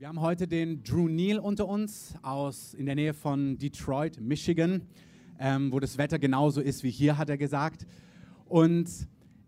Wir 0.00 0.06
haben 0.06 0.20
heute 0.20 0.46
den 0.46 0.84
Drew 0.84 1.08
Neal 1.08 1.40
unter 1.40 1.66
uns 1.66 2.14
aus 2.22 2.72
in 2.72 2.86
der 2.86 2.94
Nähe 2.94 3.12
von 3.12 3.58
Detroit, 3.58 4.20
Michigan, 4.20 4.82
ähm, 5.40 5.72
wo 5.72 5.80
das 5.80 5.98
Wetter 5.98 6.20
genauso 6.20 6.60
ist 6.60 6.84
wie 6.84 6.90
hier, 6.90 7.18
hat 7.18 7.28
er 7.28 7.36
gesagt. 7.36 7.84
Und 8.44 8.88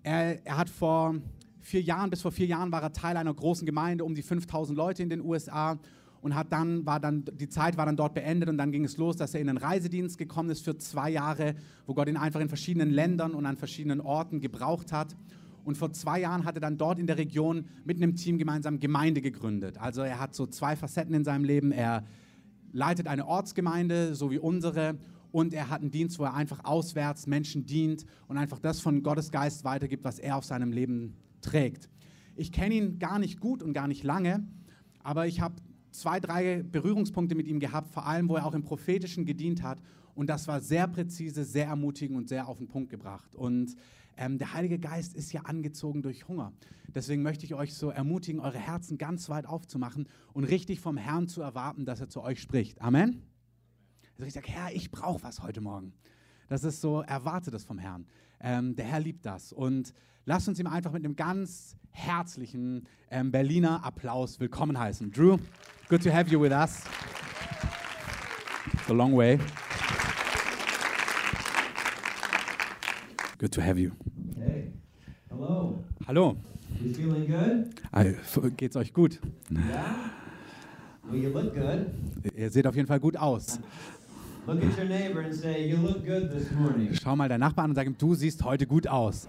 er, 0.03 0.45
er 0.45 0.57
hat 0.57 0.69
vor 0.69 1.15
vier 1.61 1.83
Jahren, 1.83 2.11
bis 2.11 2.23
vor 2.23 2.33
vier 2.33 2.47
Jahren 2.47 2.73
war 2.73 2.83
er 2.83 2.93
Teil 2.93 3.17
einer 3.17 3.33
großen 3.33 3.65
Gemeinde, 3.65 4.05
um 4.05 4.17
die 4.17 4.23
5000 4.23 4.77
Leute 4.77 5.05
in 5.05 5.09
den 5.09 5.21
USA 5.21 5.79
und 6.21 6.35
hat 6.35 6.51
dann, 6.51 6.85
war 6.85 6.99
dann, 6.99 7.25
die 7.33 7.49
Zeit 7.49 7.77
war 7.77 7.87
dann 7.87 7.97
dort 7.97 8.15
beendet 8.15 8.49
und 8.49 8.59
dann 8.59 8.73
ging 8.73 8.85
es 8.85 8.97
los, 8.97 9.15
dass 9.15 9.35
er 9.35 9.41
in 9.41 9.47
den 9.47 9.57
Reisedienst 9.57 10.19
gekommen 10.19 10.51
ist 10.51 10.65
für 10.65 10.77
zwei 10.77 11.11
Jahre, 11.11 11.55
wo 11.87 11.95
Gott 11.95 12.09
ihn 12.09 12.17
einfach 12.17 12.41
in 12.41 12.49
verschiedenen 12.49 12.91
Ländern 12.91 13.35
und 13.35 13.47
an 13.47 13.57
verschiedenen 13.57 14.01
Orten 14.01 14.41
gebraucht 14.41 14.91
hat. 14.91 15.15
Und 15.65 15.77
vor 15.77 15.93
zwei 15.93 16.21
Jahren 16.21 16.45
hat 16.45 16.57
er 16.57 16.61
dann 16.61 16.79
dort 16.79 16.99
in 16.99 17.07
der 17.07 17.19
Region 17.19 17.67
mit 17.85 17.97
einem 17.97 18.17
Team 18.17 18.39
gemeinsam 18.39 18.81
Gemeinde 18.81 19.21
gegründet. 19.21 19.79
Also 19.79 20.03
er 20.03 20.19
hat 20.19 20.35
so 20.35 20.47
zwei 20.47 20.77
Facetten 20.77 21.15
in 21.15 21.25
seinem 21.25 21.45
Leben. 21.45 21.73
Er 21.73 22.05
leitet 22.73 23.07
eine 23.07 23.27
Ortsgemeinde, 23.27 24.15
so 24.15 24.31
wie 24.31 24.39
unsere, 24.39 24.97
und 25.33 25.55
er 25.55 25.71
hat 25.71 25.81
einen 25.81 25.91
Dienst, 25.91 26.19
wo 26.19 26.25
er 26.25 26.35
einfach 26.35 26.65
auswärts 26.65 27.27
Menschen 27.27 27.67
dient 27.67 28.05
und 28.29 28.37
einfach 28.37 28.59
das 28.59 28.81
von 28.81 29.03
Gottes 29.03 29.31
Geist 29.31 29.65
weitergibt, 29.65 30.05
was 30.05 30.19
er 30.19 30.37
auf 30.37 30.45
seinem 30.45 30.73
Leben 30.73 31.15
trägt. 31.41 31.89
Ich 32.37 32.53
kenne 32.53 32.75
ihn 32.75 32.99
gar 32.99 33.19
nicht 33.19 33.41
gut 33.41 33.63
und 33.63 33.73
gar 33.73 33.87
nicht 33.87 34.03
lange, 34.03 34.47
aber 35.03 35.27
ich 35.27 35.41
habe 35.41 35.57
zwei, 35.91 36.21
drei 36.21 36.63
Berührungspunkte 36.63 37.35
mit 37.35 37.49
ihm 37.49 37.61
gehabt, 37.61 37.91
vor 37.91 38.07
allem, 38.07 38.29
wo 38.29 38.37
er 38.37 38.47
auch 38.47 38.55
im 38.55 38.63
Prophetischen 38.63 39.25
gedient 39.25 39.63
hat. 39.63 39.81
Und 40.15 40.29
das 40.29 40.49
war 40.49 40.61
sehr 40.61 40.87
präzise, 40.87 41.45
sehr 41.45 41.67
ermutigend 41.67 42.17
und 42.17 42.29
sehr 42.29 42.49
auf 42.49 42.59
den 42.59 42.69
Punkt 42.69 42.91
gebracht. 42.91 43.35
Und 43.35 43.75
ähm, 44.21 44.37
der 44.39 44.53
Heilige 44.53 44.79
Geist 44.79 45.15
ist 45.15 45.33
ja 45.33 45.43
angezogen 45.43 46.03
durch 46.03 46.29
Hunger. 46.29 46.53
Deswegen 46.95 47.23
möchte 47.23 47.47
ich 47.47 47.55
euch 47.55 47.73
so 47.75 47.89
ermutigen, 47.89 48.41
eure 48.41 48.59
Herzen 48.59 48.99
ganz 48.99 49.31
weit 49.31 49.47
aufzumachen 49.47 50.07
und 50.35 50.45
richtig 50.45 50.81
vom 50.81 50.99
Herrn 50.99 51.27
zu 51.27 51.41
erwarten, 51.41 51.87
dass 51.87 52.01
er 52.01 52.09
zu 52.11 52.23
euch 52.23 52.41
spricht. 52.41 52.83
Amen. 52.83 53.23
Also 54.15 54.27
ich 54.27 54.35
sage, 54.35 54.49
Herr, 54.49 54.75
ich 54.75 54.91
brauche 54.91 55.23
was 55.23 55.43
heute 55.43 55.63
Morgen. 55.63 55.95
Das 56.49 56.65
ist 56.65 56.83
so, 56.83 57.01
erwarte 57.01 57.51
das 57.51 57.65
vom 57.65 57.79
Herrn. 57.79 58.07
Ähm, 58.41 58.77
der 58.77 58.85
Herr 58.85 59.01
liebt 59.01 59.25
das. 59.25 59.55
Und 59.55 59.95
lasst 60.27 60.49
uns 60.49 60.59
ihm 60.59 60.67
einfach 60.67 60.93
mit 60.93 61.03
einem 61.03 61.17
ganz 61.17 61.77
herzlichen 61.91 62.87
ähm, 63.11 63.33
Berliner 63.33 63.83
Applaus 63.83 64.39
willkommen 64.39 64.79
heißen. 64.79 65.11
Drew, 65.13 65.39
good 65.89 66.03
to 66.03 66.13
have 66.13 66.31
you 66.31 66.39
with 66.39 66.53
us. 66.53 66.83
It's 68.75 68.91
a 68.91 68.93
long 68.93 69.17
way. 69.17 69.39
Good 73.39 73.53
to 73.53 73.63
have 73.63 73.79
you. 73.79 73.93
Hello. 75.41 75.83
Hallo. 76.07 76.37
You 76.83 76.93
feeling 76.93 77.27
good? 77.27 77.71
Äh, 77.93 78.13
Geht's 78.59 78.77
euch 78.77 78.93
gut? 78.93 79.19
Yeah? 79.51 80.11
Well, 81.05 81.19
you 81.19 81.31
look 81.31 81.55
good. 81.55 81.87
Ihr 82.37 82.51
seht 82.51 82.67
auf 82.67 82.77
jeden 82.77 82.87
Fall 82.87 83.01
gut 83.01 83.17
aus. 83.17 83.59
Look 84.47 84.63
at 84.63 84.77
your 84.77 84.85
neighbor 84.85 85.23
and 85.23 85.35
say, 85.35 85.67
You 85.67 85.79
look 85.79 86.05
good 86.05 86.31
this 86.31 86.51
morning. 86.53 86.93
Schau 86.93 87.17
mal 87.17 87.31
deinen 87.31 87.41
Nachbarn 87.41 87.71
und 87.71 87.75
sag 87.75 87.87
ihm, 87.87 87.97
du 87.97 88.15
siehst 88.15 88.45
heute 88.45 88.67
gut 88.67 88.87
aus. 88.87 89.29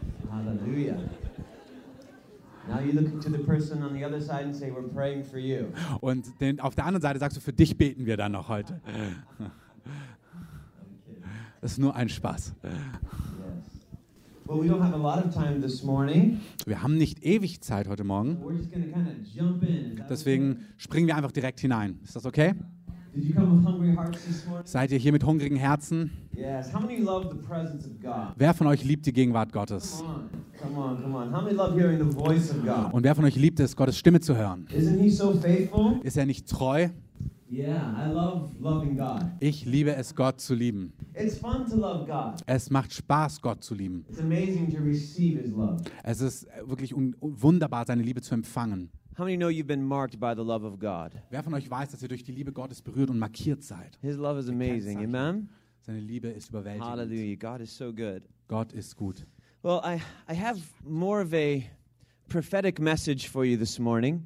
You. 5.40 5.64
Und 6.02 6.42
den, 6.42 6.60
auf 6.60 6.76
der 6.76 6.88
anderen 6.88 7.02
Seite 7.02 7.20
sagst 7.20 7.38
du, 7.38 7.42
für 7.42 7.54
dich 7.54 7.78
beten 7.78 8.06
wir 8.06 8.18
dann 8.18 8.34
noch 8.34 8.50
heute. 8.50 8.82
Das 11.62 11.74
ist 11.74 11.78
nur 11.78 11.96
ein 11.96 12.10
Spaß. 12.10 12.56
Wir 16.66 16.84
haben 16.84 16.98
nicht 16.98 17.24
ewig 17.24 17.62
Zeit 17.62 17.88
heute 17.88 18.04
Morgen. 18.04 18.38
Deswegen 20.10 20.66
springen 20.78 21.08
wir 21.08 21.16
einfach 21.16 21.32
direkt 21.32 21.60
hinein. 21.60 22.00
Ist 22.04 22.16
das 22.16 22.26
okay? 22.26 22.42
okay? 22.42 22.54
Did 23.14 23.26
you 23.26 23.34
come 23.34 23.58
with 23.58 23.66
hungry 23.66 23.94
hearts 23.94 24.24
this 24.26 24.46
morning? 24.48 24.66
Seid 24.66 24.92
ihr 24.92 24.98
hier 24.98 25.12
mit 25.12 25.26
hungrigen 25.26 25.58
Herzen? 25.58 26.12
Yes. 26.34 26.74
How 26.74 26.80
many 26.80 26.98
love 27.02 27.28
the 27.30 27.46
presence 27.46 27.86
of 27.86 28.00
God? 28.02 28.34
Wer 28.38 28.54
von 28.54 28.68
euch 28.68 28.86
liebt 28.86 29.06
die 29.06 29.12
Gegenwart 29.12 29.52
Gottes? 29.52 30.02
Und 32.92 33.04
wer 33.04 33.16
von 33.16 33.26
euch 33.26 33.36
liebt 33.36 33.60
es, 33.60 33.76
Gottes 33.76 33.98
Stimme 33.98 34.22
zu 34.22 34.38
hören? 34.38 34.66
Isn't 34.74 35.02
He 35.02 35.10
so 35.10 35.34
faithful? 35.34 36.00
Ist 36.04 36.16
er 36.16 36.26
nicht 36.26 36.48
treu? 36.48 36.88
Yeah, 37.52 37.94
I 37.98 38.10
love 38.10 38.54
loving 38.62 38.96
God. 38.96 39.26
Ich 39.42 39.66
liebe 39.66 39.94
es, 39.94 40.16
Gott 40.16 40.40
zu 40.40 40.56
lieben. 40.56 40.94
It's 41.14 41.38
fun 41.38 41.66
to 41.70 41.76
love 41.76 42.06
God. 42.06 42.42
Es 42.46 42.70
macht 42.70 42.94
Spaß, 42.94 43.42
Gott 43.42 43.62
zu 43.62 43.76
lieben. 43.76 44.06
It's 44.08 44.22
amazing 44.22 44.74
to 44.74 44.82
receive 44.82 45.42
His 45.42 45.52
love. 45.52 45.84
Es 46.04 46.22
ist 46.22 46.48
wirklich 46.64 46.94
un 46.96 47.14
wunderbar, 47.20 47.86
seine 47.86 48.04
Liebe 48.04 48.22
zu 48.22 48.36
empfangen. 48.36 48.90
How 49.18 49.26
many 49.26 49.36
know 49.36 49.50
you've 49.50 49.68
been 49.68 49.84
marked 49.84 50.18
by 50.18 50.34
the 50.34 50.44
love 50.44 50.66
of 50.66 50.80
God? 50.80 51.12
Wer 51.30 51.44
von 51.44 51.54
euch 51.54 51.70
weiß, 51.70 51.92
dass 51.92 52.02
ihr 52.02 52.08
durch 52.08 52.24
die 52.24 52.32
Liebe 52.32 52.54
Gottes 52.54 52.82
berührt 52.82 53.10
und 53.10 53.20
markiert 53.20 53.64
seid? 53.64 54.00
His 54.02 54.16
love 54.16 54.40
is 54.40 54.48
amazing. 54.48 55.00
Amen? 55.00 55.50
Seine 55.82 56.00
Liebe 56.00 56.30
ist 56.30 56.52
überwältigend. 56.52 56.90
Hallelujah. 56.90 57.36
God 57.36 57.60
is 57.60 57.76
so 57.76 57.92
good. 57.92 58.22
Gott 58.48 58.72
ist 58.72 58.96
gut. 58.96 59.28
Well, 59.62 59.82
I, 59.84 60.00
I 60.32 60.36
have 60.36 60.62
more 60.86 61.22
of 61.22 61.34
a 61.34 61.64
prophetic 62.30 62.80
message 62.80 63.28
for 63.28 63.44
you 63.44 63.58
this 63.58 63.78
morning. 63.78 64.24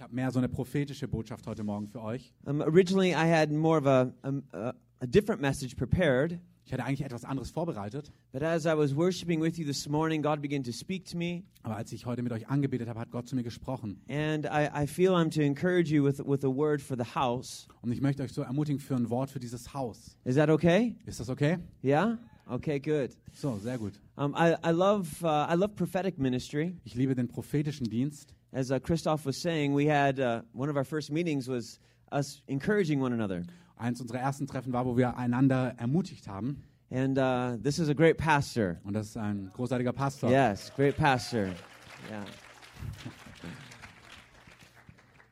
Ich 0.00 0.02
habe 0.02 0.14
mehr 0.14 0.30
so 0.30 0.38
eine 0.38 0.48
prophetische 0.48 1.06
Botschaft 1.06 1.46
heute 1.46 1.62
Morgen 1.62 1.86
für 1.86 2.00
euch. 2.00 2.32
Um, 2.46 2.62
originally, 2.62 3.10
I 3.10 3.30
had 3.30 3.52
more 3.52 3.78
of 3.78 3.86
a, 3.86 4.10
a, 4.22 4.72
a 5.00 5.06
different 5.06 5.42
message 5.42 5.76
prepared, 5.76 6.40
Ich 6.64 6.72
hatte 6.72 6.84
eigentlich 6.86 7.04
etwas 7.04 7.26
anderes 7.26 7.50
vorbereitet, 7.50 8.10
but 8.32 8.42
as 8.42 8.64
I 8.64 8.70
was 8.74 8.96
worshiping 8.96 9.42
with 9.42 9.58
you 9.58 9.66
this 9.66 9.86
morning, 9.86 10.22
God 10.22 10.40
began 10.40 10.64
to 10.64 10.72
speak 10.72 11.04
to 11.10 11.18
me, 11.18 11.42
aber 11.62 11.76
als 11.76 11.92
ich 11.92 12.06
heute 12.06 12.22
mit 12.22 12.32
euch 12.32 12.48
angebetet 12.48 12.88
habe, 12.88 12.98
hat 12.98 13.10
Gott 13.10 13.28
zu 13.28 13.36
mir 13.36 13.42
gesprochen. 13.42 14.00
and 14.08 14.46
I, 14.46 14.70
I 14.74 14.86
feel 14.86 15.10
I'm 15.10 15.28
to 15.34 15.42
encourage 15.42 15.90
you 15.90 16.02
with, 16.02 16.18
with 16.24 16.44
a 16.44 16.48
word 16.48 16.80
for 16.80 16.96
the 16.96 17.14
house. 17.14 17.68
Und 17.82 17.92
ich 17.92 18.00
möchte 18.00 18.22
euch 18.22 18.32
so 18.32 18.40
ermutigen 18.40 18.80
für 18.80 18.96
ein 18.96 19.10
Wort 19.10 19.28
für 19.28 19.38
dieses 19.38 19.74
Haus. 19.74 20.16
Is 20.24 20.36
that 20.36 20.48
okay? 20.48 20.96
Ist 21.04 21.20
das 21.20 21.28
okay? 21.28 21.58
Yeah? 21.84 22.16
Okay, 22.46 22.80
good. 22.80 23.10
So, 23.34 23.58
sehr 23.58 23.76
gut. 23.76 24.00
Um, 24.16 24.34
I, 24.34 24.54
I, 24.64 24.70
love, 24.70 25.22
uh, 25.22 25.46
I 25.52 25.56
love 25.56 25.74
prophetic 25.74 26.18
ministry. 26.18 26.74
Ich 26.84 26.94
liebe 26.94 27.14
den 27.14 27.28
prophetischen 27.28 27.90
Dienst. 27.90 28.34
As 28.52 28.72
uh, 28.72 28.80
Christoph 28.80 29.24
was 29.24 29.36
saying, 29.36 29.74
we 29.74 29.86
had 29.86 30.18
uh, 30.18 30.42
one 30.52 30.68
of 30.68 30.76
our 30.76 30.84
first 30.84 31.12
meetings 31.12 31.48
was 31.48 31.78
us 32.10 32.42
encouraging 32.48 33.00
one 33.00 33.12
another. 33.12 33.44
Eins 33.80 34.00
unserer 34.00 34.18
ersten 34.18 34.46
Treffen 34.46 34.72
war, 34.72 34.84
wo 34.84 34.96
wir 34.96 35.16
einander 35.16 35.74
ermutigt 35.78 36.26
haben. 36.26 36.62
And 36.90 37.16
uh, 37.18 37.56
this 37.62 37.78
is 37.78 37.88
a 37.88 37.94
great 37.94 38.18
pastor. 38.18 38.80
Und 38.84 38.94
das 38.94 39.10
ist 39.10 39.16
ein 39.16 39.52
großartiger 39.56 39.92
Pastor. 39.92 40.28
Yes, 40.30 40.72
great 40.74 40.96
pastor. 40.96 41.54
Yeah. 42.10 42.24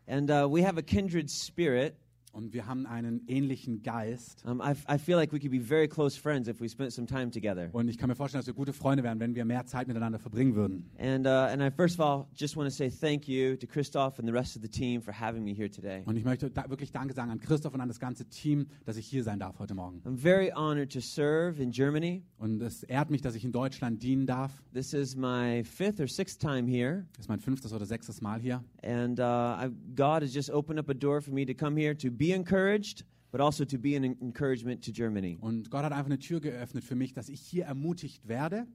And 0.07 0.31
uh, 0.31 0.47
we 0.49 0.63
have 0.63 0.79
a 0.79 0.83
kindred 0.83 1.29
spirit. 1.29 1.97
Und 2.39 2.53
wir 2.53 2.69
haben 2.69 2.87
einen 2.87 3.27
ähnlichen 3.27 3.83
Geist. 3.83 4.45
Um, 4.47 4.61
I, 4.61 4.71
I 4.89 4.97
feel 4.97 5.17
like 5.17 5.33
we 5.33 5.41
could 5.41 5.51
be 5.51 5.59
very 5.59 5.89
close 5.89 6.17
friends 6.17 6.47
if 6.47 6.61
we 6.61 6.69
spent 6.69 6.93
some 6.93 7.05
time 7.05 7.33
together. 7.33 7.69
Und 7.73 7.89
ich 7.89 7.99
kann 7.99 8.09
mir 8.09 8.15
vorstellen, 8.15 8.39
dass 8.39 8.47
wir 8.47 8.55
gute 8.55 8.73
Freunde 8.73 9.03
wären, 9.03 9.19
wenn 9.19 9.35
wir 9.35 9.45
mehr 9.45 9.67
Zeit 9.67 9.89
miteinander 9.89 10.21
verbringen 10.21 10.55
würden. 10.55 10.89
And, 11.01 11.27
uh, 11.27 11.31
and 11.31 11.61
I 11.61 11.69
first 11.69 11.99
of 11.99 12.07
all 12.07 12.29
just 12.37 12.57
want 12.57 12.69
to 12.69 12.73
say 12.73 12.89
thank 12.89 13.27
you 13.27 13.57
to 13.57 13.67
Christoph 13.67 14.21
and 14.21 14.29
the 14.29 14.33
rest 14.33 14.55
of 14.55 14.63
the 14.63 14.69
team 14.69 15.03
for 15.03 15.13
having 15.13 15.43
me 15.43 15.53
here 15.53 15.69
today. 15.69 16.05
Und 16.07 16.15
ich 16.15 16.25
möchte 16.25 16.49
da 16.49 16.71
wirklich 16.71 16.93
Danke 16.93 17.13
sagen 17.13 17.33
an 17.33 17.41
Christoph 17.41 17.75
und 17.75 17.81
an 17.81 17.89
das 17.89 17.99
ganze 17.99 18.25
Team, 18.27 18.69
dass 18.85 18.97
ich 18.97 19.09
hier 19.09 19.25
sein 19.25 19.41
darf 19.41 19.59
heute 19.59 19.75
Morgen. 19.75 20.01
I'm 20.05 20.17
very 20.17 20.53
honored 20.55 20.93
to 20.93 21.01
serve 21.01 21.61
in 21.61 21.73
Germany. 21.73 22.23
Und 22.39 22.63
es 22.63 22.85
ehrt 22.85 23.11
mich, 23.11 23.21
dass 23.21 23.35
ich 23.35 23.45
in 23.45 23.51
Deutschland 23.51 24.01
dienen 24.01 24.27
darf. 24.27 24.53
This 24.73 24.93
is 24.95 25.17
my 25.17 25.65
fifth 25.65 25.99
or 25.99 26.07
sixth 26.07 26.41
time 26.41 26.69
here. 26.69 27.05
Das 27.15 27.25
ist 27.25 27.29
mein 27.29 27.41
fünftes 27.41 27.73
oder 27.73 27.85
sechstes 27.85 28.21
Mal 28.21 28.41
hier. 28.41 28.63
And 28.85 29.19
uh, 29.19 29.25
I, 29.25 29.71
God 29.97 30.23
has 30.23 30.33
just 30.33 30.53
opened 30.53 30.79
up 30.79 30.89
a 30.89 30.95
door 30.95 31.21
for 31.21 31.35
me 31.35 31.45
to 31.45 31.53
come 31.53 31.77
here 31.77 31.97
to 31.97 32.13
be 32.13 32.28
encouraged, 32.35 33.05
but 33.31 33.41
also 33.41 33.65
to 33.65 33.79
be 33.79 33.97
an 33.97 34.05
en- 34.05 34.17
encouragement 34.21 34.85
to 34.85 34.93
Germany. 34.93 35.37
Und 35.41 35.71
Gott 35.71 35.85
hat 35.85 35.93
einfach 35.93 36.07
eine 36.07 36.19
Tür 36.19 36.41
geöffnet 36.41 36.85
für 36.85 36.95
mich, 36.95 37.13
dass 37.13 37.29
ich 37.29 37.41
hier 37.41 37.65
ermutigt 37.65 38.27
werde, 38.27 38.67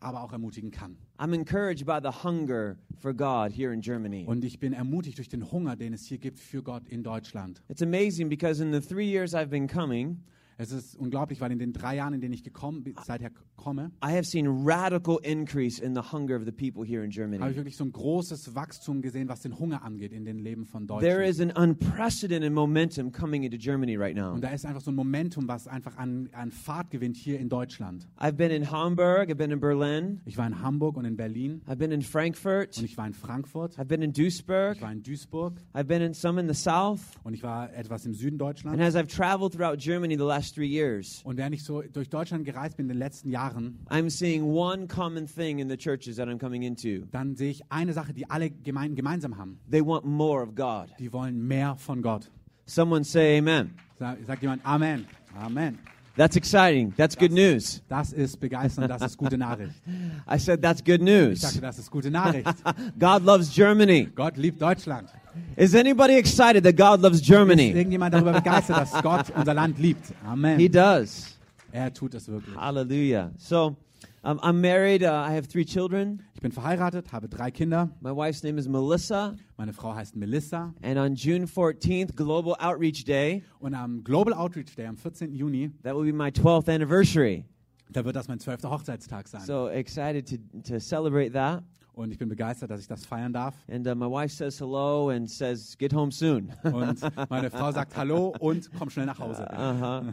aber 0.00 0.22
auch 0.22 0.32
ermutigen 0.32 0.70
kann. 0.70 0.96
I'm 1.18 1.34
encouraged 1.34 1.84
by 1.86 1.98
the 2.02 2.24
hunger 2.24 2.76
for 2.98 3.12
God 3.12 3.52
here 3.52 3.72
in 3.72 3.80
Germany. 3.80 4.24
Und 4.26 4.44
ich 4.44 4.58
bin 4.58 4.72
ermutigt 4.72 5.18
durch 5.18 5.28
den 5.28 5.50
Hunger, 5.52 5.76
den 5.76 5.92
es 5.92 6.06
hier 6.06 6.18
gibt 6.18 6.38
für 6.40 6.62
Gott 6.62 6.88
in 6.88 7.02
Deutschland. 7.02 7.62
It's 7.68 7.82
amazing 7.82 8.28
because 8.28 8.62
in 8.62 8.72
the 8.72 8.80
three 8.80 9.08
years 9.10 9.34
I've 9.34 9.50
been 9.50 9.66
coming, 9.66 10.22
Es 10.62 10.72
ist 10.72 10.94
unglaublich, 10.94 11.40
weil 11.40 11.52
in 11.52 11.58
den 11.58 11.72
drei 11.72 11.96
Jahren, 11.96 12.12
in 12.12 12.20
denen 12.20 12.34
ich 12.34 12.44
gekommen 12.44 12.82
bin, 12.82 12.94
seither 13.06 13.30
komme, 13.56 13.92
I 14.04 14.10
have 14.12 14.24
seen 14.24 14.46
radical 14.46 15.18
increase 15.22 15.82
in 15.82 15.94
the 15.94 16.02
hunger 16.12 16.36
of 16.36 16.44
the 16.44 16.52
people 16.52 16.84
here 16.84 17.02
in 17.02 17.10
habe 17.10 17.10
ich 17.10 17.14
Germany. 17.14 17.56
wirklich 17.56 17.76
so 17.78 17.84
ein 17.84 17.92
großes 17.92 18.54
Wachstum 18.54 19.00
gesehen, 19.00 19.28
was 19.30 19.40
den 19.40 19.58
Hunger 19.58 19.82
angeht 19.82 20.12
in 20.12 20.26
den 20.26 20.38
Leben 20.38 20.66
von 20.66 20.86
There 20.86 21.24
is 21.24 21.38
Deutschen. 21.38 21.56
an 21.56 21.70
unprecedented 21.70 22.52
momentum 22.52 23.10
coming 23.10 23.42
into 23.44 23.56
Germany 23.56 23.96
right 23.96 24.14
now. 24.14 24.34
Und 24.34 24.42
da 24.44 24.48
ist 24.50 24.66
einfach 24.66 24.82
so 24.82 24.90
ein 24.90 24.94
Momentum, 24.96 25.48
was 25.48 25.66
einfach 25.66 25.96
an, 25.96 26.28
an 26.32 26.50
Fahrt 26.50 26.90
gewinnt 26.90 27.16
hier 27.16 27.38
in 27.40 27.48
Deutschland. 27.48 28.06
I've 28.18 28.32
been 28.36 28.50
in 28.50 28.70
Hamburg, 28.70 29.30
I've 29.30 29.36
been 29.36 29.50
in 29.52 29.60
Berlin, 29.60 30.20
Ich 30.26 30.36
war 30.36 30.46
in 30.46 30.60
Hamburg 30.60 30.98
und 30.98 31.06
in 31.06 31.16
Berlin 31.16 31.62
I've 31.66 31.76
been 31.76 31.90
in 31.90 32.02
Frankfurt, 32.02 32.76
und 32.76 32.84
ich 32.84 32.98
war 32.98 33.06
in 33.06 33.14
Frankfurt, 33.14 33.78
I've 33.78 33.86
been 33.86 34.02
in 34.02 34.12
Duisburg, 34.12 34.76
ich 34.76 34.82
war 34.82 34.92
in 34.92 35.02
Duisburg 35.02 35.54
I've 35.72 35.84
been 35.84 36.02
in 36.02 36.12
some 36.12 36.38
in 36.38 36.46
the 36.48 36.54
south. 36.54 37.00
und 37.24 37.32
ich 37.32 37.42
war 37.42 37.72
etwas 37.72 38.04
im 38.04 38.12
Süden 38.12 38.34
And 38.34 38.40
Deutschlands. 38.42 38.80
as 38.82 38.94
I've 38.94 39.06
traveled 39.08 39.52
throughout 39.54 39.78
Germany 39.78 40.16
the 40.18 40.24
last 40.24 40.49
last 40.50 40.54
three 40.54 40.66
years, 40.66 41.20
Und 41.24 41.36
während 41.36 41.54
ich 41.54 41.64
so 41.64 41.82
durch 41.82 42.08
Deutschland 42.08 42.44
gereist 42.44 42.76
bin 42.76 42.84
in 42.84 42.88
den 42.90 42.98
letzten 42.98 43.30
Jahren, 43.30 43.78
I'm 43.88 44.10
seeing 44.10 44.42
one 44.44 44.86
common 44.86 45.26
thing 45.26 45.58
in 45.58 45.68
the 45.68 45.76
churches 45.76 46.16
that 46.16 46.28
I'm 46.28 46.38
coming 46.38 46.62
into. 46.62 47.06
dann 47.10 47.36
sehe 47.36 47.50
ich 47.50 47.62
eine 47.70 47.92
Sache, 47.92 48.12
die 48.12 48.28
alle 48.28 48.50
Gemeinden 48.50 48.96
gemeinsam 48.96 49.36
haben. 49.38 49.58
They 49.70 49.84
want 49.84 50.04
more 50.04 50.42
of 50.42 50.54
God. 50.54 50.88
Die 50.98 51.12
wollen 51.12 51.46
mehr 51.46 51.76
von 51.76 52.02
Gott. 52.02 52.30
Someone 52.66 53.04
say 53.04 53.38
amen. 53.38 53.70
Sag- 53.98 54.18
Sagt 54.26 54.42
jemand 54.42 54.64
Amen. 54.64 55.06
Amen. 55.34 55.78
That's 56.16 56.36
exciting. 56.36 56.92
That's 56.96 57.16
good 57.16 57.30
news. 57.32 57.82
Das 57.88 58.12
ist 58.12 58.38
begeisternd, 58.40 58.90
das 58.90 59.00
ist 59.02 59.16
gute 59.16 59.38
Nachricht. 59.38 59.74
I 60.30 60.38
said 60.38 60.60
that's 60.60 60.82
good 60.84 61.00
Ich 61.00 61.06
news. 61.06 61.40
sagte, 61.40 61.60
das 61.60 61.78
ist 61.78 61.90
gute 61.90 62.10
Nachricht. 62.10 62.46
God 62.98 63.24
loves 63.24 63.54
Germany. 63.54 64.08
Gott 64.14 64.36
liebt 64.36 64.60
Deutschland. 64.60 65.08
Is 65.56 65.74
anybody 65.74 66.16
excited 66.16 66.64
that 66.64 66.76
God 66.76 67.00
loves 67.00 67.20
Ist 67.20 67.26
Germany? 67.28 67.70
irgendjemand 67.70 68.14
darüber 68.14 68.32
begeistert, 68.32 68.76
dass 68.76 68.92
Gott 69.02 69.26
unser 69.36 69.54
Land 69.54 69.78
liebt? 69.78 70.12
He 70.56 70.68
does. 70.68 71.36
Er 71.72 71.92
tut 71.92 72.14
es 72.14 72.28
wirklich. 72.28 72.56
Hallelujah. 72.56 73.30
So, 73.38 73.76
um, 74.22 74.38
I'm 74.40 74.60
married. 74.60 75.02
Uh, 75.02 75.06
I 75.06 75.32
have 75.36 75.46
three 75.48 75.64
children. 75.64 76.22
Ich 76.34 76.40
bin 76.40 76.50
verheiratet, 76.52 77.12
habe 77.12 77.28
drei 77.28 77.50
Kinder. 77.50 77.90
My 78.00 78.10
wife's 78.10 78.42
name 78.42 78.58
is 78.58 78.66
Melissa. 78.68 79.36
Meine 79.56 79.72
Frau 79.72 79.94
heißt 79.94 80.16
Melissa. 80.16 80.74
And 80.82 80.98
on 80.98 81.14
June 81.14 81.46
14th, 81.46 82.16
Global 82.16 82.54
Outreach 82.58 83.04
Day, 83.04 83.44
Und 83.60 83.74
am 83.74 84.02
Global 84.02 84.32
Outreach 84.34 84.74
Day 84.74 84.86
am 84.86 84.96
14. 84.96 85.32
Juni, 85.34 85.70
that 85.84 85.94
will 85.94 86.04
be 86.04 86.12
my 86.12 86.30
12th 86.30 86.68
anniversary. 86.68 87.44
da 87.92 88.04
wird 88.04 88.16
das 88.16 88.26
mein 88.28 88.38
zwölfter 88.40 88.70
Hochzeitstag 88.70 89.28
sein. 89.28 89.42
So 89.42 89.68
excited 89.68 90.26
to, 90.28 90.36
to 90.72 90.80
celebrate 90.80 91.32
that. 91.32 91.62
Und 92.00 92.12
ich 92.12 92.18
bin 92.18 92.30
begeistert, 92.30 92.70
dass 92.70 92.80
ich 92.80 92.88
das 92.88 93.04
feiern 93.04 93.30
darf. 93.30 93.54
And 93.70 93.86
uh, 93.86 93.94
my 93.94 94.06
wife 94.06 94.34
says 94.34 94.58
hello 94.58 95.10
and 95.10 95.28
says, 95.28 95.76
Get 95.76 95.92
home 95.92 96.10
soon. 96.10 96.50
Und 96.62 96.98
meine 97.28 97.50
Frau 97.50 97.70
sagt 97.72 97.94
Hallo 97.94 98.34
und 98.40 98.70
komm 98.78 98.88
schnell 98.88 99.04
nach 99.04 99.18
Hause. 99.18 99.42
uh 99.52 100.06
huh. 100.06 100.12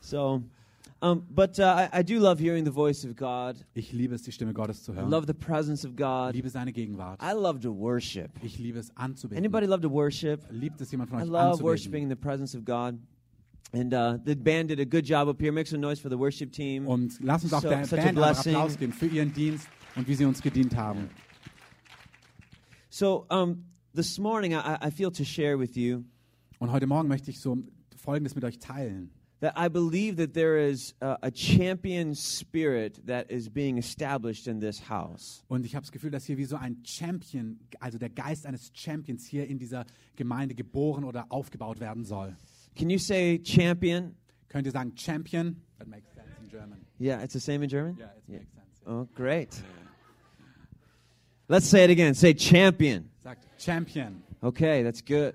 So, 0.00 0.42
um, 1.00 1.24
but 1.30 1.56
uh, 1.60 1.86
I, 1.92 2.00
I 2.00 2.02
do 2.02 2.18
love 2.18 2.40
hearing 2.40 2.64
the 2.64 2.72
voice 2.72 3.04
of 3.04 3.14
God. 3.14 3.64
Ich 3.74 3.92
liebe 3.92 4.16
es, 4.16 4.22
die 4.22 4.32
Stimme 4.32 4.52
Gottes 4.52 4.82
zu 4.82 4.92
I 4.92 4.96
hören. 4.96 5.10
love 5.10 5.26
the 5.28 5.34
presence 5.34 5.84
of 5.84 5.94
God. 5.94 6.34
liebe 6.34 6.50
seine 6.50 6.72
Gegenwart. 6.72 7.20
I 7.22 7.32
love 7.32 7.60
to 7.60 7.72
worship. 7.72 8.32
Ich 8.42 8.58
liebe 8.58 8.80
es 8.80 8.90
anzubeten. 8.96 9.38
Anybody 9.38 9.66
love 9.66 9.82
to 9.82 9.90
worship? 9.90 10.40
Liebt 10.50 10.80
es 10.80 10.90
jemand 10.90 11.10
von 11.10 11.20
I 11.20 11.22
euch 11.22 11.28
love 11.28 11.62
worshiping 11.62 12.02
in 12.02 12.08
the 12.08 12.16
presence 12.16 12.56
of 12.56 12.64
God. 12.64 12.98
And 13.72 13.94
uh, 13.94 14.18
the 14.24 14.34
band 14.34 14.68
did 14.70 14.80
a 14.80 14.84
good 14.84 15.04
job 15.04 15.28
up 15.28 15.40
here. 15.40 15.52
Make 15.52 15.68
some 15.68 15.80
noise 15.80 16.00
for 16.00 16.10
the 16.10 16.18
worship 16.18 16.50
team. 16.50 16.88
Und 16.88 17.20
lasst 17.22 17.44
uns 17.44 17.52
auch 17.52 17.62
So- 17.62 17.68
der 17.68 17.86
Band. 17.86 18.18
Applaus 18.18 18.76
geben 18.76 18.92
für 18.92 19.06
ihren 19.06 19.32
Dienst 19.32 19.68
und 19.96 20.08
wie 20.08 20.14
sie 20.14 20.24
uns 20.24 20.42
gedient 20.42 20.76
haben. 20.76 21.10
So 22.90 23.26
um, 23.30 23.64
this 23.94 24.18
morning, 24.18 24.52
I, 24.52 24.78
I 24.86 24.90
feel 24.90 25.10
to 25.12 25.24
share 25.24 25.58
with 25.58 25.76
you 25.76 26.04
Und 26.58 26.70
heute 26.72 26.86
Morgen 26.86 27.08
möchte 27.08 27.30
ich 27.30 27.40
so 27.40 27.58
Folgendes 27.96 28.34
mit 28.34 28.44
euch 28.44 28.58
teilen. 28.58 29.10
that 29.40 29.52
I 29.56 29.68
believe 29.68 30.16
that 30.16 30.32
there 30.32 30.56
is 30.56 30.94
a, 31.02 31.18
a 31.22 31.30
champion 31.30 32.14
spirit 32.14 32.98
that 33.06 33.30
is 33.30 33.48
being 33.50 33.76
established 33.76 34.46
in 34.46 34.60
this 34.60 34.88
house. 34.88 35.42
Und 35.48 35.66
ich 35.66 35.74
habe 35.74 35.82
das 35.82 35.92
Gefühl, 35.92 36.10
dass 36.10 36.24
hier 36.24 36.38
wie 36.38 36.44
so 36.44 36.56
ein 36.56 36.78
Champion, 36.84 37.58
also 37.80 37.98
der 37.98 38.08
Geist 38.08 38.46
eines 38.46 38.70
Champions 38.74 39.26
hier 39.26 39.46
in 39.46 39.58
dieser 39.58 39.84
Gemeinde 40.16 40.54
geboren 40.54 41.04
oder 41.04 41.26
aufgebaut 41.30 41.80
werden 41.80 42.04
soll. 42.04 42.36
Can 42.74 42.88
you 42.88 42.98
say 42.98 43.40
champion? 43.44 44.14
Könnt 44.48 44.66
ihr 44.66 44.72
sagen 44.72 44.92
Champion? 44.96 45.56
That 45.78 45.88
makes 45.88 46.08
sense 46.14 46.30
in 46.40 46.48
German. 46.48 46.78
Yeah, 46.98 47.22
it's 47.22 47.34
the 47.34 47.40
same 47.40 47.62
in 47.62 47.68
German? 47.68 47.96
Yeah, 47.98 48.12
it 48.16 48.28
makes 48.28 48.52
sense. 48.54 48.82
Oh, 48.86 49.06
great. 49.14 49.62
Let's 51.48 51.66
say 51.66 51.84
it 51.84 51.90
again. 51.90 52.14
Say 52.14 52.32
champion. 52.34 53.10
Sagt 53.22 53.44
Champion. 53.58 54.22
Okay, 54.42 54.82
that's 54.82 55.00
good. 55.00 55.34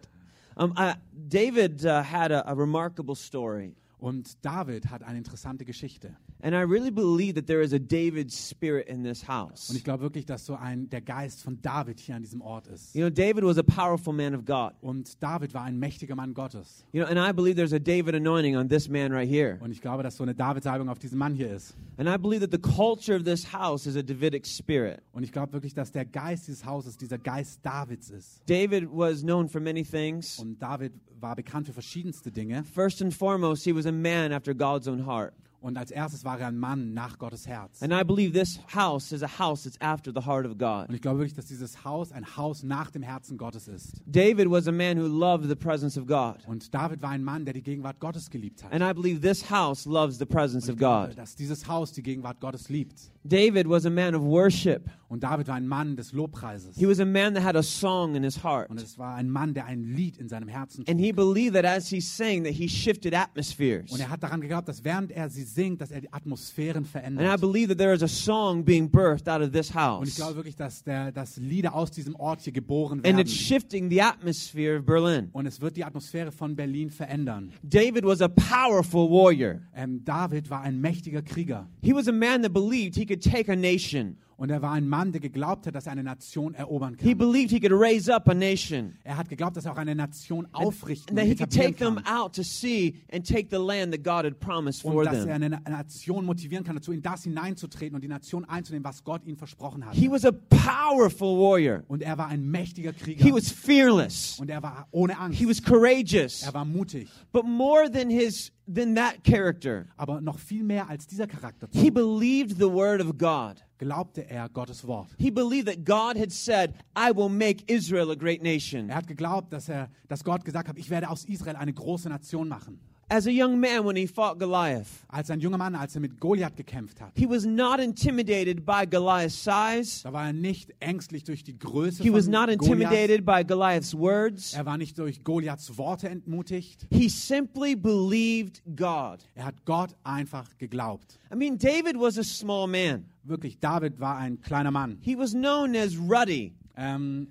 Um, 0.57 0.73
I, 0.75 0.95
David 1.27 1.85
uh, 1.85 2.01
had 2.03 2.31
a, 2.31 2.51
a 2.51 2.55
remarkable 2.55 3.15
story. 3.15 3.73
Und 3.99 4.43
David 4.45 4.89
hat 4.89 5.03
eine 5.03 5.17
interessante 5.17 5.65
Geschichte. 5.65 6.15
And 6.41 6.53
I 6.53 6.61
really 6.61 6.89
believe 6.89 7.33
that 7.33 7.47
there 7.47 7.61
is 7.61 7.73
a 7.73 7.79
David 7.79 8.31
spirit 8.31 8.87
in 8.87 9.03
this 9.03 9.27
house. 9.27 9.69
Und 9.69 9.75
ich 9.75 9.83
glaube 9.83 10.03
wirklich, 10.03 10.25
dass 10.25 10.45
so 10.45 10.55
ein 10.55 10.89
der 10.89 11.01
Geist 11.01 11.43
von 11.43 11.61
David 11.61 11.99
hier 11.99 12.15
an 12.15 12.21
diesem 12.21 12.41
Ort 12.41 12.67
ist. 12.67 12.95
You 12.95 13.01
know, 13.01 13.09
David 13.09 13.43
was 13.43 13.57
a 13.57 13.63
powerful 13.63 14.13
man 14.13 14.33
of 14.33 14.45
God. 14.45 14.71
Und 14.79 15.21
David 15.21 15.53
war 15.53 15.63
ein 15.63 15.77
mächtiger 15.77 16.15
Mann 16.15 16.33
Gottes. 16.33 16.85
You 16.93 17.03
know, 17.03 17.09
and 17.09 17.19
I 17.19 17.33
believe 17.33 17.55
there's 17.55 17.73
a 17.73 17.79
David 17.79 18.15
anointing 18.15 18.55
on 18.55 18.69
this 18.69 18.87
man 18.87 19.11
right 19.11 19.29
here. 19.29 19.57
Und 19.59 19.71
ich 19.71 19.81
glaube, 19.81 20.01
dass 20.01 20.15
so 20.15 20.23
eine 20.23 20.33
Davidsalbung 20.33 20.87
auf 20.87 20.99
diesem 20.99 21.17
Mann 21.17 21.35
hier 21.35 21.53
ist. 21.53 21.75
And 21.97 22.07
I 22.07 22.17
believe 22.17 22.39
that 22.39 22.51
the 22.53 22.57
culture 22.57 23.17
of 23.17 23.25
this 23.25 23.51
house 23.51 23.85
is 23.85 23.97
a 23.97 24.01
Davidic 24.01 24.47
spirit. 24.47 25.01
Und 25.11 25.23
ich 25.23 25.33
glaube 25.33 25.51
wirklich, 25.51 25.73
dass 25.73 25.91
der 25.91 26.05
Geist 26.05 26.47
dieses 26.47 26.65
Hauses 26.65 26.95
dieser 26.95 27.17
Geist 27.17 27.59
Davids 27.63 28.09
ist. 28.09 28.41
David 28.45 28.87
was 28.89 29.21
known 29.23 29.49
for 29.49 29.59
many 29.59 29.83
things. 29.83 30.39
Und 30.39 30.61
David 30.61 30.93
war 31.21 31.35
bekannt 31.35 31.67
für 31.67 31.73
verschiedenste 31.73 32.31
Dinge. 32.31 32.63
First 32.63 33.01
and 33.01 33.13
foremost, 33.13 33.63
he 33.63 33.75
was 33.75 33.85
a 33.85 33.91
man 33.91 34.31
after 34.31 34.53
God's 34.53 34.87
own 34.87 35.05
heart. 35.05 35.33
Und 35.61 35.77
als 35.77 35.91
erstes 35.91 36.23
war 36.23 36.39
er 36.39 36.47
ein 36.47 36.57
Mann 36.57 36.93
nach 36.93 37.17
Gottes 37.17 37.45
Herz. 37.47 37.81
And 37.83 37.91
I 37.91 38.03
believe 38.03 38.31
this 38.31 38.59
house 38.73 39.11
is 39.11 39.21
a 39.23 39.27
house 39.39 39.63
that's 39.63 39.79
after 39.81 40.11
the 40.13 40.25
heart 40.25 40.45
of 40.45 40.57
God. 40.57 40.87
Und 40.87 40.95
ich 40.95 41.01
glaube 41.01 41.19
wirklich, 41.19 41.33
dass 41.33 41.47
dieses 41.47 41.83
Haus 41.83 42.11
ein 42.11 42.37
Haus 42.37 42.63
nach 42.63 42.91
dem 42.91 43.01
Herzen 43.03 43.37
Gottes 43.37 43.67
ist. 43.67 44.01
David 44.05 44.49
was 44.49 44.67
a 44.67 44.71
man 44.71 44.97
who 44.97 45.05
loved 45.07 45.49
the 45.49 45.55
presence 45.55 45.97
of 45.97 46.05
God. 46.07 46.37
Und 46.47 46.73
David 46.73 47.01
war 47.01 47.09
ein 47.09 47.23
Mann, 47.23 47.43
der 47.43 47.53
die 47.53 47.61
Gegenwart 47.63 47.99
Gottes 47.99 48.29
geliebt 48.29 48.63
hat. 48.63 48.71
And 48.71 48.81
I 48.83 48.93
believe 48.93 49.19
this 49.21 49.49
house 49.51 49.85
loves 49.85 50.17
the 50.17 50.25
presence 50.25 50.65
Und 50.67 50.71
of 50.71 50.75
ich 50.75 50.79
glaube, 50.79 51.07
God. 51.09 51.17
dass 51.17 51.35
dieses 51.35 51.67
Haus 51.67 51.91
die 51.91 52.03
Gegenwart 52.03 52.39
Gottes 52.39 52.69
liebt. 52.69 53.11
David 53.25 53.67
was 53.69 53.85
a 53.85 53.89
man 53.89 54.15
of 54.15 54.21
worship. 54.23 54.89
Und 55.09 55.23
David 55.23 55.47
war 55.47 55.55
ein 55.55 55.67
Mann 55.67 55.95
des 55.97 56.13
Lobpreises. 56.13 56.77
He 56.77 56.87
was 56.87 56.99
a 56.99 57.05
man 57.05 57.33
that 57.33 57.43
had 57.43 57.55
a 57.55 57.63
song 57.63 58.15
in 58.15 58.23
his 58.23 58.41
heart. 58.43 58.69
Und 58.69 58.79
es 58.81 58.97
war 58.97 59.15
ein 59.15 59.29
Mann, 59.29 59.53
der 59.53 59.65
ein 59.65 59.83
Lied 59.83 60.17
in 60.17 60.29
seinem 60.29 60.47
Herzen 60.47 60.85
And 60.87 60.99
he 60.99 61.11
trug. 61.11 61.33
believed 61.33 61.55
that 61.55 61.65
as 61.65 61.89
he 61.89 61.99
sang 61.99 62.43
that 62.43 62.53
he 62.53 62.69
shifted 62.69 63.13
atmospheres. 63.13 63.91
Und 63.91 63.99
er 63.99 64.09
hat 64.09 64.23
daran 64.23 64.39
geglaubt, 64.39 64.67
dass 64.69 64.83
während 64.83 65.11
er 65.11 65.29
sie 65.29 65.43
singt, 65.53 65.81
dass 65.81 65.91
er 65.91 66.01
die 66.01 66.11
Atmosphären 66.11 66.85
And 66.93 67.21
I 67.21 67.37
believe 67.39 67.67
that 67.69 67.77
there 67.77 67.93
is 67.93 68.03
a 68.03 68.07
song 68.07 68.63
being 68.63 68.89
birthed 68.89 69.27
out 69.27 69.41
of 69.41 69.51
this 69.51 69.69
Und 69.69 69.75
ich 69.75 69.75
house. 69.75 70.15
glaube 70.15 70.35
wirklich, 70.35 70.55
dass, 70.55 70.83
der, 70.83 71.11
dass 71.11 71.37
Lieder 71.37 71.73
aus 71.73 71.91
diesem 71.91 72.15
Ort 72.15 72.41
hier 72.41 72.53
geboren 72.53 73.01
And 73.05 73.19
it's 73.19 73.33
shifting 73.33 73.89
the 73.89 74.01
atmosphere 74.01 74.79
of 74.79 74.85
Berlin. 74.85 75.29
Und 75.33 75.45
es 75.45 75.61
wird 75.61 75.75
die 75.77 75.83
Atmosphäre 75.83 76.31
von 76.31 76.55
Berlin 76.55 76.89
verändern. 76.89 77.51
David 77.63 78.05
was 78.05 78.21
a 78.21 78.27
powerful 78.27 79.09
warrior. 79.09 79.61
Ähm, 79.75 80.03
David 80.03 80.49
war 80.49 80.61
ein 80.61 80.79
mächtiger 80.79 81.21
Krieger. 81.21 81.67
He 81.81 81.93
was 81.93 82.07
a 82.07 82.11
man 82.11 82.41
that 82.43 82.53
believed 82.53 82.95
he 82.95 83.05
could 83.05 83.23
take 83.23 83.51
a 83.51 83.55
nation. 83.55 84.17
Und 84.39 84.49
er 84.49 84.61
war 84.61 84.71
ein 84.71 84.87
Mann, 84.87 85.11
der 85.11 85.19
geglaubt 85.19 85.67
hat, 85.67 85.75
dass 85.75 85.85
er 85.85 85.91
eine 85.91 86.03
Nation 86.03 86.53
erobern 86.55 86.95
He 86.99 87.09
kann. 87.09 87.17
believed 87.17 87.51
he 87.51 87.59
could 87.59 87.73
raise 87.73 88.11
up 88.13 88.29
a 88.29 88.33
nation. 88.33 88.95
Er 89.03 89.17
hat 89.17 89.27
geglaubt, 89.27 89.57
dass 89.57 89.65
er 89.65 89.73
auch 89.73 89.77
eine 89.77 89.93
Nation 89.95 90.47
aufrichten 90.53 91.19
And 91.19 91.29
und 91.29 91.37
that 91.39 91.53
he 91.53 91.59
could 91.65 91.77
them 91.77 91.95
kann. 92.03 92.05
out 92.21 92.33
to 92.35 92.41
see 92.43 92.95
and 93.11 93.27
take 93.27 93.47
the 93.51 93.57
land 93.61 93.91
that 93.93 94.03
God 94.03 94.23
had 94.25 94.39
promised 94.39 94.81
for 94.81 94.95
Und 94.95 95.05
dass 95.05 95.25
er 95.25 95.35
eine 95.35 95.49
Nation 95.49 96.23
motivieren 96.25 96.63
kann, 96.63 96.75
dazu 96.75 96.93
in 96.93 97.01
das 97.01 97.23
hineinzutreten 97.23 97.95
und 97.95 98.01
die 98.01 98.07
Nation 98.07 98.45
einzunehmen, 98.45 98.85
was 98.85 99.03
Gott 99.03 99.25
ihnen 99.25 99.35
versprochen 99.37 99.85
hat. 99.85 99.93
He 99.93 100.09
was 100.09 100.23
a 100.23 100.31
powerful 100.31 101.37
warrior. 101.37 101.83
Und 101.89 102.01
er 102.01 102.17
war 102.17 102.27
ein 102.27 102.49
mächtiger 102.49 102.93
Krieger. 102.93 103.23
He 103.23 103.33
was 103.33 103.51
fearless. 103.51 104.39
und 104.39 104.49
er 104.49 104.63
war 104.63 104.87
ohne 104.91 105.17
Angst. 105.19 105.37
He 105.37 105.47
was 105.47 105.61
courageous. 105.61 106.43
er 106.43 106.53
war 106.53 106.63
mutig. 106.65 107.09
But 107.33 107.45
more 107.45 107.89
than 107.91 108.09
his 108.09 108.51
than 108.73 108.95
that 108.95 109.23
character, 109.23 109.87
Aber 109.97 110.21
noch 110.21 110.37
viel 110.39 110.63
mehr 110.63 110.89
als 110.89 111.07
dieser 111.07 111.27
Charakter 111.27 111.67
he 111.71 111.89
believed 111.89 112.57
the 112.57 112.69
word 112.71 113.01
of 113.01 113.17
God. 113.17 113.63
glaubte 113.77 114.29
er 114.29 114.49
Gottes 114.49 114.85
Wort. 114.85 115.09
He 115.17 115.31
believed 115.31 115.67
that 115.67 115.85
God 115.85 116.17
had 116.17 116.31
said, 116.31 116.73
"I 116.95 117.11
will 117.15 117.29
make 117.29 117.63
Israel 117.67 118.11
a 118.11 118.15
great 118.15 118.41
nation." 118.43 118.89
Er 118.89 118.95
hat 118.97 119.07
geglaubt, 119.07 119.51
dass, 119.53 119.69
er, 119.69 119.89
dass 120.07 120.23
Gott 120.23 120.43
gesagt 120.43 120.67
hat, 120.67 120.77
ich 120.77 120.89
werde 120.89 121.09
aus 121.09 121.25
Israel 121.25 121.55
eine 121.55 121.73
große 121.73 122.09
Nation 122.09 122.47
machen. 122.47 122.79
As 123.11 123.25
a 123.25 123.31
young 123.31 123.59
man 123.59 123.83
when 123.85 123.95
he 123.95 124.05
fought 124.05 124.37
Goliath, 124.37 125.03
Als 125.07 125.31
ein 125.31 125.39
junger 125.39 125.57
Mann, 125.57 125.73
als 125.73 125.95
er 125.95 126.01
mit 126.01 126.19
Goliath 126.19 126.55
gekämpft 126.55 127.01
hat, 127.01 127.11
he 127.15 127.27
was 127.27 127.43
not 127.43 127.79
intimidated 127.79 128.63
by 128.65 128.85
Goliath's 128.85 129.33
size. 129.43 130.03
da 130.03 130.13
war 130.13 130.27
er 130.27 130.33
nicht 130.33 130.71
ängstlich 130.79 131.23
durch 131.23 131.43
die 131.43 131.57
Größe 131.57 132.03
He 132.03 132.13
was 132.13 132.25
von 132.25 132.33
not 132.33 132.45
Goliath. 132.59 132.61
intimidated 132.81 133.25
by 133.25 133.43
Goliath's 133.43 133.95
words. 133.97 134.53
Er 134.53 134.65
war 134.67 134.77
nicht 134.77 134.97
durch 134.99 135.23
Goliaths 135.23 135.75
Worte 135.75 136.07
entmutigt. 136.07 136.85
He 136.91 137.09
simply 137.09 137.75
believed 137.75 138.61
God. 138.75 139.25
Er 139.33 139.45
hat 139.45 139.65
Gott 139.65 139.95
einfach 140.03 140.47
geglaubt. 140.59 141.17
I 141.33 141.35
mean, 141.35 141.57
David 141.57 141.95
was 141.99 142.19
a 142.19 142.23
small 142.23 142.67
man. 142.67 143.05
Wirklich, 143.23 143.57
David 143.59 143.99
war 143.99 144.17
ein 144.17 144.39
kleiner 144.41 144.69
Mann. 144.71 144.99
He 145.01 145.17
was 145.17 145.31
known 145.31 145.75
as 145.75 145.97
ruddy. 145.97 146.53
Ähm, 146.77 147.27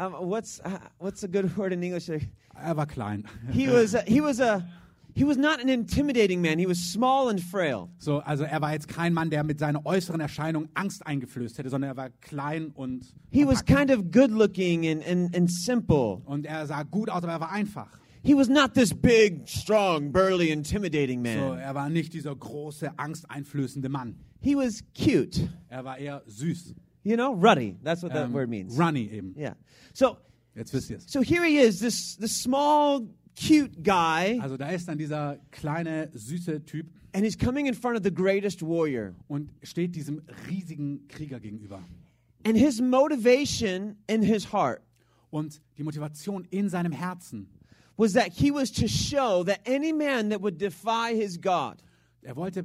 Um, 0.00 0.12
what's 0.30 0.60
uh, 0.64 0.78
what's 1.00 1.24
a 1.24 1.26
good 1.26 1.56
word 1.56 1.72
in 1.72 1.82
English? 1.82 2.08
Er 2.62 2.76
war 2.76 2.86
klein. 2.86 3.24
He 3.50 3.68
was 3.68 3.94
a, 3.94 4.02
he 4.06 4.20
was 4.22 4.40
a 4.40 4.62
he 5.14 5.24
was 5.24 5.36
not 5.36 5.60
an 5.60 5.68
intimidating 5.68 6.40
man. 6.40 6.58
He 6.58 6.66
was 6.68 6.78
small 6.92 7.28
and 7.28 7.40
frail. 7.40 7.88
So, 7.98 8.18
also 8.20 8.44
er 8.44 8.60
war 8.60 8.72
jetzt 8.72 8.86
kein 8.88 9.12
Mann, 9.12 9.30
der 9.30 9.42
mit 9.42 9.58
seiner 9.58 9.84
äußeren 9.84 10.20
Erscheinung 10.20 10.68
Angst 10.74 11.04
eingeflößt 11.06 11.58
hätte, 11.58 11.70
sondern 11.70 11.90
er 11.90 11.96
war 11.96 12.10
klein 12.20 12.70
und 12.74 13.14
He 13.30 13.44
was 13.46 13.64
kind 13.64 13.90
of 13.90 14.10
good 14.12 14.30
looking 14.30 14.86
and, 14.86 15.04
and, 15.06 15.34
and 15.36 15.50
simple. 15.50 16.22
und 16.24 16.46
er 16.46 16.66
sah 16.66 16.82
gut 16.84 17.10
aus, 17.10 17.22
aber 17.24 17.32
er 17.32 17.40
war 17.40 17.50
einfach. 17.52 17.88
He 18.22 18.34
was 18.34 18.48
not 18.48 18.74
this 18.74 18.92
big, 18.92 19.48
strong, 19.48 20.12
burly, 20.12 20.50
intimidating 20.50 21.24
So, 21.24 21.30
man. 21.50 21.58
er 21.58 21.74
war 21.74 21.88
nicht 21.88 22.12
dieser 22.12 22.34
große, 22.36 22.98
angsteinflößende 22.98 23.88
Mann. 23.88 24.16
He 24.40 24.54
was 24.56 24.82
cute. 24.94 25.48
Er 25.68 25.84
war 25.84 25.98
eher 25.98 26.22
süß. 26.26 26.74
You 27.04 27.16
know, 27.16 27.32
ruddy. 27.32 27.76
That's 27.82 28.02
what 28.02 28.12
that 28.12 28.26
Ähm, 28.26 28.34
word 28.34 28.48
means. 28.50 28.78
Runny 28.78 29.08
eben. 29.10 29.34
Yeah. 29.36 29.54
So 29.94 30.16
Jetzt 30.54 30.72
wisst 30.72 30.90
ihr 30.90 30.96
es. 30.98 31.04
so 31.10 31.20
here 31.22 31.44
he 31.44 31.58
is, 31.58 31.78
this 31.80 32.16
this 32.16 32.40
small 32.42 33.08
cute 33.36 33.82
guy, 33.82 34.38
Also 34.40 34.56
da 34.56 34.68
ist 34.70 34.88
dann 34.88 34.98
dieser 34.98 35.38
kleine, 35.50 36.10
süße 36.12 36.64
Typ 36.64 36.86
and 37.14 37.24
he's 37.24 37.36
coming 37.38 37.66
in 37.66 37.74
front 37.74 37.96
of 37.96 38.02
the 38.04 38.12
greatest 38.12 38.60
warrior. 38.62 39.14
und 39.28 39.50
steht 39.62 39.94
diesem 39.94 40.22
riesigen 40.48 41.06
Krieger 41.08 41.40
gegenüber. 41.40 41.80
And 42.44 42.56
his 42.56 42.80
motivation 42.80 43.96
in 44.08 44.22
his 44.22 44.52
heart 44.52 44.80
Und 45.30 45.60
die 45.76 45.82
Motivation 45.82 46.46
in 46.50 46.68
seinem 46.70 46.92
Herzen, 46.92 47.48
was 47.96 48.12
that 48.14 48.32
he 48.32 48.50
was 48.50 48.70
to 48.72 48.86
show 48.88 49.44
that 49.44 49.60
any 49.68 49.92
man 49.92 50.30
that 50.30 50.40
would 50.40 50.58
defy 50.60 51.14
his 51.14 51.38
God 51.40 51.76
er 52.22 52.34
wollte 52.36 52.64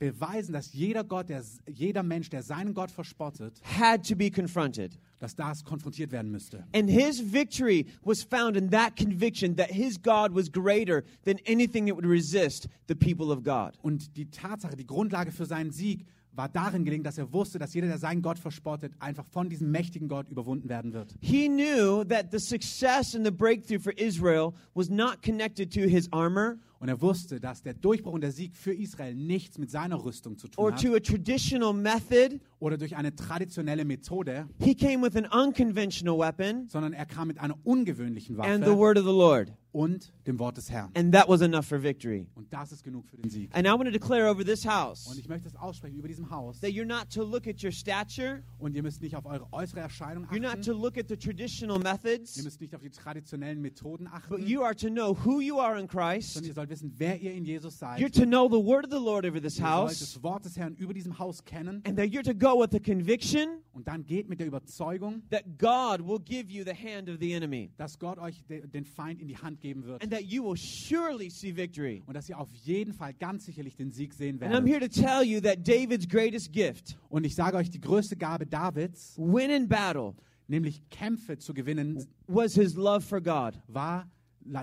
beweisen, 0.00 0.52
dass 0.52 0.72
jeder 0.72 1.04
Gott, 1.04 1.28
der, 1.28 1.44
jeder 1.68 2.02
Mensch, 2.02 2.30
der 2.30 2.42
seinen 2.42 2.74
Gott 2.74 2.90
verspottet, 2.90 3.60
had 3.62 4.04
to 4.08 4.16
be 4.16 4.30
confronted. 4.30 4.98
dass 5.20 5.36
das 5.36 5.62
konfrontiert 5.62 6.10
werden 6.10 6.30
müsste. 6.32 6.64
And 6.74 6.90
his 6.90 7.20
victory 7.20 7.86
was 8.02 8.22
found 8.22 8.56
in 8.56 8.70
that 8.70 8.96
conviction 8.96 9.54
that 9.56 9.70
his 9.70 10.02
God 10.02 10.34
was 10.34 10.50
greater 10.50 11.04
than 11.24 11.36
anything 11.46 11.86
that 11.86 11.94
would 11.94 12.06
resist 12.06 12.66
the 12.88 12.94
people 12.94 13.30
of 13.30 13.44
God. 13.44 13.78
Und 13.82 14.16
die 14.16 14.30
Tatsache, 14.30 14.74
die 14.74 14.86
Grundlage 14.86 15.30
für 15.30 15.44
seinen 15.44 15.70
Sieg 15.70 16.06
war 16.32 16.48
darin 16.48 16.84
gelegen, 16.84 17.04
dass 17.04 17.18
er 17.18 17.30
wusste, 17.32 17.58
dass 17.58 17.74
jeder, 17.74 17.88
der 17.88 17.98
seinen 17.98 18.22
Gott 18.22 18.38
verspottet, 18.38 18.94
einfach 18.98 19.26
von 19.26 19.50
diesem 19.50 19.70
mächtigen 19.70 20.08
Gott 20.08 20.30
überwunden 20.30 20.70
werden 20.70 20.94
wird. 20.94 21.14
He 21.20 21.48
knew 21.48 22.04
that 22.04 22.30
the 22.32 22.38
success 22.38 23.14
and 23.14 23.26
the 23.26 23.32
breakthrough 23.32 23.82
for 23.82 23.92
Israel 23.98 24.54
was 24.74 24.88
not 24.88 25.22
connected 25.22 25.70
to 25.74 25.80
his 25.80 26.10
armor 26.10 26.56
Und 26.80 26.88
er 26.88 27.00
wusste, 27.02 27.40
dass 27.40 27.62
der 27.62 27.74
Durchbruch 27.74 28.14
und 28.14 28.22
der 28.22 28.32
Sieg 28.32 28.56
für 28.56 28.72
Israel 28.72 29.14
nichts 29.14 29.58
mit 29.58 29.70
seiner 29.70 30.02
Rüstung 30.02 30.38
zu 30.38 30.46
or 30.56 30.70
tun 30.70 30.72
hat 30.72 30.82
to 30.82 30.94
a 30.94 30.98
traditional 31.00 31.74
method. 31.74 32.40
oder 32.58 32.78
durch 32.78 32.96
eine 32.96 33.14
traditionelle 33.14 33.84
Methode, 33.84 34.48
He 34.60 34.74
came 34.74 35.02
with 35.02 35.14
an 35.14 35.26
unconventional 35.26 36.18
weapon 36.18 36.68
sondern 36.68 36.92
er 36.94 37.04
kam 37.06 37.28
mit 37.28 37.38
einer 37.38 37.56
ungewöhnlichen 37.64 38.40
and 38.40 38.64
the 38.64 38.70
Waffe 38.70 38.78
word 38.78 38.98
of 38.98 39.04
the 39.04 39.10
Lord. 39.12 39.52
und 39.72 40.12
dem 40.26 40.38
Wort 40.40 40.56
des 40.56 40.68
Herrn. 40.70 40.90
And 40.94 41.12
that 41.14 41.28
was 41.28 41.42
enough 41.42 41.64
for 41.64 41.80
victory. 41.82 42.26
Und 42.34 42.52
das 42.52 42.72
ist 42.72 42.82
genug 42.82 43.06
für 43.06 43.16
den 43.16 43.30
Sieg. 43.30 43.54
And 43.54 43.66
I 43.66 43.70
want 43.70 43.84
to 43.84 43.90
declare 43.92 44.28
over 44.30 44.44
this 44.44 44.64
Und 44.64 44.72
house 44.72 45.16
ich 45.18 45.28
möchte 45.28 45.46
es 45.48 45.54
aussprechen 45.56 45.96
über 45.96 46.08
diesem 46.08 46.28
Haus. 46.30 46.60
that 46.60 46.70
you're 46.70 46.84
not 46.86 47.08
to 47.14 47.22
look 47.22 47.46
at 47.46 47.62
your 47.62 47.70
stature, 47.70 48.42
Und 48.58 48.74
ihr 48.74 48.82
müsst 48.82 49.00
nicht 49.00 49.14
auf 49.16 49.26
eure 49.26 49.46
äußere 49.52 49.80
Erscheinung 49.80 50.24
you're 50.26 50.40
not 50.40 50.62
to 50.64 50.72
achten. 50.72 50.82
look 50.82 50.98
at 50.98 51.08
the 51.08 51.16
traditional 51.16 51.76
Ihr 51.76 51.82
methods, 51.84 52.42
müsst 52.42 52.60
nicht 52.60 52.74
auf 52.74 52.80
die 52.82 52.90
traditionellen 52.90 53.60
Methoden 53.62 54.04
but 54.04 54.12
achten. 54.14 54.46
you 54.46 54.62
are 54.62 54.74
to 54.74 54.88
know 54.88 55.16
who 55.24 55.40
you 55.40 55.58
are 55.60 55.78
in 55.80 55.86
Christ. 55.86 56.34
Sondern 56.34 56.48
ihr 56.50 56.54
sollt 56.54 56.69
wissen, 56.70 56.92
wer 56.96 57.20
ihr 57.20 57.32
in 57.34 57.44
Jesus 57.44 57.78
seid. 57.78 58.00
You're 58.00 58.10
to 58.10 58.24
know 58.24 58.48
the 58.48 58.64
word 58.64 58.84
of 58.86 58.90
the 58.90 58.98
Lord 59.04 59.26
over 59.26 59.40
this 59.40 59.60
house, 59.60 59.98
das 60.00 60.22
Wort 60.22 60.44
des 60.44 60.56
Herrn 60.56 60.74
über 60.76 60.94
diesem 60.94 61.18
Haus 61.18 61.44
kennen. 61.44 61.82
and 61.84 61.96
that 61.98 62.06
you're 62.06 62.22
to 62.24 62.32
go 62.34 62.58
with 62.62 62.70
the 62.72 62.80
conviction 62.80 63.58
Und 63.72 63.86
dann 63.88 64.04
geht 64.06 64.28
mit 64.28 64.40
der 64.40 64.46
Überzeugung, 64.46 65.22
that 65.30 65.44
God 65.58 66.06
will 66.06 66.18
give 66.24 66.50
you 66.50 66.64
the 66.64 66.72
hand 66.74 67.08
of 67.08 67.16
the 67.20 67.32
enemy, 67.32 67.70
dass 67.76 67.98
Gott 67.98 68.18
euch 68.18 68.42
de 68.46 68.66
den 68.66 68.84
Feind 68.84 69.20
in 69.20 69.28
die 69.28 69.36
Hand 69.36 69.60
geben 69.60 69.84
wird. 69.84 70.02
and 70.02 70.10
that 70.12 70.22
you 70.22 70.42
will 70.44 70.56
surely 70.56 71.28
see 71.30 71.54
victory. 71.54 72.02
Und 72.06 72.14
dass 72.14 72.28
ihr 72.28 72.38
auf 72.38 72.52
jeden 72.54 72.92
Fall 72.92 73.12
ganz 73.14 73.44
sicherlich 73.44 73.76
den 73.76 73.90
Sieg 73.90 74.14
sehen 74.14 74.42
And 74.42 74.54
I'm 74.54 74.66
here 74.66 74.80
werdet. 74.80 74.94
to 74.94 75.02
tell 75.02 75.22
you 75.22 75.40
that 75.40 75.66
David's 75.66 76.08
greatest 76.08 76.52
gift, 76.52 76.96
Und 77.08 77.24
ich 77.24 77.34
sage 77.34 77.56
euch, 77.56 77.70
die 77.70 77.80
größte 77.80 78.16
Gabe 78.16 78.46
Davids, 78.46 79.14
win 79.18 79.50
in 79.50 79.68
battle, 79.68 80.14
nämlich 80.48 80.82
Kämpfe 80.90 81.38
zu 81.38 81.54
gewinnen, 81.54 82.04
was 82.26 82.54
his 82.54 82.74
love 82.74 83.00
for 83.02 83.20
God. 83.20 83.54
war 83.68 84.08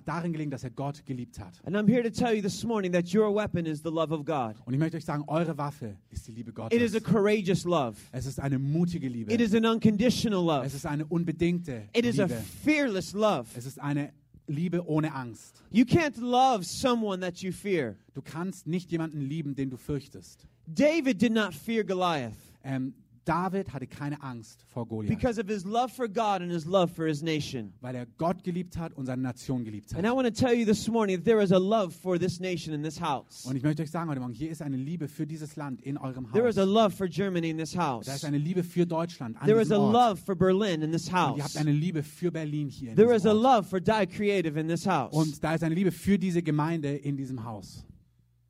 darin 0.05 0.31
gelegen, 0.33 0.51
dass 0.51 0.63
er 0.63 0.69
Gott 0.71 1.05
geliebt 1.05 1.39
hat. 1.39 1.59
And 1.65 1.75
I'm 1.75 1.87
here 1.87 2.03
to 2.03 2.09
tell 2.09 2.33
you 2.35 2.41
this 2.41 2.63
morning 2.63 2.91
that 2.93 3.13
your 3.13 3.33
weapon 3.33 3.65
is 3.65 3.81
the 3.83 3.89
love 3.89 4.11
of 4.13 4.25
God. 4.25 4.55
Und 4.65 4.73
ich 4.73 4.79
möchte 4.79 4.97
euch 4.97 5.05
sagen, 5.05 5.23
eure 5.27 5.57
Waffe 5.57 5.97
ist 6.09 6.27
die 6.27 6.31
Liebe 6.31 6.51
It 6.71 6.81
is 6.81 6.93
Gottes. 6.93 6.95
a 6.95 7.11
courageous 7.11 7.63
love. 7.63 7.97
Es 8.11 8.25
ist 8.25 8.39
eine 8.39 8.59
mutige 8.59 9.07
Liebe. 9.09 9.33
It 9.33 9.41
is 9.41 9.53
an 9.53 9.65
unconditional 9.65 10.43
love. 10.43 10.65
Es 10.65 10.73
ist 10.73 10.85
eine 10.85 11.05
unbedingte 11.05 11.83
It 11.93 12.05
is 12.05 12.19
a 12.19 12.23
Liebe. 12.25 12.41
fearless 12.63 13.13
love. 13.13 13.45
Es 13.55 13.65
ist 13.65 13.79
eine 13.79 14.11
Liebe 14.47 14.87
ohne 14.87 15.13
Angst. 15.13 15.61
You 15.71 15.83
can't 15.83 16.17
love 16.21 16.63
someone 16.63 17.19
that 17.21 17.37
you 17.39 17.51
fear. 17.51 17.95
Du 18.13 18.21
kannst 18.21 18.65
nicht 18.67 18.91
jemanden 18.91 19.19
lieben, 19.21 19.55
den 19.55 19.69
du 19.69 19.77
fürchtest. 19.77 20.47
David 20.65 21.21
did 21.21 21.33
not 21.33 21.53
fear 21.53 21.83
Goliath 21.83 22.33
Ähm, 22.63 22.93
David 23.27 23.73
hatte 23.73 23.87
keine 23.87 24.21
Angst 24.23 24.63
vor 24.67 24.87
Goliath, 24.87 25.09
because 25.09 25.39
of 25.39 25.47
his 25.47 25.65
love 25.65 25.89
for 25.93 26.07
God 26.07 26.41
and 26.41 26.51
his 26.51 26.65
love 26.65 26.93
for 26.93 27.05
his 27.05 27.21
nation. 27.21 27.73
weil 27.81 27.95
er 27.95 28.05
Gott 28.17 28.43
geliebt 28.43 28.77
hat 28.77 28.93
und 28.93 29.05
seine 29.05 29.21
Nation 29.21 29.65
geliebt 29.65 29.93
And 29.93 30.05
I 30.05 30.07
hat. 30.09 30.15
want 30.15 30.27
to 30.27 30.33
tell 30.33 30.53
you 30.57 30.65
this 30.65 30.87
morning 30.87 31.17
that 31.17 31.25
there 31.25 31.43
is 31.43 31.51
a 31.51 31.57
love 31.59 31.93
for 31.93 32.17
this 32.17 32.39
nation 32.39 32.73
in 32.73 32.81
this 32.83 33.01
house. 33.01 33.45
Und 33.45 33.55
ich 33.55 33.63
möchte 33.63 33.83
euch 33.83 33.91
sagen 33.91 34.09
heute 34.09 34.19
Morgen, 34.21 34.33
hier 34.33 34.49
ist 34.49 34.61
eine 34.61 34.77
Liebe 34.77 35.07
für 35.07 35.27
dieses 35.27 35.55
Land 35.55 35.81
in 35.81 35.97
eurem 35.97 36.31
There 36.31 36.45
Haus. 36.45 36.55
is 36.55 36.57
a 36.57 36.63
love 36.65 36.91
for 36.95 37.07
Germany 37.07 37.49
in 37.49 37.57
this 37.57 37.71
Da 37.73 37.87
house. 37.97 38.07
ist 38.07 38.23
eine 38.23 38.37
Liebe 38.37 38.63
für 38.63 38.85
Deutschland 38.85 39.35
an 39.41 39.45
There 39.45 39.61
is 39.61 39.71
a 39.71 39.75
diesem 39.75 39.93
Ort. 39.93 39.93
love 40.11 40.21
for 40.25 40.35
Berlin 40.35 40.81
in 40.81 40.91
this 40.91 41.07
Und 41.07 41.13
ihr 41.13 41.19
habt 41.19 41.39
house. 41.43 41.57
eine 41.57 41.71
Liebe 41.71 42.03
für 42.03 42.31
Berlin 42.31 42.69
hier 42.69 42.91
in 42.91 42.95
There 42.95 43.13
is 43.15 43.25
a 43.25 43.33
diesem 43.33 43.45
Ort. 43.45 43.57
love 43.57 43.69
for 43.69 43.79
Die 43.81 44.07
Creative 44.07 44.59
in 44.59 44.67
this 44.67 44.87
house. 44.87 45.13
Und 45.13 45.43
da 45.43 45.53
ist 45.55 45.63
eine 45.63 45.75
Liebe 45.75 45.91
für 45.91 46.17
diese 46.17 46.41
Gemeinde 46.41 46.95
in 46.95 47.17
diesem 47.17 47.43
Haus. 47.43 47.83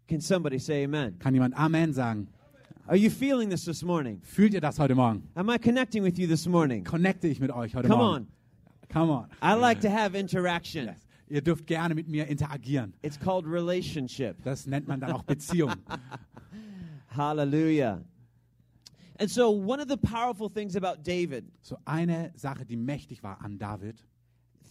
Can 0.07 0.21
somebody 0.21 0.59
say 0.59 0.85
amen? 0.85 1.17
Kann 1.19 1.33
jemand 1.33 1.57
Amen 1.57 1.91
sagen? 1.93 2.27
Are 2.89 2.95
you 2.95 3.09
feeling 3.09 3.49
this 3.49 3.65
this 3.65 3.83
morning? 3.83 4.21
Fühlt 4.23 4.53
ihr 4.53 4.61
das 4.61 4.79
heute 4.79 4.95
Morgen? 4.95 5.27
Am 5.35 5.49
I 5.49 5.57
connecting 5.57 6.03
with 6.03 6.17
you 6.17 6.25
this 6.25 6.47
morning? 6.47 6.85
Connecte 6.85 7.27
ich 7.27 7.41
mit 7.41 7.51
euch 7.51 7.75
heute 7.75 7.89
Come 7.89 7.97
Morgen? 8.01 8.15
on. 8.21 8.27
Come 8.89 9.11
on. 9.11 9.27
I 9.41 9.55
like 9.55 9.81
to 9.81 9.89
have 9.89 10.15
interaction. 10.15 10.85
Yes. 10.85 11.05
Ihr 11.27 11.41
dürft 11.41 11.67
gerne 11.67 11.93
mit 11.95 12.07
mir 12.07 12.27
interagieren. 12.27 12.93
It's 13.01 13.19
called 13.19 13.45
relationship. 13.45 14.41
Das 14.43 14.65
nennt 14.67 14.87
man 14.87 15.01
dann 15.01 15.11
auch 15.11 15.23
Beziehung. 15.23 15.73
Hallelujah. 17.17 18.05
And 19.19 19.29
so, 19.29 19.49
one 19.49 19.81
of 19.81 19.89
the 19.89 19.97
powerful 19.97 20.47
things 20.49 20.77
about 20.77 21.03
David, 21.03 21.43
So 21.61 21.77
eine 21.83 22.31
Sache, 22.35 22.65
die 22.65 22.77
mächtig 22.77 23.21
war 23.21 23.41
an 23.43 23.57
David, 23.57 24.01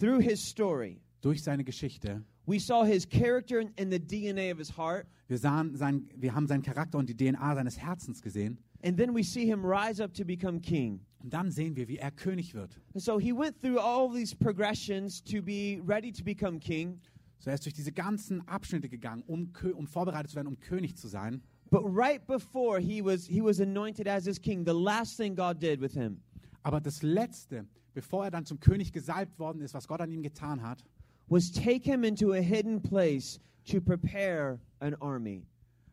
through 0.00 0.20
his 0.22 0.42
story, 0.42 1.02
durch 1.20 1.42
seine 1.42 1.64
Geschichte, 1.64 2.22
we 2.46 2.58
saw 2.58 2.84
his 2.84 3.08
character 3.08 3.58
and- 3.60 3.72
and 3.78 3.92
the 3.92 3.98
DNA 3.98 4.52
of 4.52 4.58
his 4.58 4.76
heart. 4.76 5.06
wir, 5.28 5.38
sahen 5.38 5.74
sein, 5.76 6.08
wir 6.16 6.34
haben 6.34 6.46
seinen 6.46 6.62
Charakter 6.62 6.98
und 6.98 7.08
die 7.08 7.16
DNA 7.16 7.54
seines 7.54 7.78
Herzens 7.78 8.22
gesehen. 8.22 8.58
And 8.82 8.96
then 8.96 9.14
we 9.14 9.22
see 9.24 9.44
him 9.46 9.64
rise 9.64 10.02
up 10.02 10.12
to 10.14 10.24
become 10.24 10.60
king. 10.60 11.00
Und 11.18 11.32
dann 11.32 11.50
sehen 11.50 11.74
wir, 11.74 11.88
wie 11.88 11.96
er 11.96 12.10
König 12.12 12.54
wird. 12.54 12.78
And 12.94 13.02
so 13.02 13.18
he 13.18 13.32
went 13.32 13.60
through 13.60 13.78
all 13.80 14.12
these 14.12 14.34
progressions 14.36 15.22
to 15.24 15.42
be 15.42 15.80
ready 15.84 16.12
to 16.12 16.22
become 16.22 16.60
king. 16.60 17.00
So 17.38 17.50
er 17.50 17.54
ist 17.54 17.64
durch 17.64 17.74
diese 17.74 17.92
ganzen 17.92 18.46
Abschnitte 18.46 18.88
gegangen, 18.88 19.22
um, 19.26 19.52
um 19.74 19.86
vorbereitet 19.86 20.30
zu 20.30 20.36
werden, 20.36 20.48
um 20.48 20.58
König 20.60 20.96
zu 20.96 21.08
sein. 21.08 21.42
But 21.70 21.82
right 21.84 22.24
before 22.26 22.78
he 22.80 23.04
was 23.04 23.26
he 23.26 23.42
was 23.42 23.60
anointed 23.60 24.06
as 24.06 24.24
his 24.24 24.40
king, 24.40 24.64
the 24.64 24.72
last 24.72 25.16
thing 25.16 25.34
God 25.34 25.60
did 25.60 25.80
with 25.80 25.94
him 25.94 26.20
Aber 26.62 26.80
das 26.80 27.02
Letzte, 27.02 27.66
bevor 27.92 28.24
er 28.24 28.30
dann 28.30 28.44
zum 28.44 28.60
König 28.60 28.92
gesalbt 28.92 29.38
worden 29.38 29.60
ist, 29.62 29.74
was 29.74 29.88
Gott 29.88 30.00
an 30.00 30.10
ihm 30.12 30.22
getan 30.22 30.62
hat, 30.62 30.84
was 31.28 31.50
take 31.50 31.84
him 31.84 32.04
into 32.04 32.32
a 32.32 32.40
hidden 32.40 32.80
place 32.80 33.38
to 33.66 33.80
prepare 33.80 34.60
an 34.80 34.94
army. 35.00 35.46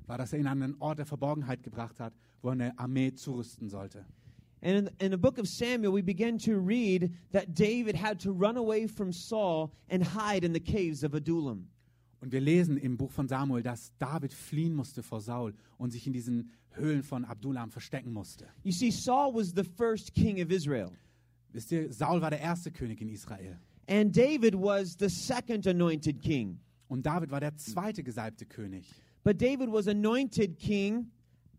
war, 0.07 0.17
dass 0.17 0.33
er 0.33 0.39
ihn 0.39 0.47
an 0.47 0.61
einen 0.61 0.75
Ort 0.79 0.99
der 0.99 1.05
Verborgenheit 1.05 1.63
gebracht 1.63 1.99
hat, 1.99 2.13
wo 2.41 2.49
er 2.49 2.53
eine 2.53 2.77
Armee 2.77 3.13
zurüsten 3.13 3.69
sollte. 3.69 4.05
And 4.61 4.87
in, 4.87 5.05
in 5.05 5.11
the 5.11 5.17
book 5.17 5.37
of 5.39 5.47
Samuel, 5.47 5.93
we 5.93 6.01
begin 6.01 6.37
to 6.39 6.57
read 6.57 7.11
that 7.31 7.53
David 7.53 7.95
had 7.95 8.19
to 8.21 8.31
run 8.31 8.55
away 8.55 8.87
from 8.87 9.11
Saul 9.11 9.71
and 9.89 10.03
hide 10.03 10.45
in 10.45 10.53
the 10.53 10.59
caves 10.59 11.03
of 11.03 11.13
Adullam. 11.13 11.67
Und 12.21 12.31
wir 12.31 12.39
lesen 12.39 12.77
im 12.77 12.95
Buch 12.95 13.11
von 13.11 13.27
Samuel, 13.27 13.61
dass 13.61 13.91
David 13.99 14.33
fliehen 14.33 14.73
musste 14.73 15.03
vor 15.03 15.19
Saul 15.19 15.53
und 15.77 15.91
sich 15.91 16.07
in 16.07 16.13
diesen 16.13 16.51
Höhlen 16.71 17.03
von 17.03 17.25
Abdullam 17.25 17.71
verstecken 17.71 18.13
musste. 18.13 18.47
You 18.63 18.71
see, 18.71 18.91
Saul 18.91 19.33
was 19.33 19.51
the 19.53 19.63
first 19.63 20.13
king 20.13 20.41
of 20.41 20.49
Israel, 20.49 20.91
Wisst 21.51 21.71
ihr, 21.71 21.91
Saul 21.91 22.21
war 22.21 22.31
der 22.31 22.39
erste 22.39 22.71
König 22.71 22.99
in 23.01 23.09
Israel. 23.09 23.59
And 23.87 24.15
David 24.15 24.55
was 24.55 24.95
the 24.99 25.09
second 25.09 25.67
anointed 25.67 26.21
king. 26.21 26.59
Und 26.87 27.05
David 27.05 27.31
war 27.31 27.39
der 27.39 27.55
zweite 27.55 28.03
gesalbte 28.03 28.45
König. 28.45 28.85
But 29.23 29.41
David 29.41 29.71
was 29.71 29.87
anointed 29.87 30.59
king 30.59 31.11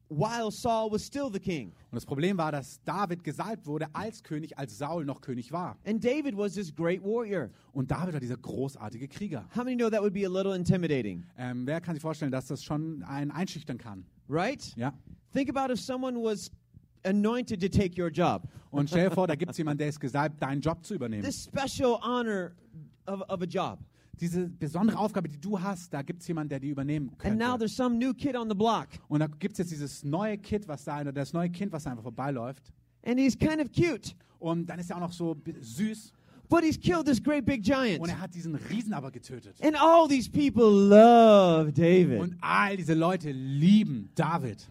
while 0.09 0.51
Saul 0.51 0.91
was 0.93 1.05
still 1.05 1.31
the 1.33 1.41
king. 1.41 1.69
Und 1.91 1.97
das 1.97 2.05
Problem 2.05 2.37
war, 2.37 2.53
dass 2.53 2.81
David 2.85 3.25
gesalbt 3.25 3.67
wurde 3.67 3.87
als 3.95 4.23
König, 4.23 4.57
als 4.59 4.77
Saul 4.79 5.05
noch 5.05 5.21
König 5.21 5.51
war. 5.51 5.77
And 5.85 6.05
David 6.05 6.37
was 6.37 6.55
this 6.55 6.75
great 6.75 7.03
warrior. 7.03 7.51
Und 7.73 7.91
David 7.91 8.13
war 8.13 8.21
dieser 8.21 8.37
großartige 8.37 9.09
Krieger. 9.09 9.49
How 9.57 9.65
many 9.65 9.77
know 9.77 9.89
that 9.91 10.03
would 10.03 10.13
be 10.13 10.27
a 10.27 10.29
little 10.31 10.55
intimidating, 10.55 11.25
Ähm, 11.39 11.67
wer 11.67 11.81
kann 11.81 11.95
sich 11.95 12.03
vorstellen, 12.03 12.31
dass 12.31 12.47
das 12.47 12.63
schon 12.63 13.03
einen 13.05 13.31
einschüchtern 13.31 13.79
kann? 13.79 14.05
right? 14.29 14.73
Ja. 14.77 14.93
Think 15.33 15.49
about 15.55 15.73
if 15.73 15.81
someone 15.81 16.17
was 16.23 16.51
anointed 17.05 17.61
to 17.61 17.69
take 17.69 18.01
your 18.01 18.11
job. 18.11 18.43
Und 18.71 18.89
stell 18.89 19.09
dir 19.09 19.15
vor, 19.15 19.27
da 19.27 19.35
gibt 19.35 19.53
es 19.53 19.59
jemanden, 19.59 19.79
der 19.79 19.89
ist 19.89 20.01
gesalbt, 20.01 20.43
deinen 20.43 20.61
Job 20.61 20.85
zu 20.85 20.95
übernehmen. 20.95 21.23
This 21.23 21.45
special 21.45 21.99
honor 22.03 22.53
of, 23.07 23.21
of 23.29 23.43
a 23.43 23.47
job. 23.47 23.79
Diese 24.21 24.49
besondere 24.49 24.99
Aufgabe, 24.99 25.29
die 25.29 25.41
du 25.41 25.61
hast, 25.61 25.93
da 25.93 26.03
gibt 26.03 26.23
es 26.23 26.29
jemanden, 26.29 26.51
der 26.51 26.61
die 26.61 26.69
übernehmen 26.69 27.11
And 27.25 27.37
now 27.37 27.51
könnte. 27.51 27.59
there's 27.59 27.77
some 27.77 27.97
new 27.99 28.15
kid 28.15 28.37
on 28.37 28.49
the 28.49 28.55
block. 28.55 28.89
Und 29.09 29.21
da 29.21 29.27
gibt 29.27 29.53
es 29.53 29.59
jetzt 29.59 29.73
dieses 29.73 30.05
neue 30.05 30.39
Kind, 30.39 30.69
was 30.69 30.85
da, 30.85 31.01
oder 31.01 31.13
das 31.13 31.33
neue 31.33 31.51
Kind, 31.51 31.73
was 31.73 31.85
da 31.85 31.91
einfach 31.91 32.05
vorbeiläuft. 32.05 32.73
And 33.05 33.19
he's 33.19 33.37
kind 33.37 33.61
of 33.61 33.71
cute. 33.73 34.15
Und 34.39 34.67
dann 34.67 34.79
ist 34.79 34.91
er 34.91 34.97
auch 34.97 35.01
noch 35.01 35.13
so 35.13 35.37
süß. 35.61 36.13
But 36.49 36.63
he's 36.63 36.79
killed 36.79 37.07
this 37.07 37.23
great 37.23 37.45
big 37.45 37.63
giant. 37.63 38.01
Und 38.01 38.09
er 38.09 38.21
hat 38.21 38.35
diesen 38.35 38.55
Riesen 38.55 38.93
aber 38.93 39.11
getötet. 39.11 39.57
And 39.63 39.77
all 39.77 40.07
these 40.09 40.31
people 40.31 40.65
love 40.71 41.73
David. 41.73 42.21
Und 42.21 42.37
all 42.41 42.77
diese 42.77 42.95
Leute 42.95 43.31
lieben 43.33 44.11
David. 44.15 44.69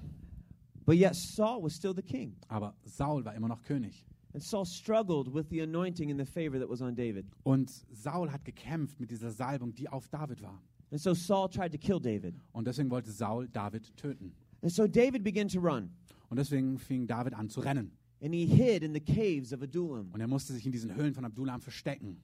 But 0.85 0.97
yet 0.97 1.15
Saul 1.15 1.63
was 1.63 1.73
still 1.73 1.93
the 1.93 2.01
king. 2.01 2.35
Aber 2.47 2.75
Saul 2.85 3.23
war 3.23 3.33
immer 3.35 3.47
noch 3.47 3.61
König. 3.63 4.05
And 4.33 4.41
Saul 4.41 4.65
struggled 4.65 5.33
with 5.33 5.49
the 5.49 5.61
anointing 5.61 6.09
and 6.09 6.19
the 6.19 6.25
favor 6.25 6.59
that 6.59 6.67
was 6.67 6.81
on 6.81 6.95
David. 6.95 7.25
Und 7.43 7.69
Saul 7.91 8.31
hat 8.31 8.43
gekämpft 8.43 8.99
mit 8.99 9.11
dieser 9.11 9.29
Salbung, 9.29 9.73
die 9.73 9.87
auf 9.87 10.07
David 10.09 10.41
war. 10.41 10.59
And 10.91 10.99
so 10.99 11.13
Saul 11.13 11.49
tried 11.49 11.71
to 11.71 11.77
kill 11.77 11.99
David. 11.99 12.35
Und 12.51 12.67
deswegen 12.67 12.89
wollte 12.89 13.11
Saul 13.11 13.47
David 13.47 13.95
töten. 13.95 14.33
And 14.61 14.71
so 14.71 14.87
David 14.87 15.23
began 15.23 15.47
to 15.47 15.59
run. 15.59 15.91
Und 16.29 16.37
deswegen 16.37 16.77
fing 16.79 17.05
David 17.05 17.33
an 17.33 17.49
zu 17.49 17.59
rennen. 17.59 17.91
And 18.21 18.33
he 18.33 18.45
hid 18.45 18.83
in 18.83 18.93
the 18.93 18.99
caves 18.99 19.53
of 19.53 19.61
Adullam. 19.61 20.09
Und 20.13 20.21
er 20.21 20.27
musste 20.27 20.53
sich 20.53 20.65
in 20.65 20.71
diesen 20.71 20.95
Höhlen 20.95 21.13
von 21.13 21.25
Abdullam 21.25 21.61
verstecken. 21.61 22.17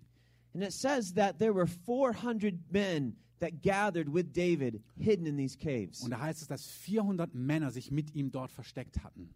And 0.53 0.63
it 0.63 0.73
says 0.73 1.13
that 1.13 1.37
there 1.39 1.53
were 1.53 1.67
400 1.67 2.59
men 2.71 3.15
that 3.39 3.61
gathered 3.61 4.11
with 4.11 4.33
David 4.33 4.81
hidden 4.97 5.25
in 5.25 5.37
these 5.37 5.55
caves. 5.55 6.01
Und 6.01 6.11
da 6.11 6.19
heißt 6.19 6.41
es, 6.41 6.47
dass 6.47 6.65
400 6.65 7.33
Männer 7.33 7.71
sich 7.71 7.91
mit 7.91 8.13
ihm 8.15 8.31
dort 8.31 8.51
versteckt 8.51 9.03
hatten. 9.03 9.29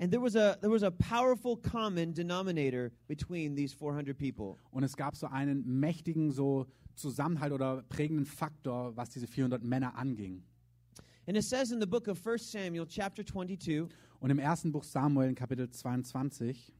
And 0.00 0.12
there 0.12 0.22
was 0.22 0.36
a 0.36 0.56
there 0.60 0.70
was 0.70 0.84
a 0.84 0.90
powerful 0.90 1.56
common 1.56 2.12
denominator 2.12 2.92
between 3.08 3.56
these 3.56 3.74
400 3.74 4.16
people. 4.16 4.56
Und 4.70 4.84
es 4.84 4.96
gab 4.96 5.16
so 5.16 5.26
einen 5.26 5.64
mächtigen 5.80 6.30
so 6.30 6.66
Zusammenhalt 6.94 7.52
oder 7.52 7.82
prägenden 7.88 8.26
Faktor, 8.26 8.96
was 8.96 9.10
diese 9.10 9.26
400 9.26 9.62
Männer 9.62 9.96
anging. 9.96 10.42
And 11.26 11.36
it 11.36 11.44
says 11.44 11.72
in 11.72 11.80
the 11.80 11.86
book 11.86 12.08
of 12.08 12.18
1 12.24 12.38
Samuel 12.38 12.86
chapter 12.86 13.24
22, 13.24 13.88
Und 14.20 14.30
im 14.30 14.38
ersten 14.38 14.72
Buch 14.72 14.82
Samuel, 14.82 15.34
Kapitel 15.34 15.68
22, 15.68 16.72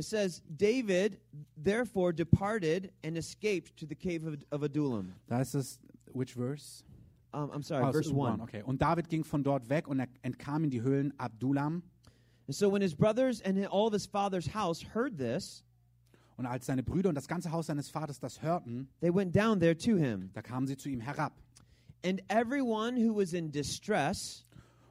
it 0.00 0.04
says 0.06 0.42
David 0.56 1.18
therefore 1.56 2.12
departed 2.12 2.90
and 3.04 3.16
escaped 3.16 3.76
to 3.76 3.86
the 3.86 3.94
cave 3.94 4.26
of, 4.26 4.42
of 4.50 4.62
Adullam. 4.62 5.14
da 5.28 5.40
es, 5.40 5.78
which 6.12 6.32
verse? 6.34 6.82
Um, 7.32 7.50
I'm 7.52 7.62
sorry, 7.62 7.84
Ah, 7.84 7.92
verse 7.92 8.10
1. 8.10 8.40
Okay. 8.40 8.62
Und 8.64 8.80
David 8.80 9.08
ging 9.08 9.22
von 9.24 9.42
dort 9.44 9.68
weg 9.68 9.86
und 9.86 10.00
er 10.00 10.08
entkam 10.24 10.64
in 10.64 10.70
die 10.70 10.80
Höhlen 10.82 11.12
Abdullam. 11.18 11.82
And 12.48 12.54
so 12.56 12.68
when 12.68 12.82
his 12.82 12.94
brothers 12.94 13.40
and 13.42 13.56
all 13.68 13.86
of 13.86 13.92
his 13.92 14.06
father's 14.06 14.48
house 14.54 14.82
heard 14.94 15.16
this, 15.16 15.62
Und 16.36 16.46
als 16.46 16.64
seine 16.66 16.82
Brüder 16.82 17.10
und 17.10 17.14
das 17.14 17.28
ganze 17.28 17.52
Haus 17.52 17.66
seines 17.66 17.90
Vaters 17.90 18.18
das 18.18 18.40
hörten, 18.42 18.88
they 19.00 19.14
went 19.14 19.36
down 19.36 19.60
there 19.60 19.76
to 19.76 19.96
him. 19.96 20.30
da 20.32 20.40
kamen 20.40 20.66
sie 20.66 20.76
zu 20.76 20.88
ihm 20.88 21.00
herab. 21.00 21.34
And 22.02 22.22
everyone 22.30 22.96
who 22.96 23.14
was 23.14 23.34
in 23.34 23.50
distress, 23.52 24.44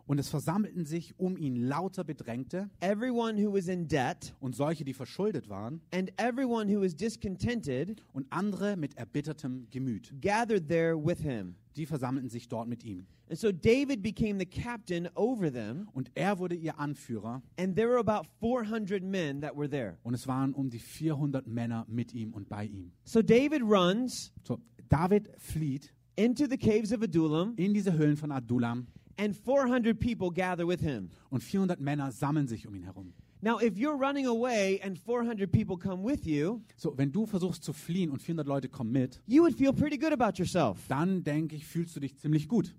Und 0.10 0.18
es 0.20 0.28
versammelten 0.28 0.86
sich 0.86 1.14
um 1.20 1.38
ihn 1.38 1.56
lauter 1.56 2.04
Bedrängte 2.04 2.68
everyone 2.80 3.38
who 3.40 3.54
was 3.54 3.68
in 3.68 3.88
debt, 3.88 4.34
und 4.40 4.56
solche, 4.56 4.84
die 4.84 4.96
verschuldet 4.96 5.50
waren, 5.50 5.82
and 5.94 6.12
everyone 6.20 6.68
who 6.68 6.82
was 6.82 6.96
discontented 6.96 8.02
und 8.12 8.26
andere 8.32 8.76
mit 8.76 8.98
erbittertem 8.98 9.68
Gemüt. 9.70 10.12
gathered 10.20 10.68
there 10.68 10.96
with 10.98 11.20
him. 11.20 11.54
Die 11.76 11.86
versammelten 11.86 12.28
sich 12.28 12.48
dort 12.48 12.68
mit 12.68 12.84
ihm. 12.84 13.06
And 13.30 13.38
so 13.38 13.52
David 13.52 14.02
became 14.02 14.40
the 14.40 14.48
captain 14.48 15.08
over 15.14 15.54
them, 15.54 15.88
Und 15.94 16.10
er 16.16 16.40
wurde 16.40 16.56
ihr 16.56 16.80
Anführer 16.80 17.44
and 17.60 17.76
there 17.76 17.90
were 17.90 18.00
about 18.00 18.28
400 18.40 19.04
men 19.04 19.42
that 19.42 19.56
were 19.56 19.70
there. 19.70 20.00
und 20.02 20.16
es 20.16 20.26
waren 20.28 20.54
um 20.56 20.72
die 20.72 20.80
400 20.80 21.46
Männer 21.46 21.86
mit 21.88 22.16
ihm 22.16 22.34
und 22.34 22.50
bei 22.50 22.66
ihm. 22.66 22.92
So 23.04 23.22
David 23.22 23.62
runs 23.62 24.34
So, 24.44 24.58
David 24.90 25.30
flieht 25.38 25.94
into 26.16 26.48
the 26.50 26.58
caves 26.58 26.92
of 26.92 27.02
Adullam, 27.04 27.54
in 27.58 27.74
diese 27.76 27.94
Höhlen 27.94 28.18
von 28.18 28.32
Adullam 28.32 28.88
and 29.20 29.36
400 29.36 30.00
people 30.00 30.30
gather 30.32 30.68
with 30.68 30.82
him. 30.82 31.10
und 31.30 31.44
400 31.44 31.80
Männer 31.80 32.12
sammeln 32.12 32.48
sich 32.48 32.66
um 32.68 32.76
ihn 32.76 32.84
herum. 32.84 33.14
Now, 33.42 33.58
if 33.62 33.76
you're 33.78 33.98
running 33.98 34.28
away 34.28 34.82
and 34.84 34.98
400 35.00 35.50
people 35.50 35.78
come 35.78 36.04
with 36.04 36.26
you, 36.26 36.60
So, 36.76 36.98
wenn 36.98 37.12
du 37.12 37.26
versuchst 37.26 37.64
zu 37.64 37.72
fliehen 37.72 38.10
und 38.12 38.22
400 38.22 38.46
Leute 38.48 38.68
kommen 38.70 38.92
mit, 38.92 39.22
you 39.28 39.42
would 39.44 39.56
feel 39.56 39.72
pretty 39.72 39.98
good 39.98 40.12
about 40.12 40.38
yourself. 40.42 40.78
dann 40.90 41.24
denke 41.24 41.56
ich, 41.56 41.66
fühlst 41.66 41.96
du 41.96 42.00
dich 42.02 42.18
ziemlich 42.18 42.48
gut. 42.50 42.76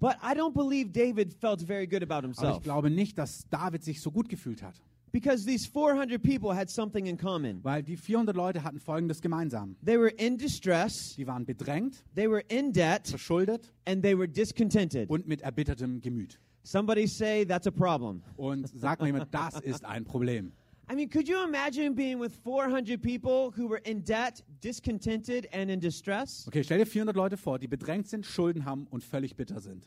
But 0.00 0.12
I 0.22 0.32
don't 0.38 0.54
believe 0.54 0.90
David 0.92 1.34
felt 1.34 1.60
very 1.60 1.86
good 1.86 2.02
about 2.02 2.14
Aber 2.18 2.22
himself 2.28 2.56
ich 2.58 2.62
glaube 2.62 2.88
nicht, 2.88 3.18
dass 3.18 3.46
David 3.50 3.82
sich 3.84 4.00
so 4.00 4.10
gut 4.10 4.28
gefühlt 4.28 4.62
hat. 4.62 4.80
Because 5.12 5.44
these 5.44 5.66
400 5.66 6.22
people 6.22 6.54
had 6.54 6.68
something 6.70 7.06
in 7.06 7.16
common. 7.16 7.62
Weil 7.62 7.82
die 7.82 7.96
400 7.96 8.36
Leute 8.36 8.62
hatten 8.62 8.78
Folgendes 8.80 9.20
gemeinsam. 9.20 9.76
They 9.84 9.98
were 9.98 10.10
in 10.10 10.36
distress, 10.36 11.14
Die 11.16 11.26
waren 11.26 11.44
bedrängt, 11.44 12.04
they 12.14 12.28
were 12.28 12.42
in 12.48 12.72
debt, 12.72 13.08
verschuldet 13.08 13.72
and 13.86 14.02
they 14.02 14.16
were 14.16 14.28
discontented. 14.28 15.08
und 15.10 15.26
mit 15.26 15.42
erbittertem 15.42 16.00
Gemüt. 16.00 16.38
Somebody 16.62 17.06
say 17.06 17.44
that's 17.46 17.66
a 17.66 17.70
problem. 17.70 18.22
Und 18.36 18.68
sag 18.68 19.00
mal 19.00 19.06
jemand, 19.06 19.32
das 19.32 19.60
ist 19.60 19.84
ein 19.84 20.04
Problem. 20.04 20.52
I 20.90 20.94
mean, 20.94 21.10
could 21.10 21.28
you 21.28 21.36
imagine 21.44 21.94
being 21.94 22.18
with 22.18 22.32
400 22.44 22.98
people 23.02 23.50
who 23.54 23.68
were 23.68 23.80
in 23.84 24.02
debt, 24.02 24.42
discontented, 24.64 25.46
and 25.52 25.70
in 25.70 25.80
distress? 25.80 26.46
Okay, 26.48 26.62
stell 26.64 26.78
dir 26.78 26.86
400 26.86 27.14
Leute 27.14 27.36
vor, 27.36 27.58
die 27.58 27.68
bedrängt 27.68 28.08
sind, 28.08 28.24
Schulden 28.24 28.64
haben 28.64 28.86
und 28.90 29.04
völlig 29.04 29.36
bitter 29.36 29.60
sind. 29.60 29.86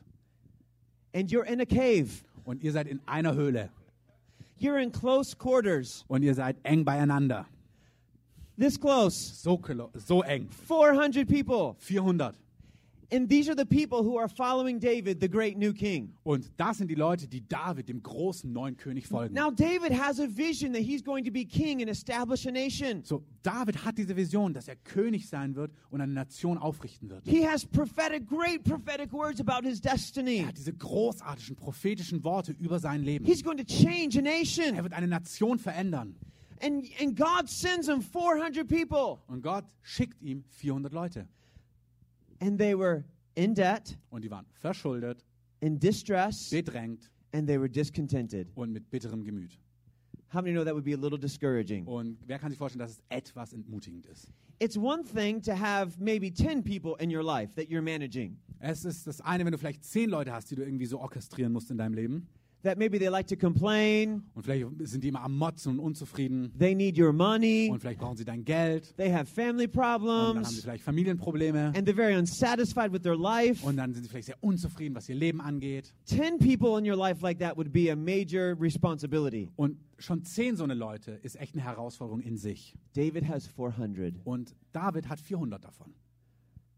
And 1.14 1.30
you're 1.32 1.44
in 1.46 1.60
a 1.60 1.66
cave, 1.66 2.10
Und 2.46 2.62
ihr 2.64 2.72
seid 2.72 2.88
in 2.88 3.00
einer 3.08 3.34
Höhle 3.36 3.70
you're 4.62 4.80
in 4.80 4.92
close 4.92 5.34
quarters, 5.38 6.04
und 6.08 6.24
ihr 6.24 6.34
seid 6.34 6.56
eng 6.64 6.84
beieinander. 6.86 7.46
this 8.58 8.78
close, 8.78 9.16
So, 9.16 9.60
so 9.98 10.22
eng. 10.22 10.48
400 10.50 11.28
people. 11.28 11.76
400. 11.80 12.36
And 13.14 13.28
these 13.28 13.50
are 13.50 13.56
the 13.58 13.66
people 13.66 14.04
who 14.04 14.18
are 14.18 14.30
following 14.30 14.80
David, 14.80 15.20
the 15.20 15.28
great 15.28 15.58
new 15.58 15.74
king. 15.74 16.14
Und 16.24 16.50
das 16.58 16.78
sind 16.78 16.88
die 16.88 16.96
Leute, 16.96 17.28
die 17.28 17.46
David, 17.46 17.90
dem 17.90 18.02
großen 18.02 18.50
neuen 18.52 18.78
König, 18.78 19.06
folgen. 19.08 19.34
Now, 19.36 19.52
David 19.52 19.92
has 19.92 20.20
a 20.22 20.28
vision 20.28 20.72
that 20.72 20.82
he's 20.82 21.04
going 21.04 21.26
to 21.26 21.32
be 21.32 21.44
king 21.44 21.82
and 21.82 21.90
establish 21.90 22.46
a 22.46 22.52
nation. 22.52 23.04
So, 23.04 23.22
David 23.44 23.84
hat 23.84 23.98
diese 23.98 24.16
Vision, 24.16 24.54
dass 24.54 24.70
er 24.70 24.78
König 24.78 25.28
sein 25.28 25.56
wird 25.56 25.74
und 25.90 26.00
eine 26.00 26.14
Nation 26.14 26.58
aufrichten 26.58 27.10
wird. 27.10 27.28
He 27.28 27.46
has 27.46 27.66
prophetic, 27.66 28.26
great 28.30 28.64
prophetic 28.64 29.12
words 29.12 29.42
about 29.42 29.68
his 29.68 29.82
destiny. 29.82 30.38
Er 30.38 30.48
hat 30.48 30.58
diese 30.58 30.72
großartigen 30.72 31.58
prophetischen 31.58 32.24
Worte 32.24 32.54
über 32.54 32.80
sein 32.80 33.04
Leben. 33.04 33.26
He's 33.26 33.44
going 33.44 33.58
to 33.58 33.66
change 33.66 34.18
a 34.18 34.22
Er 34.22 34.40
nation. 34.40 34.82
wird 34.84 34.94
eine 34.94 35.08
Nation 35.08 35.60
verändern. 35.60 36.16
And, 36.64 36.86
and 37.02 37.18
God 37.18 37.50
sends 37.50 37.88
him 37.90 38.02
400 38.02 38.66
people. 38.68 39.18
Und 39.28 39.42
Gott 39.42 39.66
schickt 39.82 40.22
ihm 40.22 40.46
400 40.50 40.94
Leute. 40.94 41.28
And 42.42 42.58
they 42.58 42.76
were 42.78 43.04
in 43.36 43.54
debt, 43.54 43.98
Und 44.10 44.24
die 44.24 44.32
waren 44.32 44.46
verschuldet, 44.54 45.24
in 45.62 45.80
distress, 45.80 46.50
bedrängt 46.50 47.12
and 47.34 47.48
they 47.48 47.58
were 47.60 47.70
discontented. 47.70 48.50
und 48.56 48.72
mit 48.74 48.90
bitterem 48.90 49.24
Gemüt. 49.24 49.58
How 50.34 50.42
many 50.42 50.54
know 50.54 50.64
that 50.64 50.74
would 50.74 50.86
be 50.86 50.94
a 50.94 50.98
little 50.98 51.20
discouraging? 51.20 51.86
Und 51.86 52.18
wer 52.26 52.40
kann 52.40 52.52
sich 52.52 52.58
vorstellen, 52.58 52.80
dass 52.80 52.92
es 52.94 53.02
etwas 53.10 53.54
entmutigend 53.54 54.06
ist? 54.08 54.32
It's 54.60 54.78
one 54.78 55.04
thing 55.04 55.42
to 55.42 55.54
have 55.54 56.00
maybe 56.00 56.32
10 56.34 56.64
people 56.64 56.96
in 57.04 57.14
your 57.16 57.24
life 57.24 57.54
that 57.56 57.68
you're 57.70 57.82
managing, 57.82 58.38
Es 58.60 58.86
ist 58.86 59.08
das 59.08 59.20
eine, 59.22 59.44
wenn 59.46 59.52
du 59.52 59.58
vielleicht 59.58 59.84
zehn 59.84 60.10
Leute 60.10 60.32
hast, 60.32 60.52
die 60.52 60.56
du 60.56 60.64
irgendwie 60.64 60.86
so 60.86 61.00
orchestrieren 61.00 61.52
musst 61.52 61.70
in 61.72 61.78
deinem 61.78 61.94
Leben. 61.96 62.28
That 62.64 62.78
maybe 62.78 63.00
they 63.00 63.08
like 63.10 63.28
to 63.28 63.36
complain, 63.36 64.24
Und 64.36 64.44
vielleicht 64.44 64.66
sind 64.84 65.04
die 65.04 65.08
immer 65.10 65.22
am 65.24 65.38
Motzen 65.38 65.74
und 65.74 65.80
unzufrieden. 65.80 66.52
they 66.58 66.76
need 66.76 66.98
your 67.00 67.12
money, 67.14 67.70
Und 67.72 67.80
vielleicht 67.80 68.00
brauchen 68.00 68.18
sie 68.18 68.26
dein 68.26 68.44
Geld. 68.46 68.96
they 68.98 69.12
have 69.12 69.26
family 69.26 69.66
Und 69.66 69.76
dann 69.76 69.84
haben 69.84 70.04
sie 70.04 70.08
problems, 70.08 70.62
vielleicht 70.62 70.84
Familienprobleme. 70.84 71.74
and 71.76 71.88
they're 71.88 71.96
very 71.96 72.16
unsatisfied 72.16 72.92
with 72.94 73.02
their 73.02 73.18
life. 73.18 73.66
Und 73.66 73.78
dann 73.78 73.94
sind 73.94 74.04
sie 74.04 74.10
vielleicht 74.10 74.28
sehr 74.28 74.38
unzufrieden, 74.42 74.96
was 74.96 75.08
ihr 75.10 75.16
Leben 75.16 75.42
angeht. 75.42 75.94
10 76.06 76.40
people 76.40 76.78
in 76.80 76.90
your 76.90 76.98
life 76.98 77.22
like 77.22 77.40
that 77.40 77.58
would 77.58 77.72
be 77.72 77.92
a 77.92 77.96
major 77.96 78.56
responsibility. 78.60 79.50
Und 79.56 79.78
schon 79.98 80.24
zehn 80.24 80.56
so 80.56 80.64
eine 80.64 80.74
Leute 80.74 81.12
ist 81.24 81.40
echt 81.40 81.54
eine 81.56 81.64
Herausforderung 81.64 82.22
in 82.22 82.38
sich. 82.38 82.76
David 82.94 83.28
has 83.28 83.48
400. 83.48 84.16
Und 84.24 84.56
David 84.72 85.08
hat 85.10 85.20
400 85.20 85.64
davon. 85.64 85.94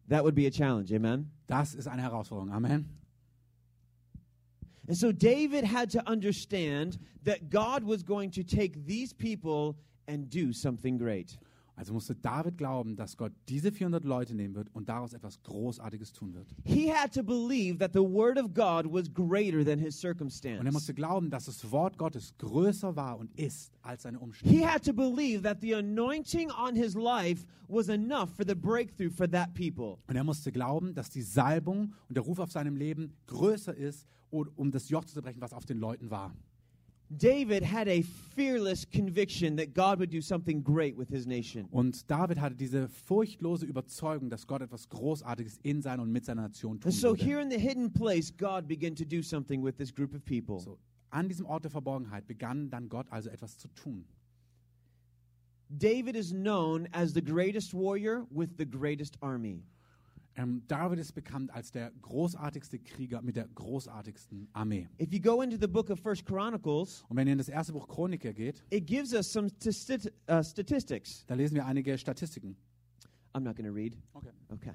That 0.09 0.23
would 0.23 0.35
be 0.35 0.45
a 0.45 0.49
challenge, 0.51 0.93
amen? 0.93 1.31
Das 1.47 1.73
ist 1.75 1.87
eine 1.87 2.01
Herausforderung. 2.01 2.51
Amen. 2.51 2.85
And 4.87 4.97
so 4.97 5.11
David 5.11 5.63
had 5.63 5.89
to 5.91 6.01
understand 6.09 6.99
that 7.23 7.49
God 7.49 7.83
was 7.83 8.03
going 8.03 8.31
to 8.31 8.43
take 8.43 8.85
these 8.85 9.13
people 9.13 9.77
and 10.07 10.29
do 10.29 10.51
something 10.51 10.97
great. 10.97 11.37
Also 11.75 11.91
musste 11.91 12.13
David 12.13 12.57
glauben, 12.57 12.95
dass 12.95 13.17
Gott 13.17 13.31
diese 13.49 13.71
400 13.71 14.03
Leute 14.03 14.35
nehmen 14.35 14.53
wird 14.53 14.69
und 14.73 14.89
daraus 14.89 15.13
etwas 15.13 15.41
Großartiges 15.41 16.13
tun 16.13 16.33
wird. 16.35 16.47
He 16.63 16.93
had 16.93 17.11
to 17.13 17.23
believe 17.23 17.79
that 17.79 17.93
the 17.93 17.99
word 17.99 18.37
of 18.37 18.53
God 18.53 18.85
was 18.85 19.11
greater 19.11 19.65
than 19.65 19.79
his 19.79 20.03
Und 20.03 20.65
er 20.65 20.71
musste 20.71 20.93
glauben, 20.93 21.31
dass 21.31 21.45
das 21.45 21.71
Wort 21.71 21.97
Gottes 21.97 22.35
größer 22.37 22.95
war 22.95 23.17
und 23.17 23.33
ist 23.39 23.73
als 23.81 24.03
seine 24.03 24.19
Umstände. 24.19 24.55
He 24.55 24.63
had 24.63 24.83
to 24.85 24.93
believe 24.93 25.41
that 25.41 25.61
the 25.61 25.73
anointing 25.73 26.51
on 26.51 26.75
his 26.75 26.93
life 26.93 27.43
was 27.67 27.89
enough 27.89 28.29
for 28.35 28.45
the 28.47 28.55
breakthrough 28.55 29.11
for 29.11 29.29
that 29.31 29.51
people. 29.55 29.97
Und 30.07 30.15
er 30.15 30.23
musste 30.23 30.51
glauben, 30.51 30.93
dass 30.93 31.09
die 31.09 31.23
Salbung 31.23 31.93
und 32.07 32.15
der 32.15 32.23
Ruf 32.23 32.37
auf 32.37 32.51
seinem 32.51 32.75
Leben 32.75 33.13
größer 33.25 33.73
ist, 33.73 34.07
um 34.33 34.71
das 34.71 34.89
Joch 34.89 35.05
zu 35.05 35.13
zerbrechen, 35.13 35.41
was 35.41 35.53
auf 35.53 35.65
den 35.65 35.77
Leuten 35.79 36.09
war. 36.09 36.33
David 37.09 37.63
had 37.63 37.87
a 37.87 38.01
fearless 38.35 38.85
conviction 38.89 39.55
that 39.57 39.75
God 39.75 39.99
would 39.99 40.09
do 40.11 40.19
something 40.19 40.63
great 40.63 40.97
with 40.97 41.09
his 41.09 41.27
nation. 41.27 41.67
Und 41.69 42.09
David 42.09 42.39
hatte 42.39 42.55
diese 42.55 42.87
furchtlose 42.87 43.65
Überzeugung, 43.67 44.29
dass 44.31 44.47
Gott 44.47 44.61
etwas 44.63 44.89
Großartiges 44.89 45.59
in 45.61 45.81
seiner 45.83 46.01
und 46.01 46.11
mit 46.11 46.25
seiner 46.25 46.41
Nation 46.43 46.79
tun 46.79 46.89
And 46.91 46.93
so 46.99 47.09
würde. 47.09 47.23
here 47.23 47.39
in 47.39 47.51
the 47.51 47.59
hidden 47.59 47.91
place, 47.93 48.31
God 48.35 48.67
began 48.67 48.95
to 48.95 49.05
do 49.05 49.21
something 49.21 49.63
with 49.63 49.77
this 49.77 49.93
group 49.93 50.15
of 50.15 50.25
people. 50.25 50.59
So, 50.59 50.79
an 51.11 51.27
diesem 51.29 51.45
Ort 51.45 51.65
der 51.65 51.71
Verborgenheit 51.71 52.25
begann 52.25 52.71
dann 52.71 52.89
Gott 52.89 53.05
also 53.11 53.29
etwas 53.29 53.59
zu 53.59 53.67
tun. 53.75 54.05
David 55.69 56.15
is 56.15 56.31
known 56.31 56.87
as 56.93 57.13
the 57.13 57.21
greatest 57.21 57.73
warrior 57.73 58.25
with 58.31 58.49
the 58.57 58.65
greatest 58.65 59.17
army. 59.21 59.63
Ähm, 60.35 60.63
David 60.67 60.99
ist 60.99 61.13
bekannt 61.13 61.53
als 61.53 61.71
der 61.71 61.91
großartigste 62.01 62.79
Krieger 62.79 63.21
mit 63.21 63.35
der 63.35 63.47
großartigsten 63.47 64.47
Armee. 64.53 64.87
If 64.99 65.13
you 65.13 65.21
go 65.21 65.41
into 65.41 65.57
the 65.59 65.67
book 65.67 65.89
of 65.89 65.99
First 65.99 66.25
Chronicles, 66.25 67.05
Und 67.07 67.17
wenn 67.17 67.27
ihr 67.27 67.33
in 67.33 67.37
das 67.37 67.49
erste 67.49 67.73
Buch 67.73 67.87
Chroniker 67.87 68.33
geht, 68.33 68.63
it 68.71 68.87
gives 68.87 69.13
us 69.13 69.31
some 69.31 69.47
uh, 69.47 70.41
statistics. 70.43 71.23
da 71.27 71.35
lesen 71.35 71.55
wir 71.55 71.65
einige 71.65 71.97
Statistiken. 71.97 72.55
I'm 73.35 73.41
not 73.41 73.55
going 73.55 73.67
to 73.67 73.73
read. 73.73 73.95
Okay. 74.13 74.31
Okay. 74.49 74.73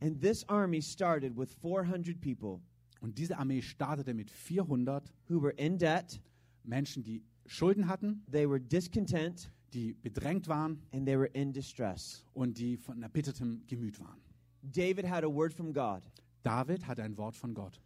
And 0.00 0.20
this 0.20 0.48
army 0.48 0.80
started 0.80 1.36
with 1.36 1.52
400 1.60 2.20
people 2.20 2.60
Und 3.00 3.18
diese 3.18 3.36
Armee 3.36 3.62
startete 3.62 4.14
mit 4.14 4.30
400 4.30 5.12
who 5.28 5.42
were 5.42 5.52
in 5.56 5.78
debt, 5.78 6.20
Menschen, 6.62 7.02
die 7.02 7.22
Schulden 7.46 7.88
hatten, 7.88 8.22
they 8.30 8.48
were 8.48 8.60
discontent, 8.60 9.50
die 9.72 9.94
bedrängt 9.94 10.46
waren 10.46 10.80
and 10.92 11.04
they 11.04 11.18
were 11.18 11.30
in 11.32 11.52
distress. 11.52 12.24
und 12.32 12.58
die 12.58 12.76
von 12.76 13.02
erbittertem 13.02 13.62
Gemüt 13.66 13.98
waren. 13.98 14.20
David 14.62 15.04
had 15.08 15.24
a 15.24 15.28
word 15.28 15.52
from 15.52 15.72
God, 15.72 16.02
David 16.42 16.86
hatte 16.86 17.02
ein 17.02 17.16
Wort 17.16 17.34
von 17.34 17.54
Gott. 17.54 17.80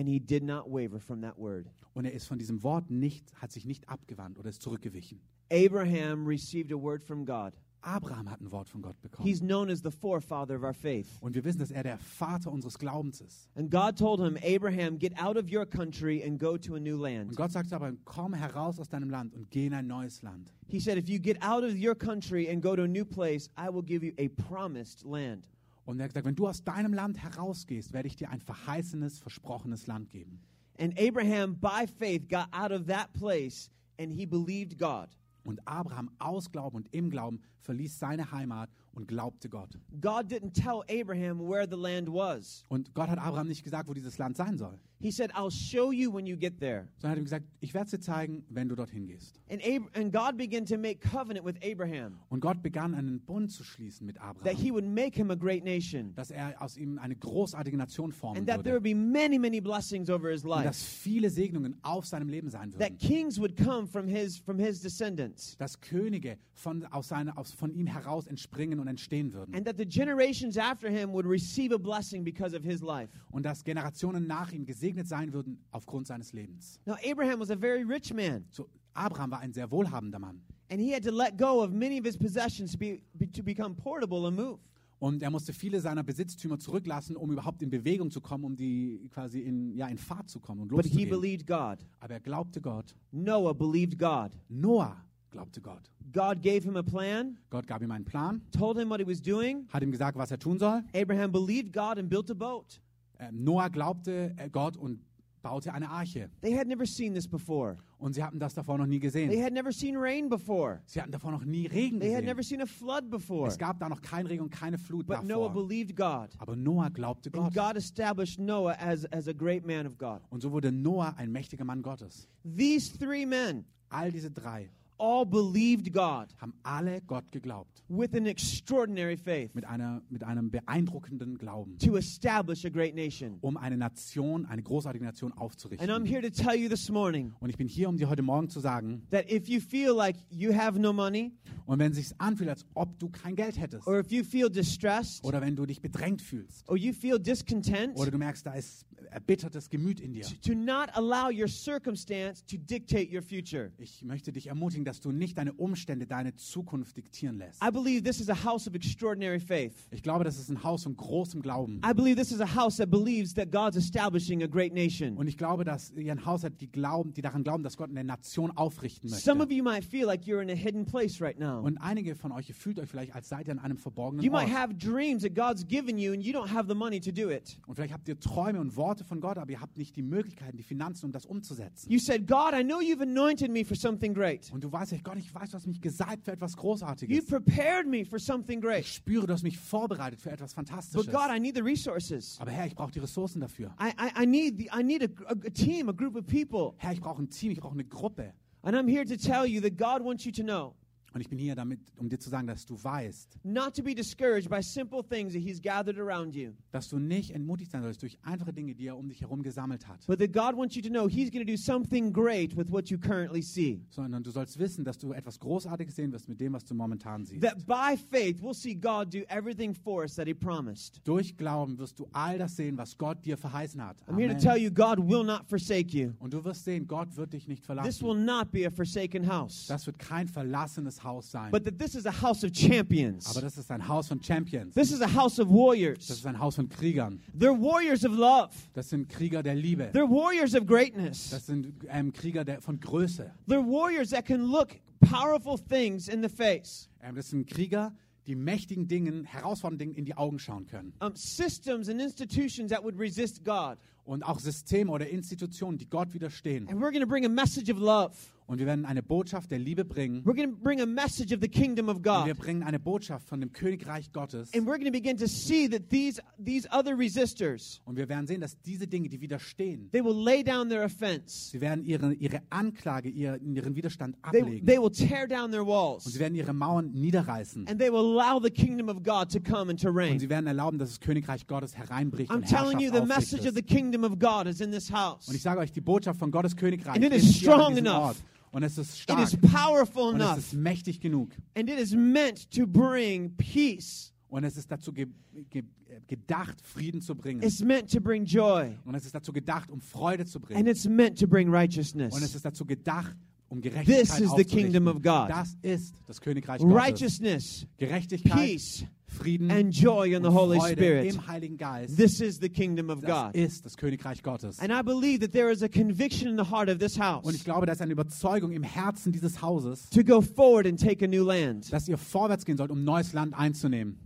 And 0.00 0.08
he 0.08 0.18
did 0.18 0.42
not 0.42 0.70
waver 0.70 0.98
from 0.98 1.20
that 1.20 1.38
word. 1.38 1.66
Und 1.92 2.06
er 2.06 2.12
ist 2.12 2.26
von 2.26 2.38
diesem 2.38 2.62
Wort 2.62 2.90
nicht, 2.90 3.34
hat 3.34 3.52
sich 3.52 3.66
nicht 3.66 3.86
abgewandt 3.86 4.38
oder 4.38 4.48
ist 4.48 4.62
zurückgewichen. 4.62 5.20
Abraham 5.52 6.26
received 6.26 6.72
a 6.72 6.76
word 6.76 7.04
from 7.04 7.26
God. 7.26 7.52
Abraham 7.82 8.30
hat 8.30 8.40
ein 8.40 8.50
Wort 8.50 8.68
von 8.68 8.80
Gott 8.80 8.98
bekommen. 9.02 9.26
He's 9.26 9.40
known 9.40 9.68
as 9.70 9.82
the 9.82 9.90
forefather 9.90 10.54
of 10.54 10.62
our 10.62 10.72
faith. 10.72 11.06
Und 11.20 11.34
wir 11.34 11.44
wissen, 11.44 11.58
dass 11.58 11.70
er 11.70 11.82
der 11.82 11.98
Vater 11.98 12.50
unseres 12.50 12.78
Glaubens 12.78 13.20
ist. 13.20 13.50
And 13.56 13.70
God 13.70 13.98
told 13.98 14.20
him, 14.20 14.38
Abraham, 14.42 14.98
get 14.98 15.12
out 15.22 15.36
of 15.36 15.52
your 15.52 15.66
country 15.66 16.22
and 16.22 16.38
go 16.38 16.56
to 16.56 16.76
a 16.76 16.80
new 16.80 16.96
Und 16.96 17.02
land. 17.02 17.36
Gott 17.36 17.52
sagte 17.52 17.74
aber, 17.74 17.92
komm 18.04 18.32
heraus 18.32 18.78
aus 18.78 18.88
deinem 18.88 19.10
Land 19.10 19.34
und 19.34 19.50
geh 19.50 19.66
in 19.66 19.74
ein 19.74 19.86
neues 19.86 20.22
Land. 20.22 20.50
He 20.66 20.80
said, 20.80 20.96
if 20.96 21.10
you 21.10 21.18
get 21.18 21.36
out 21.42 21.62
of 21.62 21.74
your 21.74 21.94
country 21.94 22.48
and 22.48 22.62
go 22.62 22.74
to 22.74 22.84
a 22.84 22.88
new 22.88 23.04
place, 23.04 23.50
I 23.58 23.68
will 23.68 23.82
give 23.82 24.02
you 24.02 24.12
a 24.16 24.28
promised 24.28 25.04
land. 25.04 25.46
Und 25.90 25.98
er 25.98 26.04
hat 26.04 26.10
gesagt, 26.10 26.26
wenn 26.26 26.36
du 26.36 26.46
aus 26.46 26.62
deinem 26.62 26.92
Land 26.92 27.18
herausgehst, 27.18 27.92
werde 27.92 28.06
ich 28.06 28.14
dir 28.14 28.30
ein 28.30 28.40
verheißenes, 28.40 29.18
versprochenes 29.18 29.88
Land 29.88 30.10
geben. 30.10 30.40
And 30.78 30.96
Abraham, 30.98 31.58
by 31.58 31.86
faith, 31.98 32.28
got 32.28 32.46
out 32.52 32.70
of 32.70 32.86
that 32.86 33.12
place 33.12 33.68
and 33.98 34.12
he 34.12 34.24
believed 34.24 34.78
God. 34.78 35.08
Und 35.42 35.60
Abraham 35.66 36.10
aus 36.20 36.52
Glauben 36.52 36.76
und 36.76 36.94
im 36.94 37.10
Glauben 37.10 37.40
verließ 37.58 37.98
seine 37.98 38.30
Heimat 38.30 38.70
und 38.92 39.08
glaubte 39.08 39.48
Gott. 39.48 39.78
God 40.00 40.30
didn't 40.30 40.52
tell 40.52 40.82
Abraham 40.88 41.40
where 41.40 41.66
the 41.68 41.76
land 41.76 42.08
was. 42.08 42.64
Und 42.68 42.94
Gott 42.94 43.08
hat 43.08 43.18
Abraham 43.18 43.48
nicht 43.48 43.64
gesagt, 43.64 43.88
wo 43.88 43.92
dieses 43.92 44.16
Land 44.16 44.36
sein 44.36 44.56
soll, 44.58 44.78
He 45.02 45.10
said, 45.10 45.30
I'll 45.34 45.50
show 45.50 45.92
you 45.92 46.12
when 46.12 46.26
you 46.26 46.36
get 46.36 46.60
there. 46.60 46.86
sondern 46.98 47.12
hat 47.12 47.18
ihm 47.18 47.24
gesagt, 47.24 47.46
ich 47.60 47.72
werde 47.72 47.86
es 47.86 47.90
dir 47.92 48.00
zeigen, 48.00 48.44
wenn 48.50 48.68
du 48.68 48.74
dorthin 48.76 49.06
gehst. 49.06 49.40
And, 49.50 49.62
Ab- 49.64 49.90
and 49.96 50.12
God 50.12 50.36
began 50.36 50.66
to 50.66 50.76
make 50.76 51.00
covenant 51.00 51.42
with 51.46 51.54
Abraham 51.64 52.18
Und 52.28 52.40
Gott 52.40 52.62
begann 52.62 52.94
einen 52.94 53.18
Bund 53.20 53.50
zu 53.50 53.64
schließen 53.64 54.06
mit 54.06 54.16
that 54.16 54.24
Abraham, 54.26 54.56
he 54.58 54.70
would 54.70 54.84
make 54.84 55.16
him 55.16 55.30
a 55.30 55.34
great 55.34 55.64
nation 55.64 56.14
dass 56.14 56.30
er 56.30 56.60
aus 56.60 56.76
ihm 56.76 56.98
eine 56.98 57.16
großartige 57.16 57.78
Nation 57.78 58.12
formen 58.12 58.36
and 58.40 58.46
that 58.46 58.62
there 58.62 58.74
would 58.76 58.84
würde. 58.84 58.94
be 58.94 58.94
many, 58.94 59.38
many 59.38 59.58
blessings 59.58 60.10
over 60.10 60.30
his 60.30 60.44
Und 60.44 60.50
life. 60.50 60.64
dass 60.64 60.82
viele 60.84 61.30
Segnungen 61.30 61.78
auf 61.80 62.04
seinem 62.04 62.28
Leben 62.28 62.50
sein 62.50 62.70
That 62.72 62.80
würden. 62.92 62.98
kings 62.98 63.40
would 63.40 63.56
come 63.56 63.86
from 63.86 64.06
his, 64.06 64.36
from 64.36 64.58
his 64.58 64.82
descendants. 64.82 65.56
Dass 65.56 65.80
Könige 65.80 66.36
von, 66.52 66.84
aus 66.84 67.08
seiner, 67.08 67.38
aus, 67.38 67.52
von 67.52 67.72
ihm 67.72 67.86
heraus 67.86 68.26
entspringen 68.26 68.78
und 68.78 68.86
entstehen 68.86 69.32
würden. 69.32 69.54
And 69.54 69.64
that 69.66 69.78
the 69.78 69.86
generations 69.86 70.58
after 70.58 70.90
him 70.90 71.10
would 71.14 71.24
receive 71.26 71.74
a 71.74 71.78
blessing 71.78 72.22
because 72.22 72.54
of 72.54 72.62
his 72.62 72.82
life. 72.82 73.10
Und 73.30 73.46
dass 73.46 73.64
Generationen 73.64 74.26
nach 74.26 74.52
ihm 74.52 74.66
gesegnet 74.66 74.89
sein 75.06 75.32
würden 75.32 75.58
aufgrund 75.70 76.06
seines 76.06 76.32
Lebens. 76.32 76.80
Now, 76.86 76.96
Abraham 77.04 77.40
was 77.40 77.50
a 77.50 77.56
very 77.56 77.82
rich 77.82 78.12
man, 78.12 78.44
So, 78.50 78.68
Abraham 78.94 79.30
war 79.30 79.40
ein 79.40 79.52
sehr 79.52 79.70
wohlhabender 79.70 80.18
Mann. 80.18 80.40
and 80.70 80.80
he 80.80 80.92
had 80.94 81.02
to 81.02 81.10
let 81.10 81.36
go 81.38 81.62
of 81.62 81.72
many 81.72 81.98
of 81.98 82.04
his 82.04 82.16
possessions 82.16 82.72
to, 82.72 82.78
be, 82.78 83.02
be- 83.14 83.26
to 83.30 83.42
become 83.42 83.74
portable 83.74 84.26
and 84.26 84.36
move. 84.36 84.58
Und 84.98 85.22
er 85.22 85.30
musste 85.30 85.54
viele 85.54 85.80
seiner 85.80 86.02
Besitztümer 86.02 86.58
zurücklassen, 86.58 87.16
um 87.16 87.32
überhaupt 87.32 87.62
in 87.62 87.70
Bewegung 87.70 88.10
zu 88.10 88.20
kommen, 88.20 88.44
um 88.44 88.54
die 88.54 89.08
quasi 89.10 89.40
in, 89.40 89.74
ja, 89.74 89.88
in 89.88 89.96
Fahrt 89.96 90.28
zu 90.28 90.40
kommen 90.40 90.60
und 90.60 90.68
But 90.68 90.84
he 90.84 90.88
loszugehen. 91.06 91.08
believed 91.10 91.46
God. 91.46 91.78
Aber 92.00 92.12
er 92.14 92.20
glaubte 92.20 92.60
Gott. 92.60 92.94
Noah 93.10 93.54
believed 93.54 93.98
God. 93.98 94.32
Noah 94.50 95.02
glaubte 95.30 95.60
Gott. 95.62 95.90
God 96.12 96.42
gave 96.42 96.64
him 96.64 96.76
a 96.76 96.82
plan, 96.82 97.38
Gott 97.48 97.66
gab 97.66 97.80
ihm 97.82 97.90
einen 97.92 98.04
Plan, 98.04 98.42
told 98.50 98.76
him 98.76 98.90
what 98.90 99.00
he 99.00 99.06
was 99.06 99.22
doing. 99.22 99.66
hat 99.72 99.82
ihm 99.82 99.90
gesagt, 99.92 100.18
was 100.18 100.30
er 100.32 100.38
tun 100.38 100.58
soll. 100.58 100.82
Abraham 100.94 101.32
believed 101.32 101.72
God 101.72 101.96
and 101.98 102.10
built 102.10 102.30
a 102.30 102.34
boat. 102.34 102.78
Ähm, 103.20 103.44
Noah 103.44 103.68
glaubte 103.70 104.34
äh, 104.38 104.48
Gott 104.50 104.76
und 104.76 105.00
baute 105.42 105.72
eine 105.72 105.88
Arche. 105.88 106.28
They 106.42 106.52
had 106.54 106.66
never 106.66 106.84
seen 106.86 107.14
this 107.14 107.26
before. 107.26 107.76
Und 107.98 108.14
sie 108.14 108.22
hatten 108.22 108.38
das 108.38 108.52
davor 108.54 108.76
noch 108.78 108.86
nie 108.86 108.98
They 109.00 109.26
gesehen. 109.26 109.42
had 109.42 109.52
never 109.54 109.72
seen 109.72 109.96
rain 109.96 110.28
before. 110.28 110.80
Sie 110.86 111.00
hatten 111.00 111.12
davor 111.12 111.30
noch 111.32 111.44
nie 111.44 111.66
Regen 111.66 111.98
They 112.00 112.14
had 112.14 112.24
never 112.24 112.36
gesehen. 112.42 112.58
seen 112.58 112.62
a 112.62 112.66
flood 112.66 113.10
before. 113.10 113.46
Es 113.48 113.56
gab 113.56 113.78
da 113.80 113.88
noch 113.88 114.02
kein 114.02 114.26
Regen 114.26 114.42
und 114.42 114.50
keine 114.50 114.76
Flut 114.78 115.06
But 115.06 115.24
Noah 115.24 115.48
davor. 115.48 115.66
believed 115.66 115.96
God. 115.96 116.28
Aber 116.38 116.56
Noah 116.56 116.90
glaubte 116.90 117.30
And 117.32 117.54
Gott. 117.54 117.54
God 117.54 117.76
established 117.76 118.38
Noah 118.38 118.74
as, 118.78 119.04
as 119.06 119.28
a 119.28 119.32
great 119.32 119.66
man 119.66 119.86
of 119.86 119.96
God. 119.96 120.20
Und 120.30 120.40
so 120.42 120.50
wurde 120.52 120.72
Noah 120.72 121.14
ein 121.16 121.30
mächtiger 121.32 121.64
Mann 121.64 121.80
Gottes. 121.82 122.28
These 122.44 122.98
three 122.98 123.24
men 123.26 123.64
All 123.88 124.10
diese 124.12 124.30
drei 124.30 124.70
all 125.00 125.24
believed 125.24 125.92
God 125.92 126.28
haben 126.38 126.52
alle 126.62 127.00
Gott 127.06 127.30
geglaubt. 127.32 127.82
with 127.88 128.14
an 128.14 128.26
extraordinary 128.26 129.16
faith 129.16 129.54
Mit, 129.54 129.64
einer, 129.64 130.02
mit 130.10 130.22
einem 130.22 130.50
beeindruckenden 130.50 131.38
Glauben. 131.38 131.78
to 131.78 131.96
establish 131.96 132.64
a 132.64 132.68
great 132.68 132.94
nation. 132.94 133.38
um 133.40 133.56
eine 133.56 133.76
Nation, 133.76 134.46
eine 134.46 134.62
großartige 134.62 135.04
Nation 135.04 135.32
And 135.32 135.40
I'm 135.40 135.44
aufzurichten. 135.44 136.04
here 136.04 136.22
to 136.22 136.30
tell 136.30 136.54
you 136.54 136.68
this 136.68 136.88
morning 136.90 137.32
Und 137.40 137.50
ich 137.50 137.56
bin 137.56 137.66
hier, 137.68 137.88
um 137.88 137.96
dir 137.96 138.08
heute 138.08 138.22
Morgen 138.22 138.48
zu 138.50 138.60
sagen, 138.60 139.02
that 139.10 139.30
if 139.30 139.48
you 139.48 139.60
feel 139.60 139.92
like 139.94 140.16
you 140.30 140.52
have 140.54 140.78
no 140.78 140.92
money, 140.92 141.32
und 141.66 141.78
wenn 141.78 141.92
es 141.92 141.98
sich 141.98 142.20
anfühlt, 142.20 142.50
als 142.50 142.66
ob 142.74 142.98
du 142.98 143.08
kein 143.08 143.36
Geld 143.36 143.58
hättest, 143.58 143.86
or 143.86 143.98
if 144.00 144.10
you 144.10 144.24
feel 144.24 144.50
distressed, 144.50 145.24
oder 145.24 145.40
wenn 145.40 145.56
du 145.56 145.64
dich 145.66 145.80
bedrängt 145.80 146.20
fühlst, 146.20 146.68
or 146.68 146.76
you 146.76 146.92
feel 146.92 147.18
discontent, 147.18 147.96
oder 147.96 148.10
du 148.10 148.18
merkst, 148.18 148.44
da 148.44 148.52
ist 148.54 148.84
erbittertes 149.10 149.70
Gemüt 149.70 150.00
in 150.00 150.12
dir. 150.12 150.24
to, 150.24 150.34
to 150.52 150.54
not 150.54 150.90
allow 150.94 151.30
your 151.30 151.48
circumstance 151.48 152.44
to 152.46 152.56
dictate 152.56 153.10
your 153.14 153.22
future. 153.22 153.72
Ich 153.78 154.02
möchte 154.02 154.32
dich 154.32 154.48
ermutigen, 154.48 154.84
dass 154.84 155.00
du 155.00 155.12
nicht 155.12 155.38
deine 155.38 155.52
Umstände, 155.52 156.06
deine 156.06 156.34
Zukunft 156.36 156.96
diktieren 156.96 157.38
lässt. 157.38 157.62
I 157.62 157.70
believe 157.70 158.02
this 158.02 158.20
is 158.20 158.28
a 158.28 158.44
house 158.44 158.68
of 158.68 158.74
extraordinary 158.74 159.40
faith. 159.40 159.74
Ich 159.90 160.02
glaube, 160.02 160.24
das 160.24 160.38
ist 160.38 160.50
ein 160.50 160.62
Haus 160.62 160.82
von 160.84 160.96
großem 160.96 161.42
Glauben. 161.42 161.80
I 161.88 161.92
believe 161.94 162.16
this 162.16 162.32
is 162.32 162.40
a 162.40 162.54
house 162.54 162.76
that 162.76 162.90
believes 162.90 163.34
that 163.34 163.50
God's 163.50 163.76
establishing 163.76 164.42
a 164.42 164.46
great 164.46 164.72
nation. 164.74 165.16
Und 165.16 165.26
ich 165.28 165.36
glaube, 165.36 165.64
dass 165.64 165.90
ihr 165.92 166.12
ein 166.12 166.24
Haus 166.26 166.44
habt, 166.44 166.60
die, 166.60 166.70
glauben, 166.70 167.12
die 167.14 167.22
daran 167.22 167.42
glauben, 167.42 167.62
dass 167.62 167.76
Gott 167.76 167.90
eine 167.90 168.04
Nation 168.04 168.50
aufrichten 168.56 169.10
möchte. 169.10 169.24
Some 169.24 169.42
of 169.42 169.50
you 169.50 169.62
might 169.62 169.84
feel 169.84 170.06
like 170.06 170.24
you're 170.24 170.42
in 170.42 170.50
a 170.50 170.54
hidden 170.54 170.84
place 170.84 171.20
right 171.20 171.38
now. 171.38 171.62
Und 171.62 171.78
einige 171.78 172.14
von 172.14 172.32
euch, 172.32 172.48
ihr 172.48 172.54
fühlt 172.54 172.78
euch 172.78 172.88
vielleicht, 172.88 173.14
als 173.14 173.28
seid 173.28 173.48
ihr 173.48 173.52
an 173.52 173.58
einem 173.58 173.76
verborgenen 173.76 174.24
You 174.24 174.30
might 174.30 174.48
Ort. 174.48 174.56
have 174.56 174.74
dreams 174.74 175.22
that 175.22 175.34
God's 175.34 175.66
given 175.66 175.98
you 175.98 176.12
and 176.12 176.22
you 176.22 176.32
don't 176.32 176.48
have 176.52 176.68
the 176.68 176.74
money 176.74 177.00
to 177.00 177.10
do 177.10 177.30
it. 177.30 177.58
Und 177.66 177.74
vielleicht 177.76 177.92
habt 177.92 178.08
ihr 178.08 178.18
Träume 178.18 178.60
und 178.60 178.76
Worte 178.76 178.89
von 178.98 179.20
Gott, 179.20 179.38
aber 179.38 179.50
ihr 179.52 179.60
habt 179.60 179.76
nicht 179.78 179.94
die 179.96 180.02
Möglichkeiten, 180.02 180.56
die 180.56 180.62
Finanzen, 180.62 181.06
um 181.06 181.12
das 181.12 181.24
umzusetzen. 181.26 181.90
You 181.90 181.98
said, 181.98 182.26
God, 182.26 182.52
I 182.52 182.64
know 182.64 182.80
you've 182.80 183.00
anointed 183.02 183.50
me 183.50 183.64
for 183.64 183.76
something 183.76 184.12
great. 184.12 184.50
Und 184.52 184.64
du 184.64 184.72
weißt, 184.72 185.02
Gott, 185.04 185.16
ich 185.18 185.34
weiß, 185.34 185.50
du 185.50 185.56
hast 185.56 185.66
mich 185.66 185.80
gesalbt 185.80 186.24
für 186.24 186.32
etwas 186.32 186.52
You 186.54 186.60
Großartiges. 186.60 187.26
prepared 187.26 187.86
me 187.86 188.04
for 188.04 188.18
something 188.18 188.58
Ich 188.58 188.64
great. 188.64 188.86
spüre, 188.86 189.26
du 189.26 189.32
hast 189.32 189.42
mich 189.42 189.58
vorbereitet 189.58 190.20
für 190.20 190.30
etwas 190.30 190.54
But 190.54 190.68
Fantastisches. 190.68 191.06
God, 191.12 191.30
I 191.34 191.38
need 191.38 191.54
the 191.54 191.62
resources. 191.62 192.36
Aber 192.40 192.50
Herr, 192.50 192.66
ich 192.66 192.74
brauche 192.74 192.90
die 192.92 192.98
Ressourcen 193.00 193.40
dafür. 193.40 193.74
I, 193.80 193.90
I, 193.90 194.22
I 194.24 194.26
need, 194.26 194.58
the, 194.58 194.70
I 194.76 194.82
need 194.82 195.02
a, 195.02 195.30
a 195.30 195.50
team, 195.50 195.88
a 195.88 195.92
group 195.92 196.16
of 196.16 196.26
people. 196.26 196.74
Herr, 196.78 196.92
ich 196.92 197.00
brauche 197.00 197.22
ein 197.22 197.30
Team, 197.30 197.52
ich 197.52 197.60
brauche 197.60 197.74
eine 197.74 197.84
Gruppe. 197.84 198.32
And 198.62 198.76
I'm 198.76 198.86
here 198.88 199.06
to 199.06 199.16
tell 199.16 199.46
you 199.46 199.60
that 199.62 199.78
God 199.78 200.04
wants 200.04 200.24
you 200.26 200.32
to 200.32 200.42
know 200.42 200.74
Und 201.12 201.20
ich 201.20 201.28
bin 201.28 201.38
hier 201.38 201.54
damit, 201.56 201.80
um 201.98 202.08
dir 202.08 202.18
zu 202.20 202.30
sagen, 202.30 202.46
dass 202.46 202.64
du 202.66 202.82
weißt, 202.82 203.38
not 203.44 203.74
to 203.74 203.82
be 203.82 203.94
discouraged 203.94 204.48
by 204.48 204.62
simple 204.62 205.02
things 205.02 205.32
that 205.32 205.42
He's 205.42 205.60
gathered 205.60 205.98
around 205.98 206.34
you, 206.34 206.52
dass 206.70 206.88
du 206.88 206.98
nicht 206.98 207.32
entmutigt 207.32 207.70
sein 207.72 207.82
sollst 207.82 208.02
durch 208.02 208.16
einfache 208.22 208.52
Dinge, 208.52 208.74
die 208.74 208.86
er 208.86 208.96
um 208.96 209.08
dich 209.08 209.20
herum 209.22 209.42
gesammelt 209.42 209.88
hat, 209.88 210.06
but 210.06 210.18
that 210.20 210.32
God 210.32 210.56
wants 210.56 210.76
you 210.76 210.82
to 210.82 210.88
know 210.88 211.08
He's 211.08 211.30
going 211.30 211.44
to 211.44 211.50
do 211.50 211.56
something 211.56 212.12
great 212.12 212.56
with 212.56 212.70
what 212.70 212.90
you 212.90 212.98
currently 212.98 213.42
see. 213.42 213.80
sondern 213.90 214.22
du 214.22 214.30
sollst 214.30 214.58
wissen, 214.58 214.84
dass 214.84 214.98
du 214.98 215.12
etwas 215.12 215.38
Großartiges 215.40 215.96
sehen 215.96 216.12
wirst 216.12 216.28
mit 216.28 216.40
dem, 216.40 216.52
was 216.52 216.64
du 216.64 216.74
momentan 216.74 217.24
siehst. 217.24 217.42
That 217.42 217.66
by 217.66 217.96
faith, 217.96 218.40
we'll 218.40 218.54
see 218.54 218.74
God 218.74 219.12
do 219.12 219.20
everything 219.28 219.74
for 219.74 220.02
us 220.02 220.14
that 220.14 220.26
He 220.28 220.34
promised. 220.34 221.00
Durch 221.04 221.36
Glauben 221.36 221.76
wirst 221.78 221.98
du 221.98 222.06
all 222.12 222.38
das 222.38 222.54
sehen, 222.56 222.78
was 222.78 222.96
Gott 222.96 223.24
dir 223.24 223.36
verheißen 223.36 223.82
hat. 223.84 223.96
I'm 224.06 224.16
here 224.16 224.28
to 224.28 224.34
Amen. 224.34 224.38
tell 224.38 224.56
you, 224.56 224.70
God 224.70 224.98
will 225.00 225.24
not 225.24 225.48
forsake 225.48 225.92
you. 225.92 226.12
Und 226.20 226.32
du 226.34 226.44
wirst 226.44 226.64
sehen, 226.64 226.86
Gott 226.86 227.16
wird 227.16 227.32
dich 227.32 227.48
nicht 227.48 227.62
This 227.66 228.00
will 228.00 228.14
verlassen. 228.14 228.24
not 228.24 228.52
be 228.52 228.66
a 228.66 228.70
forsaken 228.70 229.26
house, 229.26 229.66
Das 229.66 229.86
wird 229.86 229.98
kein 229.98 230.28
verlassenes 230.28 230.99
Haus 231.02 231.30
sein. 231.30 231.50
but 231.50 231.64
that 231.64 231.78
this 231.78 231.94
is 231.94 232.06
a 232.06 232.12
house 232.22 232.44
of 232.44 232.52
champions. 232.52 233.26
Aber 233.30 233.40
das 233.40 233.56
ist 233.58 233.70
ein 233.70 233.86
Haus 233.86 234.08
von 234.08 234.22
Champions. 234.22 234.74
This 234.74 234.90
is 234.92 235.00
a 235.00 235.06
house 235.08 235.38
of 235.38 235.48
Das 235.48 235.54
warriors. 235.56 236.10
ist 236.10 236.26
ein 236.26 236.38
Haus 236.38 236.56
von 236.56 236.68
Kriegern. 236.68 237.20
They're 237.38 237.58
warriors 237.58 238.04
of 238.04 238.12
love. 238.12 238.50
Das 238.74 238.90
sind 238.90 239.08
Krieger 239.08 239.42
der 239.42 239.54
Liebe. 239.54 239.90
They're 239.92 240.08
warriors 240.08 240.54
of 240.54 240.66
greatness. 240.66 241.30
Das 241.30 241.46
sind 241.46 241.72
ähm, 241.88 242.12
Krieger 242.12 242.44
der, 242.44 242.60
von 242.60 242.78
Größe. 242.80 243.30
They're 243.48 243.64
warriors 243.64 244.10
that 244.10 244.24
can 244.26 244.44
look 244.44 244.68
powerful 245.00 245.58
things 245.58 246.08
in 246.08 246.22
the 246.22 246.28
face. 246.28 246.88
Ähm, 247.02 247.14
das 247.16 247.30
sind 247.30 247.46
Krieger, 247.48 247.94
die 248.26 248.34
mächtigen 248.36 248.86
Dingen, 248.86 249.24
herausfordernden 249.24 249.78
Dingen 249.78 249.98
in 249.98 250.04
die 250.04 250.14
Augen 250.16 250.38
schauen 250.38 250.66
können. 250.66 250.92
Um, 251.00 251.12
systems 251.14 251.88
and 251.88 252.00
institutions 252.00 252.70
that 252.70 252.82
would 252.84 252.98
resist 252.98 253.44
God. 253.44 253.78
Und 254.10 254.24
auch 254.24 254.40
Systeme 254.40 254.90
oder 254.90 255.08
Institutionen, 255.08 255.78
die 255.78 255.88
Gott 255.88 256.12
widerstehen. 256.14 256.66
And 256.68 256.80
we're 256.80 256.90
going 256.90 257.00
to 257.00 257.06
bring 257.06 257.24
a 257.24 257.28
message 257.28 257.70
of 257.70 257.78
love. 257.78 258.10
Und 258.48 258.58
wir 258.58 258.66
werden 258.66 258.84
eine 258.84 259.00
Botschaft 259.00 259.52
der 259.52 259.60
Liebe 259.60 259.84
bringen. 259.84 260.24
We're 260.24 260.34
going 260.34 260.50
to 260.50 260.56
bring 260.60 260.80
a 260.80 260.86
message 260.86 261.32
of 261.32 261.38
the 261.40 261.46
kingdom 261.48 261.88
of 261.88 261.98
Und 261.98 262.04
wir 262.04 262.34
God. 262.34 262.38
bringen 262.38 262.64
eine 262.64 262.80
Botschaft 262.80 263.28
von 263.28 263.38
dem 263.40 263.52
Königreich 263.52 264.10
Gottes. 264.10 264.52
And 264.52 264.64
we're 264.66 264.76
going 264.76 264.86
to 264.86 264.90
begin 264.90 265.16
to 265.18 265.28
see 265.28 265.68
that 265.68 265.88
these, 265.88 266.20
these 266.44 266.68
other 266.72 266.98
resistors, 266.98 267.80
Und 267.84 267.96
wir 267.96 268.08
werden 268.08 268.26
sehen, 268.26 268.40
dass 268.40 268.60
diese 268.60 268.88
Dinge, 268.88 269.08
die 269.08 269.20
widerstehen, 269.20 269.88
they 269.92 270.02
will 270.04 270.16
lay 270.20 270.42
down 270.42 270.68
their 270.68 270.84
offense. 270.84 271.50
sie 271.52 271.60
werden 271.60 271.84
ihre, 271.84 272.12
ihre 272.14 272.42
Anklage, 272.50 273.08
ihr, 273.08 273.40
ihren 273.40 273.76
Widerstand 273.76 274.16
They, 274.32 274.40
ablegen. 274.42 274.66
they 274.66 274.78
will 274.82 274.90
tear 274.90 275.28
down 275.28 275.52
their 275.52 275.62
Und 275.62 275.68
walls. 275.68 276.04
sie 276.06 276.18
werden 276.18 276.34
ihre 276.34 276.52
Mauern 276.52 276.90
niederreißen. 276.90 277.68
And 277.68 277.78
they 277.78 277.92
will 277.92 278.18
allow 278.18 278.40
the 278.42 278.50
kingdom 278.50 278.88
of 278.88 279.04
God 279.04 279.30
to 279.30 279.38
come 279.38 279.70
and 279.70 279.80
to 279.80 279.90
Und 279.90 279.96
reign. 279.96 280.18
sie 280.18 280.28
werden 280.28 280.48
erlauben, 280.48 280.76
dass 280.80 280.88
das 280.88 280.98
Königreich 280.98 281.46
Gottes 281.46 281.76
hereinbricht 281.76 282.32
I'm 282.32 282.38
und 282.38 282.48
telling 282.48 282.80
you, 282.80 282.90
the 282.92 283.06
message 283.06 283.46
of 283.46 283.54
the 283.54 283.60
aufrichtet. 283.62 283.66
Kingdom 284.00 284.12
of 284.12 284.18
God 284.18 284.46
is 284.46 284.60
in 284.60 284.70
this 284.70 284.90
house. 284.90 285.28
Und 285.28 285.34
ich 285.34 285.42
sage 285.42 285.60
euch, 285.60 285.72
die 285.72 285.80
Botschaft 285.80 286.18
von 286.18 286.30
Gottes 286.30 286.56
Königreich 286.56 286.96
And 286.96 287.04
it 287.04 287.12
ist 287.12 287.24
is 287.28 287.36
hier 287.36 287.52
an 287.54 287.58
strong 287.60 287.70
diesem 287.74 287.86
enough. 287.86 288.02
Ort. 288.02 288.16
Und 288.52 288.62
es 288.64 288.78
ist 288.78 288.94
It 288.94 289.00
stark. 289.02 289.22
is 289.22 289.36
powerful 289.36 290.08
Und 290.14 290.20
es 290.20 290.26
enough. 290.26 290.38
ist 290.38 290.54
mächtig 290.54 291.00
genug. 291.00 291.30
And 291.56 291.68
it 291.70 291.78
is 291.78 291.92
meant 291.94 292.50
to 292.52 292.66
bring 292.66 293.34
peace. 293.36 294.12
Und 294.28 294.44
es 294.44 294.56
ist 294.56 294.70
dazu 294.70 294.92
ge 294.92 295.06
ge 295.50 295.64
gedacht, 296.06 296.60
Frieden 296.62 297.00
zu 297.00 297.14
bringen. 297.16 297.42
It's 297.42 297.62
meant 297.62 297.90
to 297.92 298.00
bring 298.00 298.24
joy. 298.24 298.76
Und 298.84 298.94
es 298.94 299.04
ist 299.04 299.14
dazu 299.14 299.32
gedacht, 299.32 299.70
um 299.70 299.80
Freude 299.80 300.24
zu 300.24 300.38
And 300.38 300.46
bringen. 300.48 300.66
it's 300.66 300.86
meant 300.88 301.18
to 301.18 301.26
bring 301.26 301.48
Und 301.48 301.54
es 301.54 301.60
righteousness. 301.60 302.34
ist 302.34 302.44
dazu 302.44 302.64
gedacht, 302.64 303.16
um 303.50 303.60
Gerechtigkeit 303.60 304.06
This 304.06 304.20
is 304.20 304.30
the 304.36 304.44
kingdom 304.44 304.86
of 304.86 305.02
God. 305.02 305.28
Das 305.28 305.56
ist 305.60 305.94
das 306.06 306.20
Königreich 306.20 306.60
Gottes. 306.62 306.74
Righteousness, 306.74 307.66
Gerechtigkeit, 307.78 308.32
peace, 308.32 308.84
Frieden 309.08 309.50
and 309.50 309.74
joy 309.74 310.14
in 310.14 310.22
the 310.22 310.28
und 310.28 310.34
Holy 310.34 310.58
Freude 310.58 310.72
Spirit. 310.76 311.14
im 311.14 311.26
Heiligen 311.26 311.56
Geist. 311.56 311.96
This 311.96 312.20
is 312.20 312.38
the 312.40 312.48
kingdom 312.48 312.90
of 312.90 313.00
Das 313.00 313.32
God. 313.32 313.34
ist 313.34 313.66
das 313.66 313.76
Königreich 313.76 314.22
Gottes. 314.22 314.60
And 314.60 314.70
I 314.72 314.82
believe 314.84 315.18
that 315.20 315.32
there 315.32 315.50
is 315.50 315.62
a 315.64 315.68
conviction 315.68 316.28
in 316.28 316.36
the 316.38 316.48
heart 316.48 316.68
of 316.68 316.78
this 316.78 316.96
Und 316.96 317.02
house 317.02 317.34
ich 317.34 317.44
glaube, 317.44 317.66
da 317.66 317.72
ist 317.72 317.82
eine 317.82 317.92
Überzeugung 317.92 318.52
im 318.52 318.62
Herzen 318.62 319.10
dieses 319.12 319.42
Hauses, 319.42 319.90
to 319.90 320.04
go 320.04 320.20
forward 320.20 320.66
and 320.66 320.80
take 320.80 321.04
a 321.04 321.08
new 321.08 321.24
land. 321.24 321.72
dass 321.72 321.88
ihr 321.88 321.98
vorwärts 321.98 322.44
gehen 322.44 322.56
sollt, 322.56 322.70
um 322.70 322.84
neues 322.84 323.12
Land 323.12 323.34
einzunehmen. 323.34 323.98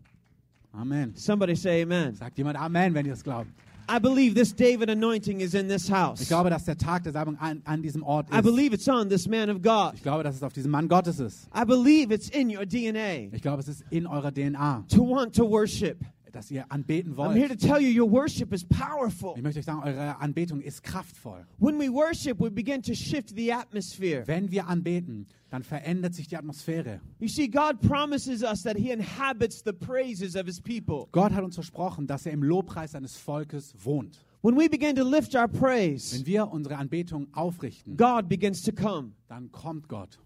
Amen. 0.72 1.12
Somebody 1.14 1.54
say 1.54 1.82
amen. 1.82 2.14
Sagt 2.14 2.36
jemand 2.38 2.58
Amen, 2.58 2.94
wenn 2.94 3.06
ihr 3.06 3.12
es 3.12 3.22
glaubt. 3.22 3.48
I 3.88 3.98
believe 3.98 4.34
this 4.34 4.54
David 4.54 4.88
anointing 4.88 5.40
is 5.40 5.54
in 5.54 5.68
this 5.68 5.90
house. 5.90 6.20
Ich 6.20 6.28
glaube, 6.28 6.50
dass 6.50 6.64
der 6.64 6.76
Tag 6.76 7.04
der 7.04 7.12
Salbung 7.12 7.36
an, 7.38 7.62
an 7.64 7.82
diesem 7.82 8.02
Ort 8.02 8.30
ist. 8.30 8.36
I 8.36 8.40
believe 8.40 8.74
it's 8.74 8.88
on 8.88 9.08
this 9.08 9.28
man 9.28 9.50
of 9.50 9.60
God. 9.62 9.94
Ich 9.94 10.02
glaube, 10.02 10.22
dass 10.22 10.36
es 10.36 10.42
auf 10.42 10.52
diesem 10.52 10.70
Mann 10.70 10.88
Gottes 10.88 11.20
ist. 11.20 11.48
I 11.54 11.64
believe 11.64 12.12
it's 12.12 12.28
in 12.30 12.48
your 12.48 12.64
DNA 12.66 13.34
Ich 13.34 13.42
glaube, 13.42 13.60
es 13.60 13.68
ist 13.68 13.84
in 13.90 14.06
eurer 14.06 14.32
DNA, 14.32 14.84
to 14.88 15.02
want 15.02 15.34
to 15.34 15.48
worship. 15.48 15.98
Dass 16.34 16.50
ihr 16.50 16.70
anbeten 16.70 17.14
I'm 17.14 17.32
here 17.34 17.48
to 17.48 17.54
wollt. 17.54 17.60
tell 17.60 17.80
you 17.80 18.02
your 18.02 18.10
worship 18.10 18.52
is 18.52 18.64
powerful. 18.64 19.34
Ich 19.36 19.42
möchte 19.42 19.60
euch 19.60 19.64
sagen, 19.64 19.82
eure 19.82 20.18
Anbetung 20.20 20.60
ist 20.60 20.82
kraftvoll. 20.82 21.46
When 21.58 21.78
we 21.78 21.88
worship, 21.92 22.40
we 22.40 22.50
begin 22.50 22.82
to 22.82 22.94
shift 22.94 23.30
the 23.36 23.52
atmosphere. 23.52 24.22
Wenn 24.26 24.50
wir 24.50 24.66
anbeten, 24.66 25.26
dann 25.50 25.62
verändert 25.62 26.14
sich 26.14 26.26
die 26.28 26.36
Atmosphäre. 26.36 27.00
You 27.20 27.28
see, 27.28 27.46
God 27.48 27.80
promises 27.80 28.42
us 28.42 28.62
that 28.64 28.76
He 28.76 28.90
inhabits 28.90 29.62
the 29.64 29.72
praises 29.72 30.34
of 30.36 30.46
His 30.46 30.60
people. 30.60 31.06
Gott 31.12 31.32
hat 31.32 31.44
uns 31.44 31.54
versprochen, 31.54 32.06
dass 32.06 32.26
er 32.26 32.32
im 32.32 32.42
Lobpreis 32.42 32.92
seines 32.92 33.16
Volkes 33.16 33.74
wohnt. 33.84 34.24
When 34.42 34.56
we 34.56 34.68
begin 34.68 34.94
to 34.96 35.04
lift 35.08 35.34
our 35.34 35.48
praise, 35.48 36.14
Wenn 36.18 36.26
wir 36.26 36.48
unsere 36.50 36.76
Anbetung 36.76 37.28
aufrichten, 37.32 37.96
God 37.96 38.28
begins 38.28 38.62
to 38.62 38.72
come. 38.72 39.12
dann 39.28 39.50
kommt 39.52 39.88
Gott. 39.88 40.18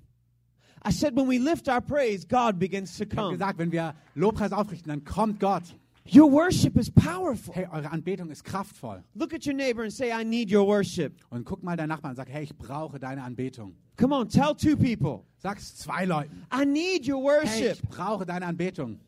I 0.87 0.91
said, 0.93 1.15
when 1.17 1.29
we 1.29 1.39
lift 1.39 1.69
our 1.69 1.81
praise, 1.81 2.25
God 2.27 2.59
begins 2.59 2.97
to 2.97 3.05
Ich 3.05 3.11
come. 3.11 3.33
gesagt, 3.33 3.59
wenn 3.59 3.71
wir 3.73 3.95
Lobpreis 4.15 4.53
aufrichten, 4.53 4.89
dann 4.89 5.05
kommt 5.05 5.39
Gott. 5.41 5.63
Your 6.11 6.31
worship 6.31 6.77
is 6.79 6.91
powerful. 6.91 7.53
Hey, 7.55 7.67
eure 7.71 7.91
Anbetung 7.91 8.31
ist 8.31 8.45
kraftvoll. 8.45 9.03
Look 9.15 9.35
at 9.35 9.45
your 9.47 9.55
neighbor 9.55 9.83
and 9.83 9.93
say, 9.93 10.11
I 10.11 10.25
need 10.25 10.51
your 10.51 10.67
worship. 10.67 11.13
Und 11.31 11.45
guck 11.45 11.63
mal 11.63 11.77
deinen 11.77 11.89
Nachbarn 11.91 12.13
und 12.13 12.17
sag, 12.17 12.29
hey, 12.31 12.45
ich 12.45 12.57
brauche 12.57 12.99
deine 12.99 13.23
Anbetung. 13.23 13.75
Come 13.97 14.15
on, 14.15 14.29
tell 14.29 14.55
two 14.55 14.77
people, 14.77 15.25
Sag's 15.39 15.75
zwei 15.77 16.05
Leuten. 16.07 16.47
I 16.53 16.65
need 16.65 17.07
your 17.07 17.19
Hey, 17.19 17.25
worship. 17.25 17.73
ich 17.83 17.89
brauche 17.89 18.25
deine 18.25 18.47
Anbetung. 18.47 18.99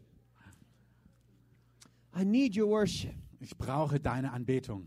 I 2.14 2.24
need 2.24 2.56
your 2.56 2.66
worship. 2.68 3.14
Ich 3.40 3.56
brauche 3.56 3.98
deine 4.00 4.32
Anbetung. 4.32 4.86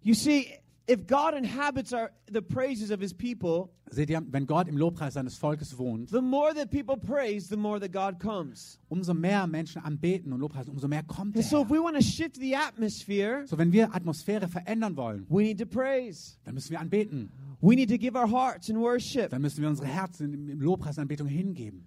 You 0.00 0.14
see, 0.14 0.46
if 0.88 1.06
God 1.06 1.34
inhabits 1.34 1.92
our, 1.92 2.10
the 2.30 2.42
praises 2.42 2.90
of 2.90 3.00
His 3.00 3.14
people, 3.14 3.70
Seht 3.90 4.08
ihr, 4.10 4.22
wenn 4.30 4.46
Gott 4.46 4.68
im 4.68 4.76
Lobpreis 4.78 5.14
seines 5.14 5.36
Volkes 5.36 5.76
wohnt, 5.78 6.08
the 6.10 6.20
more 6.22 6.52
that 6.54 6.70
people 6.70 6.96
praise, 6.96 7.48
the 7.48 7.56
more 7.56 7.78
that 7.78 7.92
God 7.92 8.18
comes. 8.18 8.78
umso 8.88 9.12
mehr 9.14 9.46
Menschen 9.46 9.82
anbeten 9.82 10.32
und 10.32 10.40
Lobpreisen, 10.40 10.72
umso 10.72 10.88
mehr 10.88 11.02
kommt 11.02 11.36
And 11.36 11.44
er. 11.44 11.48
so, 11.48 11.62
if 11.62 11.68
we 11.70 11.78
want 11.78 11.94
to 11.96 12.02
shift 12.02 12.36
the 12.40 12.56
atmosphere, 12.56 13.46
So, 13.46 13.56
wenn 13.58 13.70
wir 13.72 13.94
Atmosphäre 13.94 14.48
verändern 14.48 14.96
wollen, 14.96 15.26
we 15.28 15.42
need 15.42 15.58
to 15.58 15.66
praise. 15.66 16.36
dann 16.44 16.54
müssen 16.54 16.70
wir 16.70 16.80
anbeten. 16.80 17.30
We 17.60 17.76
need 17.76 17.90
to 17.90 17.98
give 17.98 18.16
our 18.18 18.26
hearts 18.28 18.68
in 18.68 18.76
worship. 18.80 19.30
Dann 19.30 19.42
müssen 19.42 19.60
wir 19.62 19.68
unsere 19.68 19.86
Herzen 19.86 20.32
im- 20.34 20.48
im 20.48 20.60
Lobpreis 20.60 20.96
und 20.98 21.02
Anbetung 21.02 21.28
hingeben. 21.28 21.84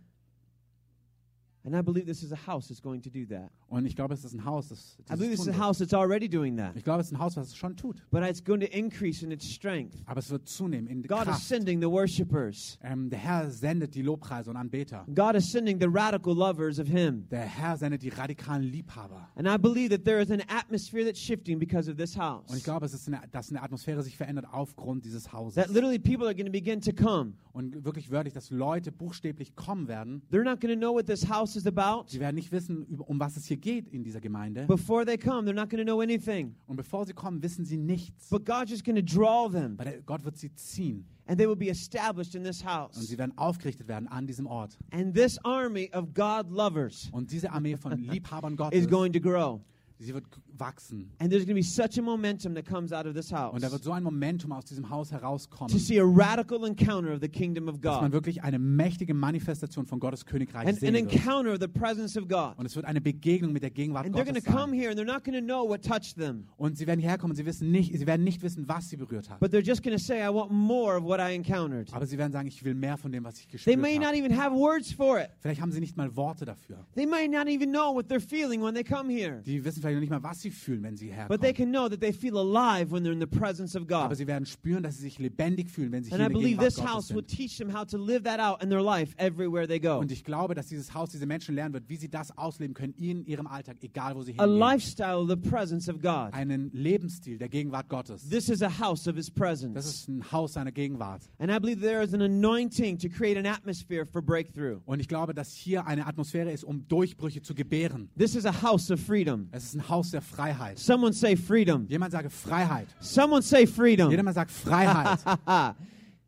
And 1.66 1.76
I 1.76 1.82
believe 1.82 2.06
this 2.06 2.22
is 2.22 2.32
a 2.32 2.36
house 2.48 2.68
that's 2.68 2.80
going 2.82 3.02
to 3.02 3.10
do 3.10 3.26
that. 3.26 3.52
Und 3.76 3.86
ich 3.86 3.98
glaube, 3.98 4.14
es 4.14 4.24
ist 4.24 4.34
ein 4.34 4.46
Haus, 4.46 4.70
das, 4.70 4.98
I 5.12 5.18
believe 5.18 5.32
this 5.32 5.42
is 5.42 5.50
a 5.50 5.60
house 5.60 5.80
that's 5.80 5.94
already 5.94 6.30
doing 6.30 6.56
that. 6.56 6.78
Ich 6.78 6.84
glaube, 6.86 7.02
es 7.02 7.08
ist 7.08 7.12
ein 7.12 7.20
Haus, 7.20 7.36
was 7.36 7.48
es 7.50 7.58
schon 7.58 7.76
tut. 7.76 7.98
But 8.10 8.24
it's 8.24 8.42
going 8.42 8.62
to 8.62 8.68
increase 8.68 9.22
in 9.22 9.32
its 9.32 9.46
strength. 9.46 9.98
Aber 10.06 10.20
es 10.20 10.30
wird 10.30 10.48
zunehmen 10.48 10.88
in 10.88 11.04
God 11.04 11.24
is 11.24 11.26
Kraft. 11.26 11.44
sending 11.44 11.82
the 11.82 11.90
worshipers. 11.90 12.80
Ähm, 12.82 13.10
der 13.10 13.20
Herr 13.20 13.52
sendet 13.52 13.94
die 13.94 14.02
Lobpreise 14.02 14.50
und 14.50 14.56
Anbeter. 14.56 15.06
God 15.14 15.36
is 15.36 15.52
sending 15.52 15.78
the 15.78 15.90
radical 15.90 16.34
lovers 16.34 16.80
of 16.80 16.88
Him. 16.88 17.28
Der 17.30 17.42
Herr 17.42 17.76
sendet 17.76 18.02
die 18.02 18.08
radikalen 18.08 18.64
Liebhaber. 18.64 19.28
And 19.36 19.46
I 19.46 19.58
believe 19.58 19.90
that 19.90 20.06
there 20.06 20.22
is 20.22 20.32
an 20.32 20.42
atmosphere 20.48 21.04
that's 21.04 21.20
shifting 21.20 21.60
because 21.60 21.92
of 21.92 21.98
this 21.98 22.18
house. 22.18 22.50
Und 22.50 22.56
ich 22.56 22.64
glaube, 22.64 22.86
es 22.86 22.94
ist 22.94 23.10
eine, 23.10 23.24
dass 23.30 23.50
eine 23.50 23.62
Atmosphäre 23.62 24.02
sich 24.04 24.16
verändert 24.16 24.46
aufgrund 24.50 25.04
dieses 25.04 25.34
Hauses. 25.34 25.56
That 25.56 25.70
literally 25.70 26.00
people 26.00 26.26
are 26.26 26.34
going 26.34 26.46
to 26.46 26.52
begin 26.54 26.80
to 26.80 26.94
come. 26.94 27.34
Und 27.52 27.84
wirklich 27.84 28.10
wörtlich, 28.10 28.34
dass 28.34 28.52
Leute 28.52 28.94
buchstäblich 28.94 29.54
kommen 29.56 29.90
werden. 29.90 30.22
They're 30.32 30.46
not 30.46 30.62
going 30.62 30.74
to 30.74 30.80
know 30.80 30.94
what 30.94 31.08
this 31.08 31.30
house 31.30 31.58
is 31.58 31.68
about. 31.68 32.06
Sie 32.08 32.22
werden 32.22 32.36
nicht 32.36 32.54
wissen, 32.54 32.86
um 33.00 33.20
was 33.20 33.36
es 33.36 33.46
hier 33.46 33.58
geht 33.58 33.65
in 33.66 34.04
dieser 34.04 34.22
Gemeinde. 34.22 34.66
Before 34.68 35.06
they 35.06 35.18
come, 35.18 35.42
they're 35.48 35.54
not 35.56 35.70
going 35.70 35.84
to 35.84 35.92
know 35.92 36.02
anything. 36.02 36.56
Und 36.68 36.76
bevor 36.78 37.06
sie 37.06 37.14
kommen, 37.14 37.42
wissen 37.42 37.66
sie 37.66 37.78
nichts. 37.78 38.30
But 38.30 38.46
God's 38.46 38.72
just 38.72 38.86
going 38.86 38.96
to 38.96 39.02
draw 39.02 39.50
them, 39.50 39.78
der- 39.78 40.02
Gott 40.04 40.24
wird 40.24 40.38
sie 40.38 40.54
ziehen 40.56 41.06
and 41.28 41.40
they 41.40 41.48
will 41.48 41.56
be 41.56 41.70
established 41.70 42.36
in 42.36 42.44
this 42.44 42.62
und 42.62 42.68
house. 42.70 42.96
sie 43.08 43.18
werden 43.18 43.36
aufgerichtet 43.38 43.88
werden 43.88 44.08
an 44.08 44.28
diesem 44.28 44.46
Ort. 44.46 44.78
And 44.92 45.14
this 45.16 45.40
army 45.44 45.90
of 45.94 46.14
God 46.14 46.50
lovers 46.52 47.10
Und 47.12 47.32
diese 47.32 47.52
Armee 47.52 47.76
von 47.76 47.94
Liebhabern 47.98 48.54
is 48.54 48.58
Gottes, 48.58 48.88
going 48.88 49.12
to 49.12 49.20
grow. 49.20 49.60
sie 49.98 50.14
wird 50.14 50.26
wachsen. 50.60 51.12
And 51.20 51.30
there's 51.32 51.46
going 51.46 51.56
to 51.56 51.62
be 51.62 51.64
such 51.64 51.98
a 51.98 52.02
momentum 52.02 52.54
that 52.56 52.66
comes 52.66 52.92
out 52.92 53.06
of 53.06 53.14
this 53.16 53.32
house 53.32 53.54
Und 53.54 53.64
da 53.64 53.72
wird 53.72 53.84
so 53.84 53.92
ein 53.92 54.04
Momentum 54.04 54.52
aus 54.52 54.66
diesem 54.66 54.90
Haus 54.90 55.12
herauskommen, 55.12 55.72
to 55.72 55.80
see 55.80 56.00
a 56.00 56.04
radical 56.06 56.66
encounter 56.66 57.14
of 57.14 57.22
the 57.22 57.28
kingdom 57.30 57.68
of 57.68 57.80
dass 57.82 58.02
man 58.02 58.12
God, 58.12 58.14
wirklich 58.14 58.44
eine 58.44 58.60
mächtige 58.60 59.14
Manifestation 59.14 59.86
von 59.86 60.00
Gottes 60.00 60.26
Königreich 60.26 60.62
and 60.68 60.70
an 60.70 60.76
sehen 60.76 60.94
wird. 60.94 61.14
encounter 61.14 61.54
of 61.54 61.60
the 61.60 61.68
presence 61.68 62.18
of 62.18 62.28
God. 62.28 62.54
Und 62.58 62.66
es 62.66 62.76
wird 62.76 62.86
eine 62.86 63.02
Begegnung 63.02 63.52
mit 63.54 63.64
der 63.64 63.70
Gegenwart 63.72 64.06
And 64.06 64.16
they're 64.16 64.24
going 64.24 64.36
Gottes 64.36 64.44
to 64.46 64.52
come 64.52 64.74
here 64.76 64.90
and 64.90 64.98
they're 65.00 65.06
not 65.06 65.24
going 65.24 65.38
to 65.38 65.42
know 65.46 65.68
what 65.68 65.84
touched 65.84 66.16
them, 66.18 66.46
Und 66.58 66.78
sie 66.78 66.88
werden 66.88 67.00
hierher 67.00 67.18
kommen 67.18 67.36
sie, 67.36 67.46
wissen 67.46 67.72
nicht, 67.72 67.98
sie 67.98 68.08
werden 68.08 68.24
nicht 68.24 68.42
wissen, 68.42 68.68
was 68.68 68.90
sie 68.90 68.98
berührt 68.98 69.30
hat. 69.30 69.40
but 69.40 69.52
they're 69.52 69.66
just 69.66 69.84
going 69.84 69.96
to 69.96 70.02
say, 70.04 70.22
I 70.22 70.30
want 70.30 70.52
more 70.52 70.98
of 70.98 71.04
what 71.04 71.20
I 71.20 71.34
encountered. 71.36 71.92
Aber 71.94 72.06
sie 72.06 72.18
werden 72.18 72.32
sagen, 72.32 72.48
ich 72.48 72.64
will 72.64 72.74
mehr 72.76 72.98
von 72.98 73.12
dem, 73.12 73.24
was 73.24 73.40
ich 73.40 73.48
They 73.48 73.52
gespürt 73.76 73.80
may 73.80 73.98
not 73.98 74.08
habe. 74.08 74.18
even 74.18 74.38
have 74.38 74.56
words 74.56 74.92
for 74.92 75.20
it. 75.20 75.30
Vielleicht 75.40 75.62
haben 75.62 75.72
sie 75.72 75.80
nicht 75.80 75.98
mal 75.98 76.16
Worte 76.16 76.46
dafür. 76.46 76.86
They 76.96 77.06
might 77.06 77.30
not 77.32 77.48
even 77.48 77.72
know 77.72 77.94
what 77.94 78.08
they're 78.08 78.20
feeling 78.20 78.62
when 78.62 78.74
they 78.74 78.84
come 78.84 79.10
here. 79.12 79.42
Die 79.46 79.64
wissen 79.64 79.82
vielleicht 79.82 79.96
noch 79.96 80.02
nicht 80.02 80.10
mal, 80.10 80.24
was 80.24 80.42
sie 80.42 80.45
fühlen, 80.52 80.84
wenn 80.84 80.96
sie 80.98 81.12
But 81.28 81.42
they 81.42 81.50
herkommen. 81.50 81.56
can 81.56 81.72
know 81.72 81.90
that 81.90 82.00
they 82.02 82.14
feel 82.14 82.38
alive 82.38 82.92
when 82.92 83.04
they're 83.04 83.14
in 83.14 83.20
the 83.20 83.26
presence 83.28 83.76
of 83.76 83.84
Aber 83.92 84.10
God. 84.10 84.18
sie 84.18 84.28
werden 84.28 84.46
spüren, 84.46 84.84
dass 84.84 84.98
sie 84.98 85.04
sich 85.04 85.20
lebendig 85.20 85.70
fühlen, 85.70 85.92
wenn 85.92 86.04
sie 86.04 86.12
And 86.12 86.22
hier 86.22 86.26
I 86.26 86.28
in 86.28 86.34
der 86.34 86.40
believe 86.40 86.50
Gegenwart 86.58 86.68
this 86.68 86.76
Gottes 86.78 86.92
house 86.94 87.10
will 87.10 87.24
sind. 87.28 87.38
teach 87.38 87.58
them 87.58 87.74
how 87.74 87.86
to 87.86 87.98
live 87.98 88.24
that 88.24 88.40
out 88.40 88.62
in 88.64 88.70
their 88.70 88.82
life 88.82 89.14
everywhere 89.18 89.68
they 89.68 89.80
go. 89.80 89.98
Und 90.00 90.12
ich 90.12 90.24
glaube, 90.24 90.54
dass 90.56 90.68
dieses 90.68 90.94
Haus 90.94 91.10
diese 91.12 91.26
Menschen 91.26 91.56
lernen 91.56 91.74
wird, 91.74 91.90
wie 91.90 91.98
sie 91.98 92.10
das 92.10 92.38
ausleben 92.38 92.74
können 92.74 92.94
in 92.98 93.26
ihrem 93.26 93.48
Alltag, 93.48 93.78
egal 93.82 94.16
wo 94.16 94.22
sie 94.24 94.34
A 94.38 94.44
hingehen. 94.44 94.60
lifestyle 94.60 95.18
of 95.18 95.30
the 95.30 95.36
presence 95.36 95.90
of 95.90 96.02
God. 96.02 96.34
Einen 96.34 96.72
Lebensstil 96.74 97.38
der 97.38 97.50
Gegenwart 97.50 97.90
Gottes. 97.90 98.30
This 98.30 98.50
is 98.50 98.62
a 98.62 98.70
house 98.80 99.08
of 99.08 99.16
His 99.16 99.28
Das 99.28 99.34
presence. 99.34 99.86
ist 99.86 100.08
ein 100.10 100.32
Haus 100.32 100.54
seiner 100.54 100.72
Gegenwart. 100.72 101.22
And 101.40 101.52
I 101.52 101.60
believe 101.60 101.82
there 101.82 102.04
is 102.04 102.14
an 102.14 102.22
anointing 102.22 102.98
to 103.00 103.10
create 103.10 103.38
an 103.38 103.46
atmosphere 103.46 104.06
for 104.06 104.22
breakthrough. 104.22 104.80
Und 104.86 105.00
ich 105.00 105.08
glaube, 105.08 105.34
dass 105.34 105.54
hier 105.54 105.86
eine 105.88 106.06
Atmosphäre 106.08 106.52
ist, 106.52 106.64
um 106.64 106.88
Durchbrüche 106.88 107.42
zu 107.42 107.54
gebären. 107.56 108.10
This 108.18 108.36
is 108.36 108.46
a 108.46 108.62
house 108.62 108.92
of 108.92 109.00
freedom. 109.00 109.48
Es 109.52 109.64
ist 109.66 109.76
ein 109.76 109.90
Haus 109.90 110.12
der 110.12 110.22
Freiheit. 110.36 110.78
Someone 110.78 111.14
say 111.14 111.36
freedom. 111.36 111.88
Jemand 111.90 112.12
sage 112.12 112.30
Freiheit. 112.30 112.88
Someone 113.00 113.42
say 113.42 113.66
freedom. 113.66 114.10
Jeder 114.10 114.24
mal 114.24 114.34
sagt 114.34 114.52
Freiheit. 114.52 115.20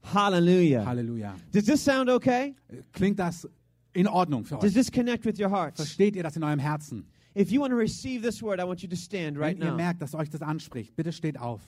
Hallelujah. 0.03 0.85
Halleluja. 0.85 1.33
Does 1.51 1.65
this 1.65 1.83
sound 1.83 2.09
okay? 2.09 2.55
Klingt 2.93 3.17
das 3.19 3.45
in 3.93 4.07
Ordnung 4.07 4.45
für 4.45 4.55
Does 4.55 4.71
euch? 4.71 4.73
this 4.73 4.89
connect 4.89 5.25
with 5.25 5.39
your 5.39 5.49
hearts? 5.49 5.81
Versteht 5.81 6.15
ihr 6.15 6.23
das 6.23 6.37
in 6.37 6.43
eurem 6.43 6.59
Herzen? 6.59 7.05
If 7.35 7.51
you 7.51 7.59
want 7.59 7.71
to 7.71 7.77
receive 7.77 8.21
this 8.21 8.41
word, 8.41 8.59
I 8.59 8.63
want 8.63 8.81
you 8.81 8.89
to 8.89 8.95
stand 8.95 9.37
right 9.37 9.59
Wenn 9.59 9.67
ihr 9.67 9.73
merkt, 9.73 10.01
dass 10.01 10.15
euch 10.15 10.29
das 10.29 10.41
anspricht, 10.41 10.95
bitte 10.95 11.11
steht 11.11 11.37
auf. 11.37 11.61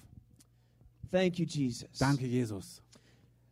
Thank 1.12 1.38
you, 1.38 1.45
Jesus. 1.45 1.89
Danke, 1.99 2.25
Jesus. 2.25 2.82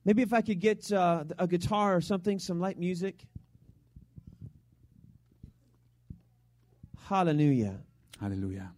Maybe 0.06 0.22
if 0.22 0.32
I 0.32 0.42
could 0.42 0.60
get 0.60 0.92
uh, 0.92 1.26
a 1.38 1.48
guitar 1.48 1.96
or 1.96 2.02
something, 2.02 2.40
some 2.40 2.60
light 2.60 2.80
music. 2.80 3.26
Hallelujah. 7.10 7.84
Halleluja. 8.22 8.70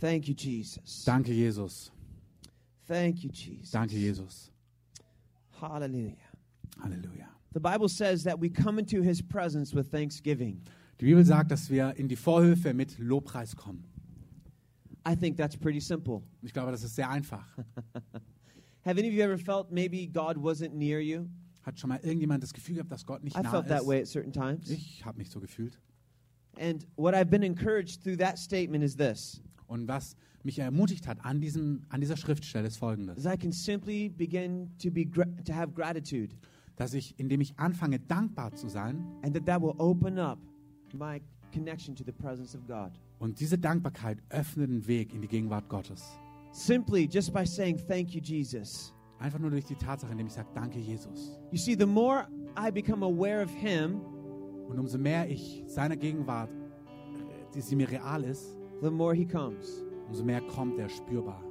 Thank 0.00 0.28
you, 0.28 0.34
Jesus. 0.34 1.04
Danke, 1.04 1.32
Jesus. 1.32 1.90
Thank 2.86 3.24
you, 3.24 3.30
Jesus. 3.30 3.70
Danke, 3.70 3.92
Jesus. 3.94 4.50
Hallelujah. 5.60 6.16
Halleluja. 6.82 7.26
The 7.52 7.60
Bible 7.60 7.88
says 7.88 8.24
that 8.24 8.38
we 8.38 8.48
come 8.48 8.78
into 8.78 9.00
his 9.02 9.22
presence 9.22 9.72
with 9.72 9.90
thanksgiving. 9.90 10.60
Die 10.98 11.06
Bibel 11.06 11.24
sagt, 11.24 11.50
dass 11.50 11.70
wir 11.70 11.94
in 11.96 12.08
die 12.08 12.16
Vorhöfe 12.16 12.74
mit 12.74 12.98
Lobpreis 12.98 13.54
kommen. 13.56 13.84
I 15.06 15.14
think 15.14 15.36
that's 15.36 15.56
pretty 15.56 15.80
simple. 15.80 16.22
Ich 16.42 16.52
glaube, 16.52 16.70
das 16.72 16.82
ist 16.82 16.94
sehr 16.96 17.08
einfach. 17.08 17.46
Have 18.84 18.98
any 18.98 19.08
of 19.08 19.14
you 19.14 19.22
ever 19.22 19.38
felt 19.38 19.70
maybe 19.70 20.06
God 20.06 20.36
wasn't 20.36 20.74
near 20.74 21.00
you? 21.00 21.26
Hat 21.62 21.78
schon 21.80 21.88
mal 21.88 22.00
irgendjemand 22.02 22.42
das 22.42 22.52
Gefühl 22.52 22.74
gehabt, 22.76 22.92
dass 22.92 23.06
Gott 23.06 23.22
nicht 23.24 23.36
I 23.36 23.42
nah 23.42 23.50
felt 23.50 23.68
that 23.68 23.82
ist? 23.82 23.86
way 23.88 24.00
at 24.02 24.06
certain 24.08 24.32
times. 24.32 24.68
Ich 24.68 25.04
habe 25.04 25.16
mich 25.18 25.30
so 25.30 25.40
gefühlt. 25.40 25.78
And 26.60 26.86
what 26.96 27.14
I've 27.14 27.30
been 27.30 27.42
encouraged 27.42 28.02
through 28.02 28.16
that 28.18 28.38
statement 28.38 28.84
is 28.84 28.96
this 28.96 29.40
Und 29.66 29.88
was 29.88 30.16
mich 30.42 30.58
ermutigt 30.58 31.06
hat 31.08 31.18
an, 31.24 31.40
diesem, 31.40 31.82
an 31.88 32.00
dieser 32.00 32.16
Schriftstelle 32.16 32.66
ist 32.66 32.76
folgendes. 32.76 33.18
is 33.18 33.26
I 33.26 33.36
can 33.36 33.50
simply 33.52 34.08
begin 34.10 34.70
to 34.82 34.90
be 34.90 35.06
to 35.44 35.52
have 35.54 35.72
gratitude 35.72 36.34
Dass 36.76 36.92
ich, 36.92 37.14
indem 37.18 37.40
ich 37.40 37.58
anfange, 37.58 38.00
dankbar 38.00 38.52
zu 38.54 38.68
sein, 38.68 39.04
and 39.22 39.32
that 39.34 39.46
that 39.46 39.62
will 39.62 39.74
open 39.78 40.18
up 40.18 40.38
my 40.92 41.20
connection 41.52 41.94
to 41.94 42.02
the 42.04 42.12
presence 42.12 42.54
of 42.54 42.66
God. 42.66 42.90
und 43.20 43.38
diese 43.40 43.56
Dankbarkeit 43.56 44.18
öffnet 44.30 44.68
den 44.68 44.86
Weg 44.86 45.14
in 45.14 45.22
die 45.22 45.28
Gegenwart 45.28 45.68
Gottes. 45.68 46.02
Simply 46.52 47.08
just 47.10 47.32
by 47.32 47.44
saying 47.46 47.78
thank 47.88 48.10
you 48.14 48.20
Jesus. 48.20 48.92
Einfach 49.20 49.38
nur 49.38 49.50
durch 49.50 49.64
die 49.64 49.76
Tatsache, 49.76 50.10
indem 50.12 50.26
ich 50.26 50.32
sage, 50.34 50.48
danke 50.54 50.78
Jesus. 50.78 51.38
You 51.52 51.58
see 51.58 51.74
the 51.78 51.86
more 51.86 52.26
I 52.58 52.70
become 52.70 53.04
aware 53.04 53.42
of 53.42 53.50
him, 53.50 54.00
Und 54.68 54.78
umso 54.78 54.98
mehr 54.98 55.28
ich 55.28 55.64
seiner 55.66 55.96
Gegenwart, 55.96 56.50
die 57.54 57.60
sie 57.60 57.76
mir 57.76 57.90
real 57.90 58.24
ist, 58.24 58.56
the 58.82 58.90
more 58.90 59.14
he 59.14 59.24
comes. 59.24 59.84
umso 60.08 60.24
mehr 60.24 60.40
kommt 60.42 60.78
er 60.78 60.88
spürbar. 60.88 61.42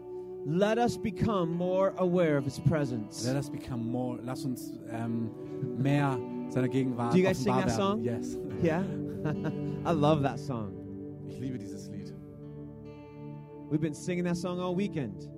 Let 0.46 0.78
us 0.78 0.98
become 0.98 1.56
more 1.56 1.94
aware 1.98 2.38
of 2.38 2.44
his 2.44 2.60
presence. 2.60 3.26
Let 3.26 3.38
us 3.38 3.50
become 3.50 3.90
more, 3.90 4.20
lass 4.22 4.44
uns 4.44 4.74
ähm, 4.92 5.30
mehr 5.78 6.20
seiner 6.50 6.68
Gegenwart 6.68 7.14
Do 7.14 7.18
you 7.18 7.24
guys 7.24 7.42
sing 7.42 7.54
that 7.54 7.72
song? 7.72 8.04
Yes. 8.04 8.38
Yeah? 8.62 8.84
I 9.86 9.92
love 9.92 10.22
that 10.24 10.40
song. 10.40 10.74
Ich 11.28 11.40
liebe 11.40 11.58
dieses 11.58 11.90
Lied. 11.90 12.14
We've 13.70 13.82
been 13.82 13.94
singing 13.94 14.26
that 14.26 14.38
song 14.38 14.60
all 14.60 14.76
weekend. 14.76 15.30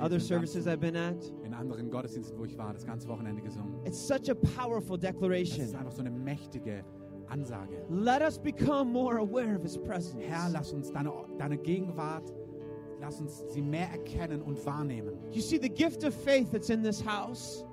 Other 0.00 0.20
services 0.20 0.66
I've 0.66 0.80
been 0.80 0.96
at. 0.96 1.16
in 1.44 1.54
anderen 1.54 1.90
Gottesdiensten, 1.90 2.38
wo 2.38 2.44
ich 2.44 2.56
war, 2.58 2.72
das 2.72 2.84
ganze 2.84 3.08
Wochenende 3.08 3.40
gesungen. 3.42 3.74
It's 3.84 3.98
such 4.06 4.28
a 4.30 4.34
powerful 4.34 4.96
Es 4.96 5.02
ist 5.02 5.12
declaration. 5.14 5.74
einfach 5.76 5.92
so 5.92 6.00
eine 6.00 6.10
mächtige 6.10 6.84
Ansage. 7.28 7.84
Let 7.88 8.22
us 8.22 8.38
become 8.38 8.92
more 8.92 9.18
aware 9.18 9.56
of 9.56 9.62
his 9.62 9.78
presence. 9.78 10.22
Herr, 10.26 10.50
lass 10.50 10.72
uns 10.72 10.90
deine, 10.92 11.10
deine 11.38 11.56
Gegenwart, 11.56 12.32
lass 13.00 13.20
uns 13.20 13.44
sie 13.48 13.62
mehr 13.62 13.88
erkennen 13.90 14.42
und 14.42 14.64
wahrnehmen. 14.66 15.14
You 15.32 15.40
see 15.40 15.58
the 15.60 15.70
gift 15.70 16.04
of 16.04 16.14
faith 16.14 16.50
that's 16.52 16.68
in 16.70 16.82
this 16.82 17.00
house? 17.04 17.64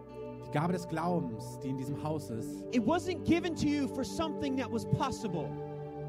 Die 0.47 0.51
Gabe 0.57 0.73
des 0.73 0.87
Glaubens, 0.87 1.59
die 1.63 1.69
in 1.69 1.77
diesem 1.77 2.01
Haus 2.01 2.29
ist, 2.29 2.63
It 2.71 2.85
wasn't 2.85 3.23
given 3.25 3.55
to 3.55 3.67
you 3.67 3.87
for 3.87 4.03
something 4.03 4.55
that 4.57 4.71
was 4.71 4.85
possible. 4.85 5.49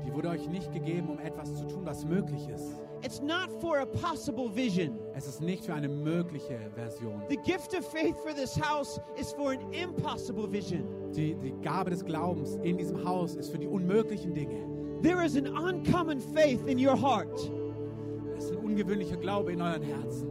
Die 0.04 0.12
wurde 0.12 0.28
euch 0.28 0.48
nicht 0.48 0.72
gegeben, 0.72 1.08
um 1.08 1.18
etwas 1.18 1.54
zu 1.54 1.66
tun, 1.66 1.84
was 1.84 2.04
möglich 2.04 2.48
ist. 2.48 2.74
It's 3.04 3.20
not 3.20 3.50
for 3.60 3.80
a 3.80 3.86
possible 3.86 4.48
vision. 4.54 4.98
Es 5.14 5.26
ist 5.26 5.40
nicht 5.40 5.64
für 5.64 5.74
eine 5.74 5.88
mögliche 5.88 6.58
Version. 6.74 7.22
The 7.28 7.36
gift 7.38 7.76
of 7.76 7.84
faith 7.86 8.16
for 8.22 8.32
this 8.32 8.56
house 8.56 9.00
is 9.16 9.32
for 9.32 9.52
an 9.52 9.72
impossible 9.72 10.50
vision. 10.50 10.84
Die, 11.12 11.34
die 11.34 11.52
Gabe 11.62 11.90
des 11.90 12.04
Glaubens 12.04 12.56
in 12.62 12.78
diesem 12.78 13.04
Haus 13.04 13.34
ist 13.34 13.50
für 13.50 13.58
die 13.58 13.66
unmöglichen 13.66 14.34
Dinge. 14.34 14.66
There 15.02 15.24
is 15.24 15.36
an 15.36 15.48
uncommon 15.48 16.20
faith 16.20 16.64
in 16.66 16.78
your 16.78 16.96
heart. 16.96 17.36
Es 18.36 18.44
ist 18.44 18.52
ein 18.52 18.58
ungewöhnlicher 18.58 19.16
Glaube 19.16 19.52
in 19.52 19.60
euren 19.60 19.82
Herzen. 19.82 20.28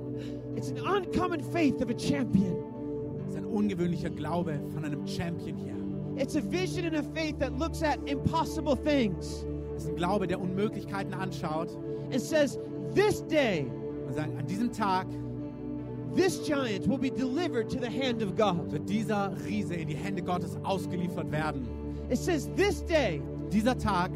It's 0.56 0.72
an 0.72 0.80
uncommon 0.80 1.42
faith 1.42 1.82
of 1.82 1.90
a 1.90 1.98
champion. 1.98 2.56
Es 3.28 3.32
ist 3.32 3.38
ein 3.38 3.46
ungewöhnlicher 3.46 4.10
Glaube 4.10 4.60
von 4.74 4.86
einem 4.86 5.06
Champion 5.06 5.58
hier. 5.58 5.76
It's 6.18 6.36
a 6.36 6.42
vision 6.42 6.86
and 6.86 6.96
a 6.96 7.04
faith 7.14 7.38
that 7.40 7.58
looks 7.58 7.82
at 7.84 7.98
impossible 8.06 8.76
things 8.76 9.46
Ein 9.88 9.96
Glaube, 9.96 10.28
der 10.28 10.40
Unmöglichkeiten 10.40 11.14
anschaut 11.14 11.70
and 12.12 12.22
says, 12.22 12.60
This 12.94 13.26
day, 13.28 13.66
und 14.08 14.16
sagt, 14.16 14.38
an 14.38 14.46
diesem 14.46 14.72
Tag 14.72 15.08
this 16.16 16.46
giant 16.46 16.88
will 16.90 16.98
be 16.98 17.10
delivered 17.10 17.70
to 17.70 17.80
the 17.80 17.90
hand 17.90 18.22
of 18.22 18.36
God. 18.36 18.72
wird 18.72 18.90
dieser 18.90 19.34
Riese 19.46 19.76
in 19.76 19.88
die 19.88 19.96
Hände 19.96 20.22
Gottes 20.22 20.58
ausgeliefert 20.64 21.32
werden. 21.32 21.68
It 22.10 22.18
says, 22.18 22.50
This 22.56 22.84
day, 22.86 23.22
Dieser 23.52 23.78
Tag 23.78 24.12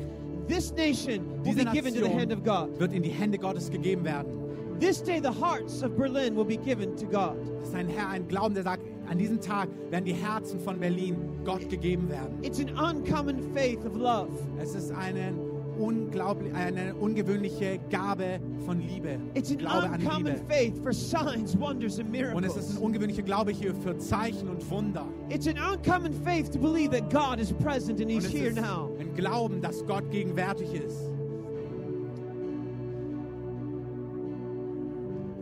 this 0.48 0.72
nation 0.74 1.26
will 1.44 1.54
Diese 1.54 1.66
be 1.66 1.72
given 1.72 1.94
to 1.94 2.02
the 2.02 2.10
hand 2.10 2.32
of 2.32 2.44
God. 2.44 2.80
wird 2.80 2.94
in 2.94 3.04
die 3.04 3.10
Hände 3.10 3.38
Gottes 3.38 3.70
gegeben 3.70 4.04
werden. 4.04 4.32
This 4.80 5.02
day, 5.02 5.22
the 5.22 5.32
hearts 5.32 5.82
of 5.84 5.96
Berlin 5.96 6.36
will 6.36 6.46
be 6.46 6.58
given 6.58 6.96
to 6.98 7.06
God. 7.06 7.38
Das 7.60 7.70
ist 7.70 7.76
ein 7.76 7.88
Herr, 7.88 8.10
ein 8.10 8.28
Glauben, 8.28 8.54
der 8.54 8.64
sagt, 8.64 8.84
an 9.10 9.18
diesem 9.18 9.40
Tag 9.40 9.70
werden 9.90 10.04
die 10.04 10.14
Herzen 10.14 10.60
von 10.60 10.80
Berlin 10.80 11.16
Gott 11.46 11.70
gegeben 11.70 12.10
werden. 12.10 12.38
It's 12.42 12.60
an 12.60 12.70
uncommon 12.78 13.42
faith 13.54 13.86
of 13.86 13.96
love. 13.96 14.30
Es 14.60 14.76
ist 14.76 14.92
eine, 14.92 15.34
unglaublich, 15.78 16.54
eine 16.54 16.94
ungewöhnliche 16.96 17.80
Gabe 17.90 18.40
von 18.66 18.80
Liebe. 18.80 19.20
It's 19.34 19.52
an 19.52 19.58
Glaube 19.58 19.84
an 19.90 19.94
uncommon 20.02 20.34
Liebe. 20.36 20.46
faith 20.48 20.78
for 20.84 20.94
signs, 20.94 21.58
wonders, 21.60 22.00
and 22.00 22.10
Und 22.10 22.44
es 22.44 22.56
ist 22.56 22.70
ein 22.70 22.74
miracles. 22.74 22.78
ungewöhnlicher 22.80 23.24
Glaube 23.24 23.52
hier 23.52 23.74
für 23.76 23.98
Zeichen 23.98 24.50
und 24.50 24.70
Wunder. 24.70 25.06
It's 25.30 25.48
an 25.48 25.56
uncommon 25.58 26.14
faith 26.24 26.52
to 26.52 26.60
believe 26.60 26.92
that 26.92 27.10
God 27.12 27.40
is 27.40 27.52
present 27.54 28.00
and 28.02 28.10
He's 28.10 28.26
es 28.26 28.32
here 28.32 28.54
now. 28.54 28.90
ein 29.00 29.14
Glauben, 29.16 29.62
dass 29.62 29.86
Gott 29.86 30.10
gegenwärtig 30.12 30.74
ist. 30.74 31.12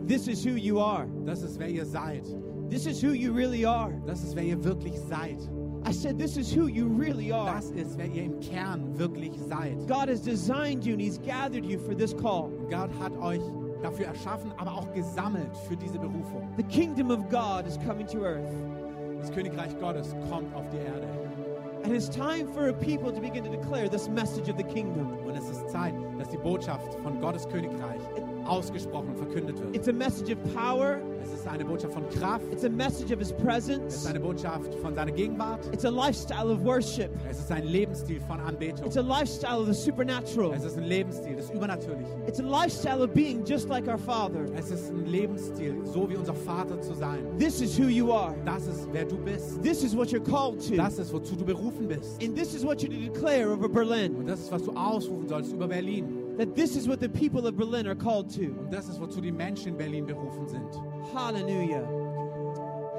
This 0.06 0.28
is 0.28 0.44
who 0.44 0.50
you 0.56 0.78
are. 0.80 1.06
Das 1.24 1.42
ist, 1.42 1.58
wer 1.58 1.68
ihr 1.68 1.86
seid. 1.86 2.24
This 2.68 2.86
is 2.86 3.02
who 3.02 3.12
you 3.12 3.32
really 3.32 3.64
are. 3.64 3.92
Das 4.06 4.22
ist, 4.22 4.36
wer 4.36 4.42
ihr 4.44 4.62
wirklich 4.62 4.98
seid. 5.08 5.38
I 5.86 5.92
said, 5.92 6.18
This 6.18 6.36
is 6.36 6.50
who 6.52 6.66
you 6.66 6.86
really 6.86 7.30
are. 7.30 7.54
Das 7.54 7.70
ist, 7.70 7.98
wer 7.98 8.06
ihr 8.06 8.24
im 8.24 8.40
Kern 8.40 8.98
wirklich 8.98 9.32
seid. 9.48 9.86
God 9.86 10.08
has 10.08 10.20
designed 10.20 10.84
you 10.84 10.94
and 10.94 11.02
He's 11.02 11.18
gathered 11.18 11.64
you 11.64 11.78
for 11.78 11.94
this 11.94 12.14
call. 12.14 12.50
Gott 12.70 12.90
hat 13.00 13.12
euch 13.20 13.42
dafür 13.82 14.06
erschaffen, 14.06 14.52
aber 14.56 14.72
auch 14.72 14.92
gesammelt 14.94 15.54
für 15.68 15.76
diese 15.76 15.98
Berufung. 15.98 16.48
The 16.56 16.62
kingdom 16.64 17.10
of 17.10 17.28
God 17.28 17.66
is 17.66 17.78
coming 17.86 18.06
to 18.06 18.24
earth. 18.24 18.48
Das 19.20 19.30
Königreich 19.30 19.78
Gottes 19.78 20.14
kommt 20.30 20.54
auf 20.54 20.68
die 20.70 20.78
Erde. 20.78 21.06
And 21.84 21.92
it's 21.92 22.08
time 22.08 22.46
for 22.46 22.68
a 22.68 22.72
people 22.72 23.12
to 23.12 23.20
begin 23.20 23.44
to 23.44 23.50
declare 23.50 23.90
this 23.90 24.08
message 24.08 24.48
of 24.48 24.56
the 24.56 24.64
kingdom. 24.64 25.18
Und 25.26 25.36
es 25.36 25.50
ist 25.50 25.68
Zeit, 25.68 25.94
dass 26.18 26.30
die 26.30 26.38
Botschaft 26.38 26.94
von 27.02 27.20
Gottes 27.20 27.46
Königreich 27.46 28.00
ausgesprochen 28.46 29.08
und 29.10 29.16
verkündet 29.18 29.58
wird. 29.60 29.74
It's 29.74 29.88
a 29.88 29.92
message 29.92 30.30
of 30.34 30.38
power, 30.54 30.98
Es 31.22 31.32
ist 31.32 31.46
eine 31.48 31.64
Botschaft 31.64 31.94
von 31.94 32.08
Kraft. 32.10 32.44
it's 32.52 32.64
a 32.64 32.68
message 32.68 33.10
of 33.12 33.18
His 33.18 33.30
Es 33.30 33.36
presence, 33.42 33.94
ist 33.96 34.06
eine 34.06 34.20
Botschaft 34.20 34.74
von 34.76 34.94
seiner 34.94 35.12
Gegenwart. 35.12 35.60
it's 35.72 35.84
a 35.84 35.90
lifestyle 35.90 36.50
of 36.52 36.62
worship, 36.64 37.10
Es 37.30 37.38
ist 37.38 37.50
ein 37.50 37.64
Lebensstil 37.64 38.20
von 38.20 38.40
Anbetung. 38.40 38.86
it's 38.86 38.96
a 38.96 39.02
lifestyle 39.02 39.60
of 39.60 39.66
the 39.66 39.74
supernatural, 39.74 40.52
Es 40.54 40.64
ist 40.64 40.76
ein 40.76 40.84
Lebensstil 40.84 41.36
des 41.36 41.50
Übernatürlichen. 41.50 42.26
it's 42.26 42.40
a 42.40 42.42
lifestyle 42.42 43.02
of 43.02 43.12
being 43.14 43.44
just 43.44 43.68
like 43.68 43.86
our 43.88 43.98
Father. 43.98 44.44
Es 44.56 44.70
ist 44.70 44.90
ein 44.90 45.06
Lebensstil, 45.06 45.74
so 45.84 46.08
wie 46.08 46.16
unser 46.16 46.34
Vater 46.34 46.80
zu 46.80 46.94
sein. 46.94 47.20
This 47.38 47.60
is 47.60 47.78
who 47.78 47.88
you 47.88 48.12
are. 48.12 48.34
Das 48.44 48.66
ist, 48.66 48.86
wer 48.92 49.04
du 49.04 49.16
bist. 49.16 49.62
This 49.62 49.82
is 49.82 49.96
what 49.96 50.08
you're 50.08 50.20
called 50.22 50.60
to. 50.68 50.76
Das 50.76 50.98
ist, 50.98 51.12
wozu 51.12 51.34
du 51.36 51.44
berufen 51.44 51.88
bist. 51.88 52.22
And 52.22 52.36
this 52.36 52.54
is 52.54 52.64
what 52.64 52.78
to 52.80 52.86
declare 52.88 53.50
over 53.50 53.68
Berlin. 53.68 54.14
Und 54.16 54.26
das 54.28 54.40
ist, 54.40 54.52
was 54.52 54.62
du 54.62 54.72
ausrufen 54.72 55.28
sollst 55.28 55.52
über 55.52 55.66
Berlin. 55.68 56.23
That 56.38 56.54
this 56.56 56.74
is 56.76 56.88
what 56.88 57.00
the 57.00 57.08
people 57.08 57.46
of 57.46 57.56
Berlin 57.56 57.86
are 57.86 57.94
called 57.94 58.28
to. 58.34 58.46
Und 58.58 58.72
das 58.72 58.88
ist, 58.88 59.00
wozu 59.00 59.20
die 59.20 59.30
Menschen 59.32 59.68
in 59.68 59.76
Berlin 59.76 60.04
berufen 60.06 60.48
sind. 60.48 60.68
Hallelujah. 61.14 61.86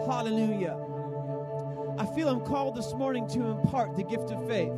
Hallelujah. 0.08 0.78
I 1.98 2.06
feel 2.16 2.28
I'm 2.30 2.44
called 2.46 2.76
this 2.76 2.94
morning 2.94 3.28
to 3.30 3.40
impart 3.52 3.96
the 3.96 4.04
gift 4.04 4.30
of 4.32 4.46
faith, 4.48 4.72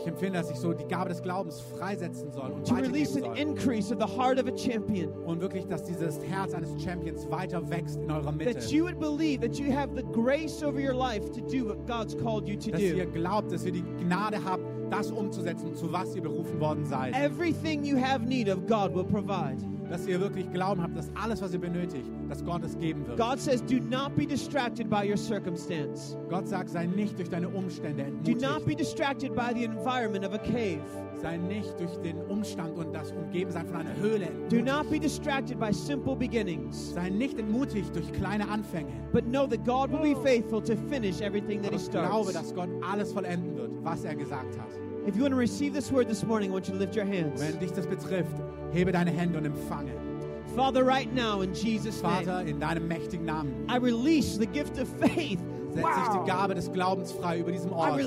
Ich 0.00 0.06
empfinde, 0.08 0.38
dass 0.38 0.50
ich 0.50 0.56
so 0.56 0.72
die 0.72 0.86
Gabe 0.86 1.08
des 1.10 1.22
Glaubens 1.22 1.60
freisetzen 1.60 2.32
soll 2.32 2.50
und 2.50 2.66
to 2.66 2.74
release 2.74 3.14
an 3.16 3.22
soll. 3.24 3.36
increase 3.38 3.92
of 3.92 3.98
the 4.00 4.06
heart 4.06 4.38
of 4.38 4.48
a 4.48 4.56
champion. 4.56 5.10
Und 5.24 5.40
wirklich, 5.40 5.66
dass 5.66 5.84
dieses 5.84 6.18
Herz 6.24 6.52
eines 6.54 6.70
Champions 6.82 7.30
weiter 7.30 7.62
wächst 7.70 7.96
in 8.00 8.10
eurer 8.10 8.32
Mitte. 8.32 8.54
That 8.54 8.72
you 8.72 8.84
would 8.84 8.98
believe 8.98 9.40
that 9.42 9.58
you 9.58 9.70
have 9.72 9.94
the 9.94 10.02
grace 10.02 10.62
over 10.62 10.80
your 10.80 10.94
life 10.94 11.30
to 11.32 11.40
do 11.42 11.68
what 11.68 11.86
God's 11.86 12.14
called 12.16 12.48
you 12.48 12.56
to 12.56 12.70
Dass 12.72 12.80
ihr 12.80 13.06
glaubt, 13.06 13.52
dass 13.52 13.64
ihr 13.66 13.72
die 13.72 13.84
Gnade 14.00 14.38
habt, 14.44 14.64
das 14.90 15.10
umzusetzen, 15.10 15.74
zu 15.74 15.92
was 15.92 16.14
ihr 16.14 16.22
berufen 16.22 16.60
worden 16.60 16.84
seid. 16.84 17.14
Everything 17.14 17.84
you 17.84 17.96
have 17.96 18.24
need 18.26 18.48
of, 18.48 18.66
God 18.66 18.94
will 18.94 19.04
provide. 19.04 19.56
Dass 19.90 20.06
ihr 20.06 20.18
wirklich 20.18 20.50
Glauben 20.50 20.82
habt, 20.82 20.96
dass 20.96 21.10
alles, 21.14 21.42
was 21.42 21.52
ihr 21.52 21.60
benötigt, 21.60 22.06
dass 22.28 22.42
Gott 22.42 22.64
es 22.64 22.76
geben 22.78 23.06
wird. 23.06 23.18
God 23.18 23.38
says, 23.38 23.62
do 23.62 23.76
not 23.90 24.16
be 24.16 24.26
distracted 24.26 24.88
by 24.88 25.06
your 25.06 25.16
circumstance. 25.18 26.16
Gott 26.30 26.48
sagt, 26.48 26.70
sei 26.70 26.86
nicht 26.86 27.18
durch 27.18 27.28
deine 27.28 27.48
Umstände 27.48 28.04
Do 28.24 28.32
not 28.32 28.40
be 28.64 28.72
entmutigt. 28.72 28.80
distracted 28.80 29.34
by 29.34 29.52
the 29.54 29.64
environment 29.64 30.24
of 30.24 30.32
a 30.32 30.38
cave. 30.38 30.80
Sei 31.24 31.38
nicht 31.38 31.80
durch 31.80 31.96
den 32.02 32.18
Umstand 32.28 32.76
und 32.76 32.92
das 32.92 33.10
Umgebensein 33.12 33.66
von 33.66 33.76
einer 33.76 33.96
Höhle 33.96 34.28
Do 34.50 34.56
not 34.60 34.90
be 34.90 35.00
distracted 35.00 35.58
by 35.58 35.72
simple 35.72 36.14
beginnings. 36.14 36.92
Sei 36.92 37.08
nicht 37.08 37.38
entmutigt 37.38 37.96
durch 37.96 38.12
kleine 38.12 38.46
Anfänge. 38.46 38.92
But 39.10 39.24
know 39.24 39.46
that 39.46 39.64
God 39.64 39.90
will 39.90 40.14
be 40.14 40.20
faithful 40.22 40.60
to 40.62 40.76
finish 40.90 41.22
everything 41.22 41.62
that 41.62 41.70
He 41.70 41.76
ich 41.76 41.90
glaube, 41.90 42.30
starts. 42.30 42.32
dass 42.34 42.54
Gott 42.54 42.68
alles 42.86 43.10
vollenden 43.10 43.56
wird, 43.56 43.70
was 43.82 44.04
er 44.04 44.14
gesagt 44.16 44.58
hat. 44.58 44.68
If 45.08 45.16
you 45.16 45.22
want 45.22 45.32
to 45.32 45.38
receive 45.38 45.72
this 45.72 45.90
word 45.90 46.08
this 46.08 46.22
morning, 46.26 46.50
I 46.50 46.54
want 46.56 46.68
you 46.68 46.74
to 46.74 46.78
lift 46.78 46.94
your 46.94 47.06
hands. 47.06 47.40
wenn 47.40 47.58
dich 47.58 47.72
das 47.72 47.86
betrifft, 47.86 48.36
hebe 48.72 48.92
deine 48.92 49.10
Hände 49.10 49.38
und 49.38 49.46
empfange. 49.46 49.92
Father, 50.54 50.84
right 50.86 51.08
now, 51.14 51.40
in 51.40 51.54
Jesus' 51.54 52.02
name, 52.02 52.26
Vater, 52.26 52.44
in 52.46 52.60
deinem 52.60 52.86
mächtigen 52.86 53.24
Namen 53.24 53.66
I 53.70 53.78
release 53.78 54.38
the 54.38 54.46
gift 54.46 54.78
of 54.78 54.88
faith. 55.00 55.40
Setze 55.74 55.88
ich 56.02 56.08
die. 56.20 56.26
Gabe 56.26 56.54
des 56.54 56.72
Glaubens 56.72 57.12
frei 57.12 57.38
über 57.40 57.52
diesem 57.52 57.70
I 57.70 57.74
Ort. 57.74 58.00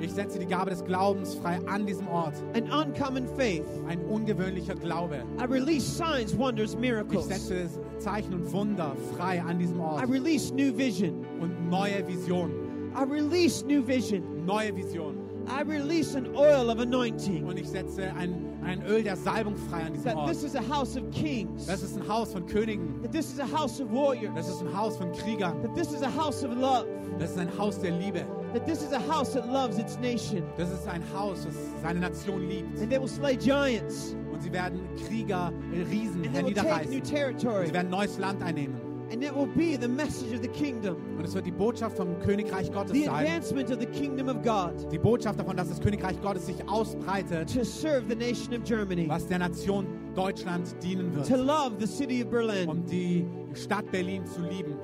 Ich 0.00 0.12
setze 0.12 0.38
die 0.38 0.46
Gabe 0.46 0.70
des 0.70 0.84
Glaubens 0.84 1.34
frei 1.34 1.58
an 1.66 1.86
diesem 1.86 2.08
Ort. 2.08 2.34
an 2.54 2.64
uncommon 2.70 3.26
faith. 3.36 3.64
Ein 3.88 4.00
ungewöhnlicher 4.00 4.74
Glaube. 4.74 5.22
I 5.40 5.44
release 5.44 5.86
signs, 5.86 6.36
wonders, 6.36 6.74
Ich 6.74 6.78
miracles. 6.80 7.26
setze 7.28 7.68
Zeichen 7.98 8.34
und 8.34 8.52
Wunder 8.52 8.94
frei 9.16 9.40
an 9.42 9.58
diesem 9.58 9.78
I 9.78 9.82
Ort. 9.82 10.08
release 10.10 10.52
new 10.54 10.76
vision. 10.76 11.24
Und 11.40 11.68
neue 11.68 12.06
Visionen. 12.06 12.52
I 12.94 13.04
release 13.04 13.64
new 13.64 13.86
vision. 13.86 14.44
Neue 14.44 14.74
Visionen. 14.74 15.27
I 15.50 15.62
release 15.62 16.14
an 16.16 16.34
oil 16.36 16.70
of 16.70 16.78
anointing. 16.78 17.46
Und 17.46 17.58
ich 17.58 17.68
setze 17.68 18.12
ein, 18.14 18.58
ein 18.64 18.82
Öl 18.86 19.02
der 19.02 19.16
Salbung 19.16 19.56
frei 19.56 19.84
an 19.84 19.94
diesem 19.94 20.16
Ort. 20.16 20.28
this 20.28 20.42
is 20.42 20.54
a 20.54 20.62
house 20.62 20.96
of 20.96 21.10
kings. 21.10 21.66
Das 21.66 21.82
ist 21.82 21.96
ein 21.96 22.06
Haus 22.06 22.32
von 22.32 22.46
Königen. 22.46 23.02
That 23.02 23.12
this 23.12 23.32
is 23.32 23.40
a 23.40 23.46
house 23.46 23.80
of 23.80 23.90
warriors. 23.90 24.34
Das 24.34 24.48
ist 24.48 24.60
ein 24.62 24.76
Haus 24.76 24.96
von 24.96 25.12
Kriegern. 25.12 25.62
That 25.62 25.74
this 25.74 25.92
is 25.92 26.02
a 26.02 26.10
house 26.10 26.44
of 26.44 26.52
love. 26.56 26.86
Das 27.18 27.30
ist 27.30 27.38
ein 27.38 27.50
Haus 27.58 27.78
der 27.80 27.92
Liebe. 27.92 28.24
That 28.54 28.66
this 28.66 28.82
is 28.82 28.92
a 28.92 29.00
house 29.00 29.32
that 29.34 29.46
loves 29.46 29.78
its 29.78 29.98
nation. 29.98 30.42
Das 30.56 30.70
ist 30.70 30.86
ein 30.88 31.02
Haus, 31.14 31.44
das 31.44 31.54
seine 31.82 32.00
Nation 32.00 32.48
liebt. 32.48 32.80
And 32.80 32.90
they 32.90 32.98
will 32.98 33.08
slay 33.08 33.36
giants. 33.36 34.16
Und 34.32 34.42
sie 34.42 34.52
werden 34.52 34.80
Krieger, 35.06 35.52
Riesen 35.90 36.24
And 36.24 36.34
they 36.34 36.44
will 36.44 36.54
take 36.54 36.64
new 36.88 37.00
herniederreißen. 37.00 37.02
territory. 37.04 37.66
Sie 37.66 37.74
werden 37.74 37.90
neues 37.90 38.18
Land 38.18 38.42
einnehmen. 38.42 38.87
And 39.10 39.22
it 39.24 39.34
will 39.34 39.46
be 39.46 39.76
the 39.76 39.88
message 39.88 40.34
of 40.34 40.42
the 40.42 40.48
kingdom. 40.48 40.96
Und 41.16 41.24
es 41.24 41.34
wird 41.34 41.46
die 41.46 41.50
Botschaft 41.50 41.96
vom 41.96 42.18
Königreich 42.20 42.70
Gottes 42.70 42.92
The 42.92 43.04
sein. 43.06 43.14
advancement 43.26 43.70
of 43.70 43.78
the 43.80 43.86
kingdom 43.86 44.28
of 44.28 44.42
God. 44.42 44.90
Die 44.92 44.98
Botschaft 44.98 45.38
davon, 45.40 45.56
dass 45.56 45.68
das 45.70 45.80
Königreich 45.80 46.20
Gottes 46.20 46.44
sich 46.46 46.56
ausbreitet, 46.68 47.52
To 47.54 47.64
serve 47.64 48.04
the 48.08 48.14
nation 48.14 48.52
of 48.54 48.64
Germany. 48.64 49.08
was 49.08 49.26
der 49.26 49.38
Nation 49.38 49.86
Deutschland 50.14 50.74
dienen 50.82 51.10
To 51.12 51.30
wird. 51.30 51.30
love 51.46 51.72
the 51.80 51.86
city 51.86 52.22
of 52.22 52.28
Berlin. 52.30 52.68
Um 52.68 52.84
die 52.84 53.24
Stadt 53.54 53.90
Berlin 53.90 54.26
zu 54.26 54.42
lieben. 54.42 54.74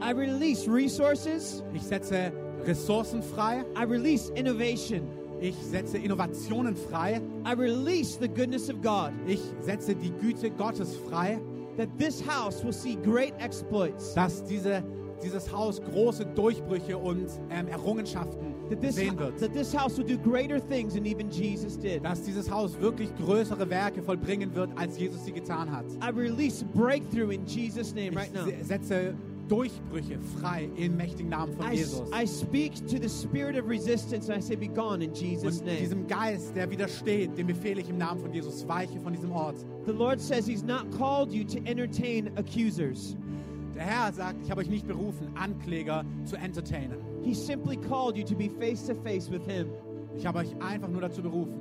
I 0.00 0.12
release 0.12 0.68
resources. 0.70 1.64
Ich 1.74 1.82
setze 1.82 2.32
Ressourcen 2.66 3.22
frei. 3.22 3.64
I 3.76 3.84
release 3.84 4.30
innovation. 4.34 5.02
Ich 5.40 5.56
setze 5.56 5.98
Innovationen 5.98 6.76
frei. 6.76 7.20
I 7.44 7.52
release 7.54 8.16
the 8.20 8.28
goodness 8.28 8.70
of 8.70 8.80
God. 8.82 9.10
Ich 9.26 9.40
setze 9.60 9.94
die 9.94 10.10
Güte 10.12 10.50
Gottes 10.50 10.96
frei, 11.08 11.38
That 11.76 11.88
this 11.98 12.22
house 12.26 12.62
will 12.64 12.72
see 12.72 12.96
great 12.96 13.34
exploits. 13.40 14.14
dass 14.14 14.44
diese, 14.44 14.82
dieses 15.22 15.50
Haus 15.52 15.80
große 15.82 16.24
Durchbrüche 16.34 16.96
und 16.96 17.26
ähm, 17.50 17.66
Errungenschaften 17.68 18.54
That 18.70 18.80
this, 18.80 18.94
sehen 18.94 19.18
wird. 19.18 19.38
that 19.40 19.52
this 19.52 19.74
house 19.76 19.98
will 19.98 20.04
do 20.06 20.16
greater 20.18 20.58
things 20.68 20.94
than 20.94 21.04
even 21.04 21.28
Jesus 21.30 21.76
did. 21.78 22.04
Dass 22.04 22.22
dieses 22.22 22.50
Haus 22.50 22.78
wirklich 22.80 23.10
größere 23.16 23.68
Werke 23.68 24.02
vollbringen 24.02 24.54
wird, 24.54 24.70
als 24.76 24.98
Jesus 24.98 25.24
sie 25.24 25.32
getan 25.32 25.70
hat. 25.70 25.84
I 26.02 26.10
release 26.10 26.64
breakthrough 26.74 27.30
in 27.32 27.44
Jesus' 27.46 27.92
name 27.94 28.10
Ich 28.12 28.16
right 28.16 28.34
now. 28.34 28.44
se- 28.46 28.64
setze 28.64 29.14
Durchbrüche 29.48 30.18
frei 30.40 30.68
im 30.76 30.96
mächtigen 30.96 31.28
Namen 31.28 31.52
von 31.52 31.66
I, 31.66 31.76
Jesus. 31.76 32.08
I 32.12 32.26
speak 32.26 32.74
to 32.88 32.96
the 32.98 33.08
spirit 33.08 33.56
of 33.56 33.68
resistance 33.68 34.28
and 34.30 34.38
I 34.38 34.40
say, 34.40 34.56
Be 34.56 34.68
gone 34.68 35.02
in 35.02 35.12
Jesus' 35.12 35.58
Und 35.60 35.66
name. 35.66 35.78
diesem 35.78 36.06
Geist, 36.06 36.56
der 36.56 36.70
widersteht, 36.70 37.36
dem 37.36 37.46
befehle 37.48 37.80
ich 37.80 37.90
im 37.90 37.98
Namen 37.98 38.20
von 38.20 38.32
Jesus, 38.32 38.66
weiche 38.66 38.98
von 39.00 39.12
diesem 39.12 39.32
Ort. 39.32 39.56
The 39.86 39.92
Lord 39.92 40.20
says 40.20 40.46
He's 40.46 40.62
not 40.62 40.90
called 40.96 41.32
you 41.32 41.44
to 41.44 41.58
entertain 41.66 42.30
accusers, 42.36 43.16
Der 43.74 43.82
Herr 43.82 44.12
sagt, 44.12 44.40
ich 44.42 44.50
habe 44.50 44.60
euch 44.60 44.70
nicht 44.70 44.86
berufen, 44.86 45.28
Ankläger 45.34 46.04
zu 46.24 46.36
entertainen. 46.36 46.98
He 47.22 47.34
simply 47.34 47.76
called 47.76 48.16
you 48.16 48.24
to 48.24 48.34
be 48.34 48.48
face 48.48 48.86
to 48.86 48.94
face 48.94 49.30
with 49.30 49.44
Him. 49.46 49.66
Ich 50.16 50.24
habe 50.24 50.38
euch 50.38 50.54
einfach 50.62 50.88
nur 50.88 51.00
dazu 51.00 51.22
berufen, 51.22 51.52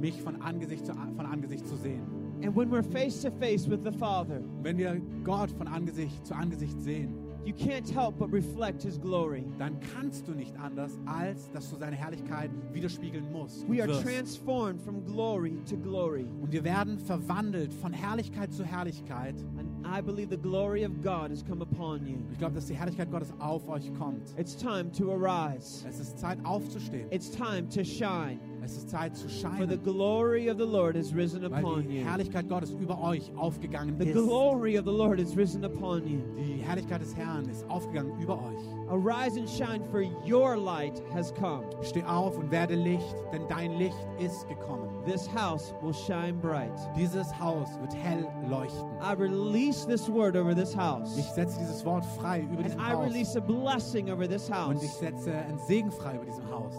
mich 0.00 0.20
von 0.22 0.40
Angesicht 0.40 0.86
zu 0.86 0.92
von 0.94 1.26
Angesicht 1.26 1.66
zu 1.66 1.76
sehen. 1.76 2.02
And 2.42 2.54
when 2.54 2.70
we're 2.70 2.82
face 2.82 3.22
to 3.22 3.30
face 3.40 3.68
with 3.68 3.80
the 3.82 3.90
Father, 3.90 4.42
wenn 4.62 4.76
wir 4.78 5.00
Gott 5.24 5.50
von 5.50 5.66
Angesicht 5.66 6.24
zu 6.26 6.34
Angesicht 6.34 6.78
sehen, 6.80 7.14
you 7.46 7.54
can't 7.54 7.88
help 7.88 8.18
but 8.18 8.32
reflect 8.32 8.82
His 8.82 8.98
glory. 8.98 9.44
dann 9.58 9.78
kannst 9.94 10.26
du 10.26 10.32
nicht 10.32 10.54
anders, 10.58 10.98
als 11.06 11.50
dass 11.52 11.70
du 11.70 11.76
seine 11.76 11.94
Herrlichkeit 11.96 12.50
widerspiegeln 12.72 13.30
musst. 13.32 13.68
We 13.68 13.80
are 13.80 13.88
wirst. 13.88 14.02
transformed 14.02 14.82
from 14.82 15.04
glory 15.04 15.62
to 15.68 15.76
glory. 15.76 16.26
Und 16.40 16.50
wir 16.50 16.64
werden 16.64 16.98
verwandelt 16.98 17.72
von 17.72 17.92
Herrlichkeit 17.92 18.52
zu 18.52 18.64
Herrlichkeit. 18.64 19.36
And 19.58 19.75
I 19.84 20.00
believe 20.00 20.28
the 20.30 20.36
glory 20.36 20.84
of 20.84 21.02
God 21.02 21.30
has 21.30 21.42
come 21.42 21.62
upon 21.62 22.06
you. 22.06 22.18
Ich 22.32 22.38
glaube, 22.38 22.54
dass 22.54 22.66
die 22.66 22.74
Herrlichkeit 22.74 23.10
Gottes 23.10 23.32
auf 23.38 23.68
euch 23.68 23.92
kommt. 23.94 24.34
It's 24.38 24.56
time 24.56 24.90
to 24.92 25.12
arise. 25.12 25.86
Es 25.88 26.00
ist 26.00 26.18
Zeit 26.18 26.38
aufzustehen. 26.44 27.06
It's 27.10 27.30
time 27.30 27.68
to 27.68 27.84
shine. 27.84 28.38
Es 28.64 28.76
ist 28.76 28.90
Zeit 28.90 29.16
zu 29.16 29.28
For 29.28 29.30
the 29.66 29.74
scheinen, 29.76 29.82
glory 29.84 30.50
of 30.50 30.58
the 30.58 30.64
Lord 30.66 30.96
has 30.96 31.14
risen 31.14 31.44
upon 31.44 31.86
die 31.88 31.98
you. 31.98 32.04
Herrlichkeit 32.04 32.48
Gottes 32.48 32.72
über 32.72 33.00
euch 33.00 33.30
aufgegangen 33.36 33.96
The 33.98 34.08
ist. 34.08 34.14
glory 34.14 34.76
of 34.76 34.84
the 34.84 34.90
Lord 34.90 35.20
has 35.20 35.36
risen 35.36 35.64
upon 35.64 36.04
you. 36.06 36.18
Die 36.36 36.62
Herrlichkeit 36.62 37.00
des 37.00 37.14
Herrn 37.14 37.48
ist 37.48 37.64
aufgegangen 37.70 38.18
über 38.20 38.34
euch. 38.34 38.90
Arise 38.90 39.38
and 39.38 39.48
shine, 39.48 39.84
for 39.92 40.02
your 40.26 40.56
light 40.56 41.00
has 41.14 41.32
come. 41.34 41.62
Steh 41.82 42.02
auf 42.04 42.36
und 42.38 42.50
werde 42.50 42.74
Licht, 42.74 43.14
denn 43.32 43.42
dein 43.48 43.78
Licht 43.78 43.96
ist 44.18 44.48
gekommen. 44.48 44.88
This 45.06 45.26
house 45.28 45.72
will 45.82 45.92
shine 45.92 46.38
bright. 46.40 46.72
Dieses 46.96 47.30
Haus 47.38 47.68
wird 47.80 47.94
hell 47.94 48.28
leuchten. 48.48 48.90
I 49.00 49.12
release 49.12 49.86
this 49.86 50.08
word 50.08 50.36
over 50.36 50.52
this 50.54 50.70
Ich 50.72 50.76
house. 50.76 51.14
setze 51.34 51.56
dieses 51.60 51.84
Wort 51.84 52.04
frei 52.18 52.40
über 52.40 52.64
And 52.64 52.74
I 52.74 52.90
Haus. 52.92 53.06
release 53.06 53.36
a 53.36 53.40
blessing 53.40 54.10
over 54.10 54.26
this 54.26 54.50
Und 54.50 54.82
ich 54.82 54.88
house. 54.90 54.98
setze 54.98 55.32
einen 55.32 55.58
Segen 55.60 55.92
frei 55.92 56.16
über 56.16 56.24
diesem 56.24 56.50
Haus. 56.50 56.74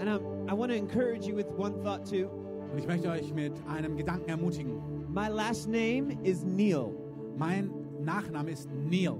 And 0.00 0.08
I'm, 0.08 0.20
I 0.50 0.52
want 0.52 0.70
to 0.72 0.76
encourage 0.76 1.26
you 1.26 1.34
with 1.36 1.46
one 1.56 1.74
thought 1.84 2.04
too. 2.04 2.28
Und 2.72 2.78
ich 2.78 2.86
möchte 2.86 3.08
euch 3.08 3.32
mit 3.32 3.52
einem 3.68 3.96
Gedanken 3.96 4.28
ermutigen. 4.30 4.80
My 5.12 5.28
last 5.28 5.68
name 5.68 6.18
is 6.24 6.44
Neil. 6.44 6.90
Mein 7.36 7.70
Nachname 8.00 8.50
ist 8.50 8.68
Neil. 8.72 9.16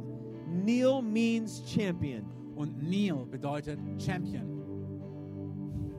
Neil 0.49 1.03
means 1.03 1.63
champion. 1.67 2.25
Und 2.57 2.83
Neil 2.83 3.25
bedeutet 3.31 3.79
Champion. 3.99 4.58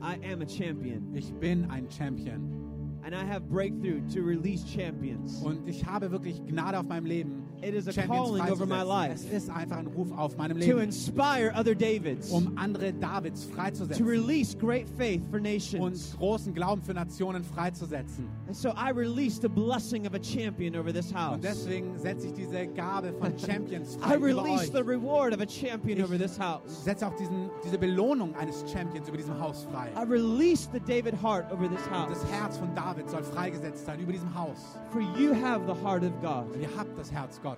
I 0.02 0.18
am 0.24 0.42
a 0.42 0.46
champion. 0.46 1.14
Ich 1.14 1.32
bin 1.34 1.70
ein 1.70 1.88
Champion. 1.90 3.00
And 3.04 3.16
I 3.16 3.24
have 3.24 3.50
breakthrough 3.50 4.02
to 4.14 4.22
release 4.22 4.64
champions. 4.66 5.42
Und 5.42 5.68
ich 5.68 5.86
habe 5.86 6.12
wirklich 6.12 6.42
Gnade 6.46 6.80
auf 6.80 6.86
meinem 6.86 7.06
Leben. 7.06 7.39
It 7.62 7.74
is 7.74 7.88
a 7.88 7.94
calling 8.08 8.42
over 8.50 8.66
my 8.66 8.84
life. 8.84 9.14
Es 9.16 9.26
ist 9.26 9.50
einfach 9.50 9.78
ein 9.78 9.88
Ruf 9.88 10.12
auf 10.18 10.38
meinem 10.38 10.60
To 10.60 10.66
Leben, 10.66 10.80
inspire 10.80 11.52
other 11.56 11.76
Davids. 11.76 12.32
um 12.32 12.58
andere 12.58 12.94
Davids 12.94 13.48
To 13.48 13.54
freizusetzen 13.56 14.06
release 14.06 14.56
great 14.56 14.88
faith 14.98 15.22
for 15.30 15.38
und 15.38 15.44
nations. 15.44 16.16
großen 16.18 16.54
Glauben 16.54 16.82
für 16.82 16.94
Nationen 16.94 17.44
freizusetzen. 17.44 18.30
And 18.48 18.56
so 18.56 18.70
I 18.70 18.92
release 18.92 19.40
the 19.42 19.50
blessing 19.50 20.08
of 20.08 20.14
a 20.14 20.20
champion 20.20 20.76
over 20.78 20.94
this 20.94 21.14
house. 21.14 21.36
Und 21.36 21.44
deswegen 21.44 21.98
setze 22.00 22.28
ich 22.28 22.34
diese 22.34 22.66
Gabe 22.68 23.12
von 23.20 23.38
Champions 23.46 23.98
I 23.98 24.00
frei 24.00 24.16
über 24.16 24.26
release 24.28 24.72
the 24.72 24.82
reward 24.82 25.34
of 25.34 25.42
a 25.42 25.48
champion 25.48 25.98
Ich 26.00 26.06
over 26.06 26.18
this 26.18 26.40
house. 26.40 26.84
setze 26.86 27.06
auch 27.06 27.16
diesen, 27.18 27.50
diese 27.66 27.78
Belohnung 27.78 28.34
eines 28.36 28.64
Champions 28.72 29.10
über 29.10 29.18
diesem 29.18 29.38
Haus 29.40 29.66
frei. 29.70 29.90
I 29.98 30.06
release 30.10 30.70
the 30.72 30.80
David 30.80 31.14
heart 31.22 31.52
over 31.52 31.68
this 31.68 31.86
Und 31.88 31.92
house. 31.92 32.20
das 32.22 32.32
Herz 32.32 32.58
von 32.58 32.74
David 32.74 33.10
soll 33.10 33.24
freigesetzt 33.24 33.86
sein 33.86 34.00
über 34.00 34.14
diesem 34.14 34.34
Haus. 34.34 34.78
For 34.92 35.02
you 35.02 35.34
have 35.34 35.66
the 35.68 35.74
heart 35.86 36.04
of 36.04 36.14
God. 36.22 36.54
Und 36.56 36.62
ihr 36.62 36.70
habt 36.78 36.98
das 36.98 37.12
Herz 37.12 37.40
Gottes. 37.42 37.49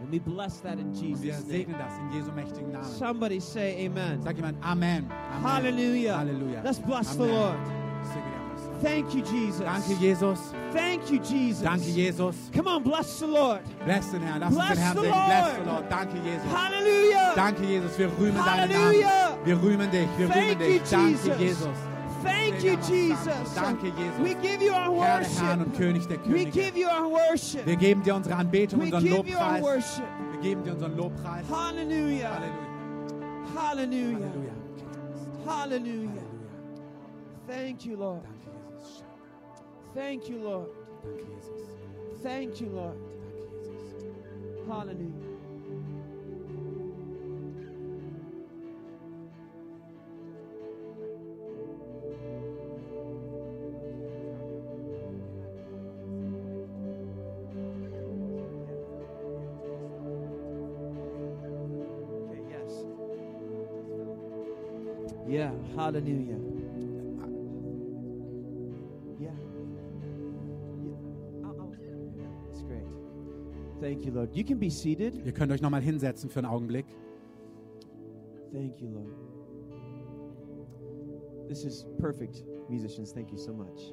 And 0.00 0.10
we 0.10 0.18
bless 0.18 0.60
that 0.62 0.78
in 0.78 0.88
Und 0.88 1.00
wir 1.00 1.08
Jesus' 1.08 1.40
name. 1.46 1.50
segnen 1.50 1.76
das 1.78 1.92
in 1.98 2.12
Jesu 2.18 2.32
mächtigen 2.32 2.72
Namen. 2.72 2.84
Somebody 2.98 3.40
say 3.40 3.86
amen. 3.86 4.20
Sag 4.22 4.36
jemand 4.36 4.56
Amen. 4.64 5.06
Amen. 5.10 5.42
Hallelujah. 5.44 6.18
Halleluja. 6.18 6.62
Let's 6.62 6.78
bless 6.80 7.16
the 7.16 7.22
Amen. 7.22 7.34
Lord. 7.34 7.56
Dir 7.64 8.20
das. 8.20 8.82
Thank 8.82 9.14
you, 9.14 9.22
Jesus. 9.22 9.60
Danke, 9.64 9.94
Jesus. 10.00 10.38
Thank 10.72 11.10
you, 11.10 11.18
Jesus. 11.20 11.62
Danke, 11.62 11.86
Jesus. 11.86 12.36
Come 12.52 12.66
on, 12.68 12.82
bless 12.82 13.18
the 13.20 13.26
Lord. 13.26 13.60
Bless 13.84 14.10
den 14.10 14.20
Herrn. 14.22 14.40
Lass 14.40 14.50
uns 14.54 14.56
Bless 14.58 14.68
den 14.74 14.78
Herrn 14.78 14.96
the 14.96 15.02
segnen. 15.02 15.26
Bless 15.26 15.46
Lord. 15.46 15.64
the 15.64 15.70
Lord. 15.70 15.90
Danke, 15.90 16.18
Jesus. 16.24 16.52
Hallelujah. 16.52 17.34
Danke, 17.34 17.64
Jesus. 17.64 17.98
Wir 17.98 18.06
rühmen 18.18 18.34
deinen 18.36 18.46
Halleluja. 18.46 19.08
Namen. 19.30 19.44
Wir 19.46 19.62
rühmen 19.62 19.90
dich. 19.90 20.08
Wir 20.18 20.28
Thank 20.28 20.42
rühmen 20.60 20.60
you, 20.60 20.78
dich. 20.80 20.90
Danke, 20.90 21.08
Jesus. 21.10 21.38
Jesus. 21.38 21.93
Thank 22.60 22.64
you, 22.64 22.76
Jesus. 22.86 23.54
Danke, 23.54 23.92
Jesus. 23.96 24.18
We 24.20 24.34
give 24.34 24.62
you 24.62 24.72
our 24.72 24.94
Herr 25.04 25.20
der 25.20 25.28
Herren 25.28 25.58
worship. 25.60 25.66
und 25.66 25.76
König 25.76 26.06
der 26.08 26.18
We 26.26 26.44
give 26.44 26.76
you 26.78 26.86
our 26.88 27.10
worship. 27.10 27.66
Wir 27.66 27.76
geben 27.76 28.02
dir 28.02 28.14
unsere 28.14 28.36
Anbetung, 28.36 28.80
We 28.80 28.84
unseren 28.84 29.02
give 29.04 29.28
you 29.28 29.36
our 29.36 29.58
Lobpreis. 29.58 29.62
worship. 29.62 30.04
Wir 30.32 30.40
geben 30.40 30.62
dir 30.64 30.72
unseren 30.72 30.96
Lobpreis. 30.96 31.46
Hallelujah. 31.50 32.30
Halleluja. 32.30 32.68
Hallelujah. 33.54 34.18
Halleluja. 34.18 34.52
Hallelujah. 35.46 36.22
Thank 37.46 37.84
you, 37.84 37.96
Lord. 37.96 38.22
Danke, 38.22 38.38
Jesus. 38.70 39.02
Thank 39.94 40.28
you, 40.28 40.38
Lord. 40.38 40.68
Danke, 41.02 41.24
Jesus. 41.26 42.22
Thank 42.22 42.60
you, 42.60 42.68
Lord. 42.70 42.96
Danke, 42.96 44.00
Jesus. 44.00 44.68
Hallelujah. 44.68 45.33
Hallelujah. 65.84 66.38
Yeah. 69.20 69.36
Yeah. 72.16 72.26
That's 72.46 72.62
great. 72.62 72.86
Thank 73.80 74.06
you, 74.06 74.12
Lord. 74.12 74.34
You 74.34 74.44
can 74.44 74.58
be 74.58 74.70
seated. 74.70 75.20
Ihr 75.26 75.32
könnt 75.32 75.52
euch 75.52 75.60
nochmal 75.60 75.82
hinsetzen 75.82 76.30
für 76.30 76.38
einen 76.38 76.48
Augenblick. 76.48 76.86
Thank 78.52 78.80
you, 78.80 78.88
Lord. 78.88 79.14
This 81.48 81.64
is 81.64 81.86
perfect, 81.98 82.44
musicians. 82.70 83.12
Thank 83.12 83.30
you 83.30 83.38
so 83.38 83.52
much. 83.52 83.92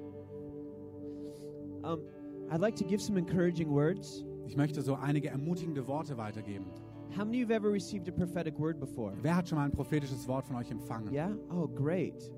Um, 1.83 2.03
I'd 2.49 2.61
like 2.61 2.75
to 2.77 2.85
give 2.85 3.01
some 3.01 3.17
encouraging 3.17 3.69
words. 3.69 4.23
Ich 4.47 4.55
möchte 4.55 4.81
so 4.81 4.95
einige 4.95 5.29
ermutigende 5.29 5.85
Worte 5.87 6.15
weitergeben. 6.17 6.67
How 7.15 7.25
many 7.25 7.41
of 7.41 7.49
you 7.49 7.53
have 7.53 7.63
ever 7.63 7.69
received 7.71 8.07
a 8.07 8.11
prophetic 8.11 8.57
word 8.57 8.79
before? 8.79 9.13
Wer 9.21 9.35
hat 9.35 9.47
schon 9.49 9.57
mal 9.57 9.65
ein 9.65 9.71
prophetisches 9.71 10.27
Wort 10.27 10.45
von 10.45 10.55
euch 10.55 10.71
empfangen? 10.71 11.11
Yeah? 11.11 11.31
Oh, 11.51 11.67
great. 11.67 12.31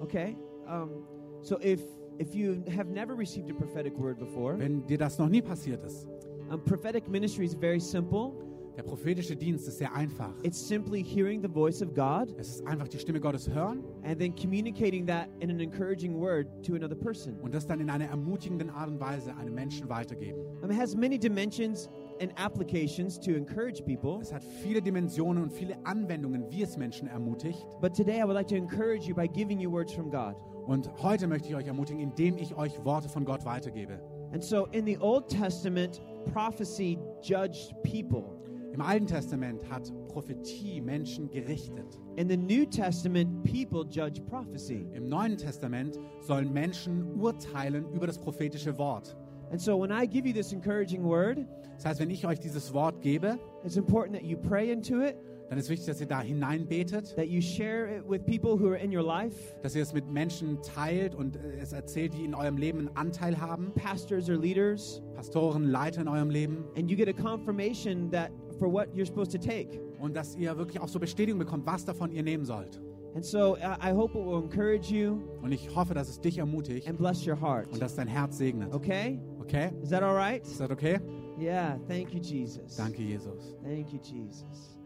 Okay. 0.00 0.36
Um, 0.66 1.04
so 1.42 1.58
if 1.62 1.80
if 2.18 2.34
you 2.34 2.62
have 2.76 2.88
never 2.90 3.14
received 3.16 3.50
a 3.50 3.54
prophetic 3.54 3.96
word 3.96 4.18
before, 4.18 4.58
Wenn 4.58 4.86
dir 4.86 4.98
das 4.98 5.18
noch 5.18 5.28
nie 5.28 5.40
passiert 5.42 5.82
ist, 5.84 6.06
um, 6.50 6.60
prophetic 6.64 7.08
ministry 7.08 7.44
is 7.46 7.54
very 7.54 7.80
simple. 7.80 8.32
der 8.76 8.82
prophetische 8.84 9.34
Dienst 9.34 9.66
ist 9.66 9.78
sehr 9.78 9.92
einfach. 9.94 10.32
It's 10.42 10.58
simply 10.58 11.02
hearing 11.02 11.42
the 11.42 11.48
voice 11.48 11.82
of 11.82 11.92
God 11.94 12.32
Es 12.38 12.56
ist 12.56 12.66
einfach 12.66 12.86
die 12.88 12.98
Stimme 12.98 13.18
Gottes 13.20 13.48
hören 13.48 13.82
and 14.04 14.18
then 14.18 14.34
communicating 14.36 15.06
that 15.06 15.28
in 15.40 15.50
an 15.50 15.58
encouraging 15.60 16.14
word 16.18 16.46
to 16.62 16.74
another 16.74 16.94
person. 16.94 17.36
und 17.42 17.52
das 17.54 17.66
dann 17.66 17.80
in 17.80 17.88
einer 17.90 18.06
ermutigenden 18.06 18.70
Art 18.70 18.88
und 18.88 19.00
Weise 19.00 19.34
einem 19.36 19.54
Menschen 19.54 19.88
weitergeben. 19.88 20.40
Um, 20.62 20.70
it 20.70 20.78
has 20.78 20.94
many 20.94 21.18
dimensions 21.18 21.88
and 22.20 22.32
applications 22.36 23.18
to 23.18 23.34
encourage 23.34 23.84
people. 23.84 24.20
Es 24.20 24.32
hat 24.32 24.44
viele 24.62 24.80
Dimensionen 24.82 25.42
und 25.42 25.52
viele 25.52 25.76
Anwendungen, 25.84 26.50
wie 26.50 26.62
es 26.62 26.76
Menschen 26.76 27.08
ermutigt. 27.08 27.66
But 27.80 27.94
today 27.94 28.20
I 28.20 28.24
would 28.24 28.34
like 28.34 28.48
to 28.48 28.56
encourage 28.56 29.06
you 29.06 29.14
by 29.14 29.26
giving 29.26 29.58
you 29.58 29.70
words 29.70 29.92
from 29.92 30.10
God. 30.10 30.36
Und 30.66 30.90
heute 31.02 31.26
möchte 31.26 31.48
ich 31.48 31.54
euch 31.54 31.66
ermutigen, 31.66 32.00
indem 32.00 32.36
ich 32.36 32.54
euch 32.56 32.84
Worte 32.84 33.08
von 33.08 33.24
Gott 33.24 33.44
weitergebe. 33.44 33.98
And 34.32 34.44
so 34.44 34.66
in 34.66 34.86
the 34.86 34.98
Old 34.98 35.28
Testament, 35.28 36.00
prophecy 36.32 36.98
judged 37.22 37.74
people. 37.82 38.40
Im 38.72 38.80
Alten 38.80 39.06
Testament 39.06 39.68
hat 39.68 39.92
Prophetie 40.08 40.80
Menschen 40.80 41.28
gerichtet. 41.28 41.98
In 42.16 42.28
the 42.28 42.36
New 42.36 42.64
Testament, 42.66 43.42
people 43.42 43.84
judge 43.90 44.20
prophecy. 44.22 44.86
Im 44.92 45.08
Neuen 45.08 45.36
Testament 45.36 45.98
sollen 46.20 46.52
Menschen 46.52 47.20
urteilen 47.20 47.90
über 47.92 48.06
das 48.06 48.18
prophetische 48.18 48.78
Wort. 48.78 49.16
And 49.50 49.60
so 49.60 49.76
when 49.80 49.90
I 49.90 50.06
give 50.06 50.26
you 50.26 50.32
this 50.32 50.52
encouraging 50.52 51.02
word, 51.04 51.38
Das 51.76 51.84
heißt, 51.86 52.00
wenn 52.00 52.10
ich 52.10 52.26
euch 52.26 52.38
dieses 52.38 52.72
Wort 52.74 53.00
gebe, 53.00 53.38
it's 53.64 53.76
important 53.76 54.14
that 54.16 54.24
you 54.24 54.36
pray 54.36 54.70
into 54.70 55.00
it, 55.02 55.16
dann 55.48 55.58
ist 55.58 55.68
wichtig, 55.68 55.86
dass 55.88 56.00
ihr 56.00 56.06
da 56.06 56.20
hineinbetet, 56.20 57.16
that 57.16 57.26
you 57.26 57.40
share 57.40 57.88
it 57.96 58.04
with 58.08 58.20
people 58.24 58.56
who 58.56 58.68
are 58.68 58.76
in 58.78 58.94
your 58.96 59.02
life, 59.02 59.56
dass 59.62 59.74
ihr 59.74 59.82
es 59.82 59.92
mit 59.92 60.06
Menschen 60.08 60.58
teilt 60.62 61.14
und 61.16 61.36
äh, 61.36 61.56
es 61.60 61.72
erzählt, 61.72 62.14
die 62.14 62.24
in 62.24 62.34
eurem 62.34 62.56
Leben 62.56 62.78
einen 62.78 62.96
Anteil 62.96 63.40
haben, 63.40 63.72
pastors 63.74 64.28
or 64.30 64.36
leaders, 64.36 65.02
Pastoren, 65.16 65.64
Leiter 65.64 66.02
in 66.02 66.08
eurem 66.08 66.30
Leben 66.30 66.64
and 66.76 66.88
you 66.90 66.96
get 66.96 67.08
a 67.08 67.12
confirmation 67.12 68.10
that 68.12 68.30
for 68.60 68.70
what 68.72 68.86
you're 68.94 69.06
supposed 69.06 69.32
to 69.32 69.38
take. 69.38 69.80
und 69.98 70.14
dass 70.16 70.36
ihr 70.36 70.56
wirklich 70.56 70.80
auch 70.80 70.88
so 70.88 71.00
Bestätigung 71.00 71.38
bekommt, 71.40 71.66
was 71.66 71.84
davon 71.84 72.12
ihr 72.12 72.22
nehmen 72.22 72.44
sollt. 72.44 72.80
And 73.16 73.24
so 73.24 73.56
I 73.56 73.90
I 73.90 73.92
hope 73.92 74.16
it 74.16 74.24
will 74.24 74.40
encourage 74.44 74.92
you 74.94 75.18
Und 75.42 75.50
ich 75.50 75.74
hoffe, 75.74 75.94
dass 75.94 76.08
es 76.08 76.20
dich 76.20 76.38
ermutigt 76.38 76.86
and 76.88 76.96
bless 76.96 77.26
your 77.26 77.40
heart. 77.40 77.66
und 77.72 77.82
dass 77.82 77.96
dein 77.96 78.06
Herz 78.06 78.38
segnet. 78.38 78.72
Okay? 78.72 79.18
Okay? 79.50 79.72
Is 79.82 79.90
that 79.90 80.04
all 80.04 80.14
right? 80.14 80.40
Is 80.46 80.58
that 80.58 80.70
okay? 80.70 81.00
Yeah, 81.36 81.76
thank 81.88 82.14
you, 82.14 82.20
Jesus. 82.20 82.76
Danke, 82.76 82.98
Jesus. 82.98 83.56
Thank 83.64 83.92
you, 83.92 83.98
Jesus. 83.98 84.76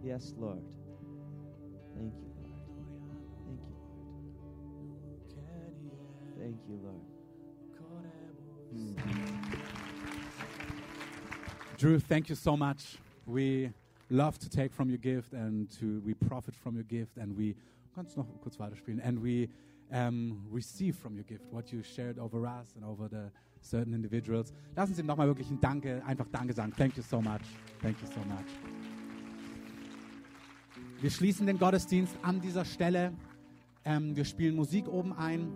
Yes, 0.00 0.32
Lord. 0.38 0.62
Thank 1.92 2.14
you, 2.14 2.30
Lord. 2.38 2.54
Thank 5.42 5.74
you, 5.82 5.90
Lord. 5.90 6.38
Thank 6.38 6.56
you, 6.68 6.78
Lord. 6.84 7.02
Hmm. 8.70 8.94
Drew, 11.76 11.98
thank 11.98 12.28
you 12.28 12.36
so 12.36 12.56
much. 12.56 12.98
We 13.26 13.72
love 14.08 14.38
to 14.38 14.48
take 14.48 14.72
from 14.72 14.88
your 14.88 14.98
gift 14.98 15.32
and 15.32 15.68
to 15.80 16.00
we 16.06 16.14
profit 16.14 16.54
from 16.54 16.76
your 16.76 16.84
gift 16.84 17.16
and 17.16 17.36
we 17.36 17.56
kannst 17.92 18.16
noch 18.16 18.26
kurz 18.40 18.56
weiterspielen 18.60 19.00
and 19.00 19.20
we 19.20 19.48
um, 19.90 20.46
receive 20.52 20.96
from 20.96 21.14
your 21.16 21.24
gift 21.24 21.44
what 21.50 21.72
you 21.72 21.82
shared 21.82 22.18
over 22.18 22.44
us 22.46 22.74
and 22.76 22.84
over 22.84 23.08
the 23.08 23.30
certain 23.60 23.94
individuals. 23.94 24.52
Lass 24.74 24.88
uns 24.88 24.98
ihm 24.98 25.06
nochmal 25.06 25.26
wirklich 25.26 25.50
ein 25.50 25.60
Danke, 25.60 26.02
einfach 26.04 26.26
Danke 26.30 26.52
sagen. 26.52 26.72
Thank 26.76 26.96
you 26.96 27.02
so 27.02 27.20
much. 27.20 27.42
Thank 27.80 27.96
you 28.00 28.06
so 28.06 28.20
much. 28.20 28.46
Wir 31.00 31.10
schließen 31.10 31.46
den 31.46 31.58
Gottesdienst 31.58 32.16
an 32.22 32.40
dieser 32.40 32.64
Stelle. 32.64 33.12
Ähm, 33.84 34.16
wir 34.16 34.24
spielen 34.24 34.56
Musik 34.56 34.88
oben 34.88 35.12
ein. 35.12 35.52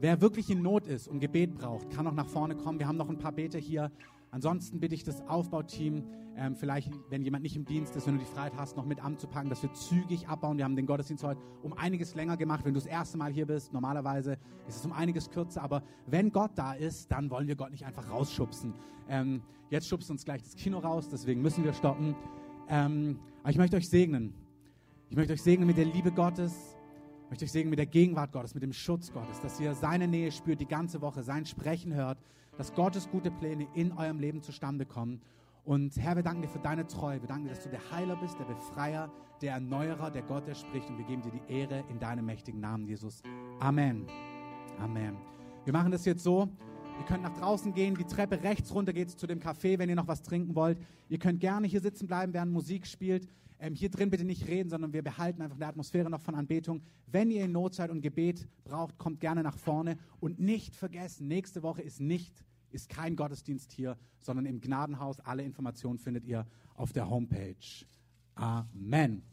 Wer 0.00 0.20
wirklich 0.20 0.48
in 0.48 0.62
Not 0.62 0.86
ist 0.86 1.08
und 1.08 1.20
Gebet 1.20 1.54
braucht, 1.54 1.90
kann 1.90 2.06
auch 2.06 2.14
nach 2.14 2.28
vorne 2.28 2.56
kommen. 2.56 2.78
Wir 2.78 2.88
haben 2.88 2.96
noch 2.96 3.08
ein 3.08 3.18
paar 3.18 3.32
Beter 3.32 3.58
hier. 3.58 3.90
Ansonsten 4.30 4.78
bitte 4.78 4.94
ich 4.94 5.02
das 5.02 5.26
Aufbauteam, 5.26 6.04
ähm, 6.36 6.54
vielleicht, 6.54 6.92
wenn 7.08 7.22
jemand 7.22 7.42
nicht 7.42 7.56
im 7.56 7.64
Dienst 7.64 7.96
ist, 7.96 8.06
wenn 8.06 8.14
du 8.14 8.20
die 8.20 8.30
Freiheit 8.30 8.52
hast, 8.56 8.76
noch 8.76 8.86
mit 8.86 9.02
anzupacken, 9.02 9.50
dass 9.50 9.62
wir 9.62 9.72
zügig 9.72 10.28
abbauen. 10.28 10.56
Wir 10.56 10.64
haben 10.64 10.76
den 10.76 10.86
Gottesdienst 10.86 11.24
heute 11.24 11.40
um 11.62 11.72
einiges 11.72 12.14
länger 12.14 12.36
gemacht. 12.36 12.64
Wenn 12.64 12.72
du 12.72 12.80
das 12.80 12.86
erste 12.86 13.18
Mal 13.18 13.32
hier 13.32 13.46
bist, 13.46 13.72
normalerweise 13.72 14.38
ist 14.68 14.76
es 14.76 14.84
um 14.84 14.92
einiges 14.92 15.30
kürzer. 15.30 15.62
Aber 15.62 15.82
wenn 16.06 16.30
Gott 16.30 16.52
da 16.54 16.72
ist, 16.72 17.10
dann 17.10 17.30
wollen 17.30 17.48
wir 17.48 17.56
Gott 17.56 17.72
nicht 17.72 17.84
einfach 17.84 18.08
rausschubsen. 18.08 18.72
Ähm, 19.08 19.42
jetzt 19.70 19.88
schubst 19.88 20.10
uns 20.10 20.24
gleich 20.24 20.42
das 20.42 20.54
Kino 20.54 20.78
raus, 20.78 21.08
deswegen 21.08 21.42
müssen 21.42 21.64
wir 21.64 21.72
stoppen. 21.72 22.14
Ähm, 22.68 23.18
aber 23.42 23.50
ich 23.50 23.58
möchte 23.58 23.76
euch 23.76 23.88
segnen. 23.88 24.32
Ich 25.10 25.16
möchte 25.16 25.32
euch 25.32 25.42
segnen 25.42 25.66
mit 25.66 25.76
der 25.76 25.86
Liebe 25.86 26.12
Gottes. 26.12 26.76
Ich 27.24 27.30
möchte 27.30 27.44
euch 27.44 27.52
segnen 27.52 27.70
mit 27.70 27.80
der 27.80 27.86
Gegenwart 27.86 28.32
Gottes, 28.32 28.54
mit 28.54 28.62
dem 28.62 28.72
Schutz 28.72 29.12
Gottes, 29.12 29.40
dass 29.40 29.58
ihr 29.58 29.74
seine 29.74 30.06
Nähe 30.06 30.30
spürt 30.30 30.60
die 30.60 30.66
ganze 30.66 31.00
Woche, 31.00 31.22
sein 31.22 31.46
Sprechen 31.46 31.92
hört, 31.94 32.18
dass 32.56 32.74
Gottes 32.74 33.08
gute 33.10 33.30
Pläne 33.30 33.66
in 33.74 33.92
eurem 33.92 34.18
Leben 34.18 34.42
zustande 34.42 34.86
kommen. 34.86 35.20
Und 35.64 35.96
Herr, 35.96 36.16
wir 36.16 36.22
danken 36.22 36.42
dir 36.42 36.48
für 36.48 36.58
deine 36.58 36.86
Treue. 36.86 37.20
Wir 37.20 37.28
danken 37.28 37.44
dir, 37.44 37.50
dass 37.50 37.62
du 37.62 37.70
der 37.70 37.90
Heiler 37.90 38.16
bist, 38.16 38.38
der 38.38 38.44
Befreier, 38.44 39.10
der 39.40 39.54
Erneuerer, 39.54 40.10
der 40.10 40.22
Gott, 40.22 40.46
der 40.46 40.54
spricht. 40.54 40.88
Und 40.88 40.98
wir 40.98 41.04
geben 41.04 41.22
dir 41.22 41.30
die 41.30 41.52
Ehre 41.52 41.84
in 41.88 41.98
deinem 41.98 42.26
mächtigen 42.26 42.60
Namen, 42.60 42.86
Jesus. 42.86 43.22
Amen. 43.60 44.06
Amen. 44.78 45.16
Wir 45.64 45.72
machen 45.72 45.92
das 45.92 46.04
jetzt 46.04 46.22
so. 46.22 46.48
Ihr 46.98 47.06
könnt 47.06 47.22
nach 47.22 47.32
draußen 47.32 47.72
gehen, 47.72 47.94
die 47.94 48.04
Treppe 48.04 48.42
rechts 48.42 48.74
runter 48.74 48.92
geht 48.92 49.10
zu 49.10 49.26
dem 49.26 49.40
Café, 49.40 49.78
wenn 49.78 49.88
ihr 49.88 49.96
noch 49.96 50.08
was 50.08 50.22
trinken 50.22 50.54
wollt. 50.54 50.78
Ihr 51.08 51.18
könnt 51.18 51.40
gerne 51.40 51.66
hier 51.66 51.80
sitzen 51.80 52.06
bleiben, 52.06 52.34
während 52.34 52.52
Musik 52.52 52.86
spielt. 52.86 53.26
Ähm, 53.60 53.74
hier 53.74 53.90
drin 53.90 54.08
bitte 54.08 54.24
nicht 54.24 54.48
reden, 54.48 54.70
sondern 54.70 54.94
wir 54.94 55.02
behalten 55.02 55.42
einfach 55.42 55.56
eine 55.56 55.66
Atmosphäre 55.66 56.08
noch 56.08 56.22
von 56.22 56.34
Anbetung. 56.34 56.82
Wenn 57.06 57.30
ihr 57.30 57.44
in 57.44 57.52
Not 57.52 57.74
seid 57.74 57.90
und 57.90 58.00
Gebet 58.00 58.48
braucht, 58.64 58.96
kommt 58.96 59.20
gerne 59.20 59.42
nach 59.42 59.58
vorne. 59.58 59.98
Und 60.18 60.40
nicht 60.40 60.74
vergessen, 60.74 61.28
nächste 61.28 61.62
Woche 61.62 61.82
ist 61.82 62.00
nicht, 62.00 62.42
ist 62.70 62.88
kein 62.88 63.16
Gottesdienst 63.16 63.70
hier, 63.72 63.98
sondern 64.18 64.46
im 64.46 64.62
Gnadenhaus. 64.62 65.20
Alle 65.20 65.42
Informationen 65.42 65.98
findet 65.98 66.24
ihr 66.24 66.46
auf 66.74 66.94
der 66.94 67.10
Homepage. 67.10 67.84
Amen. 68.34 69.30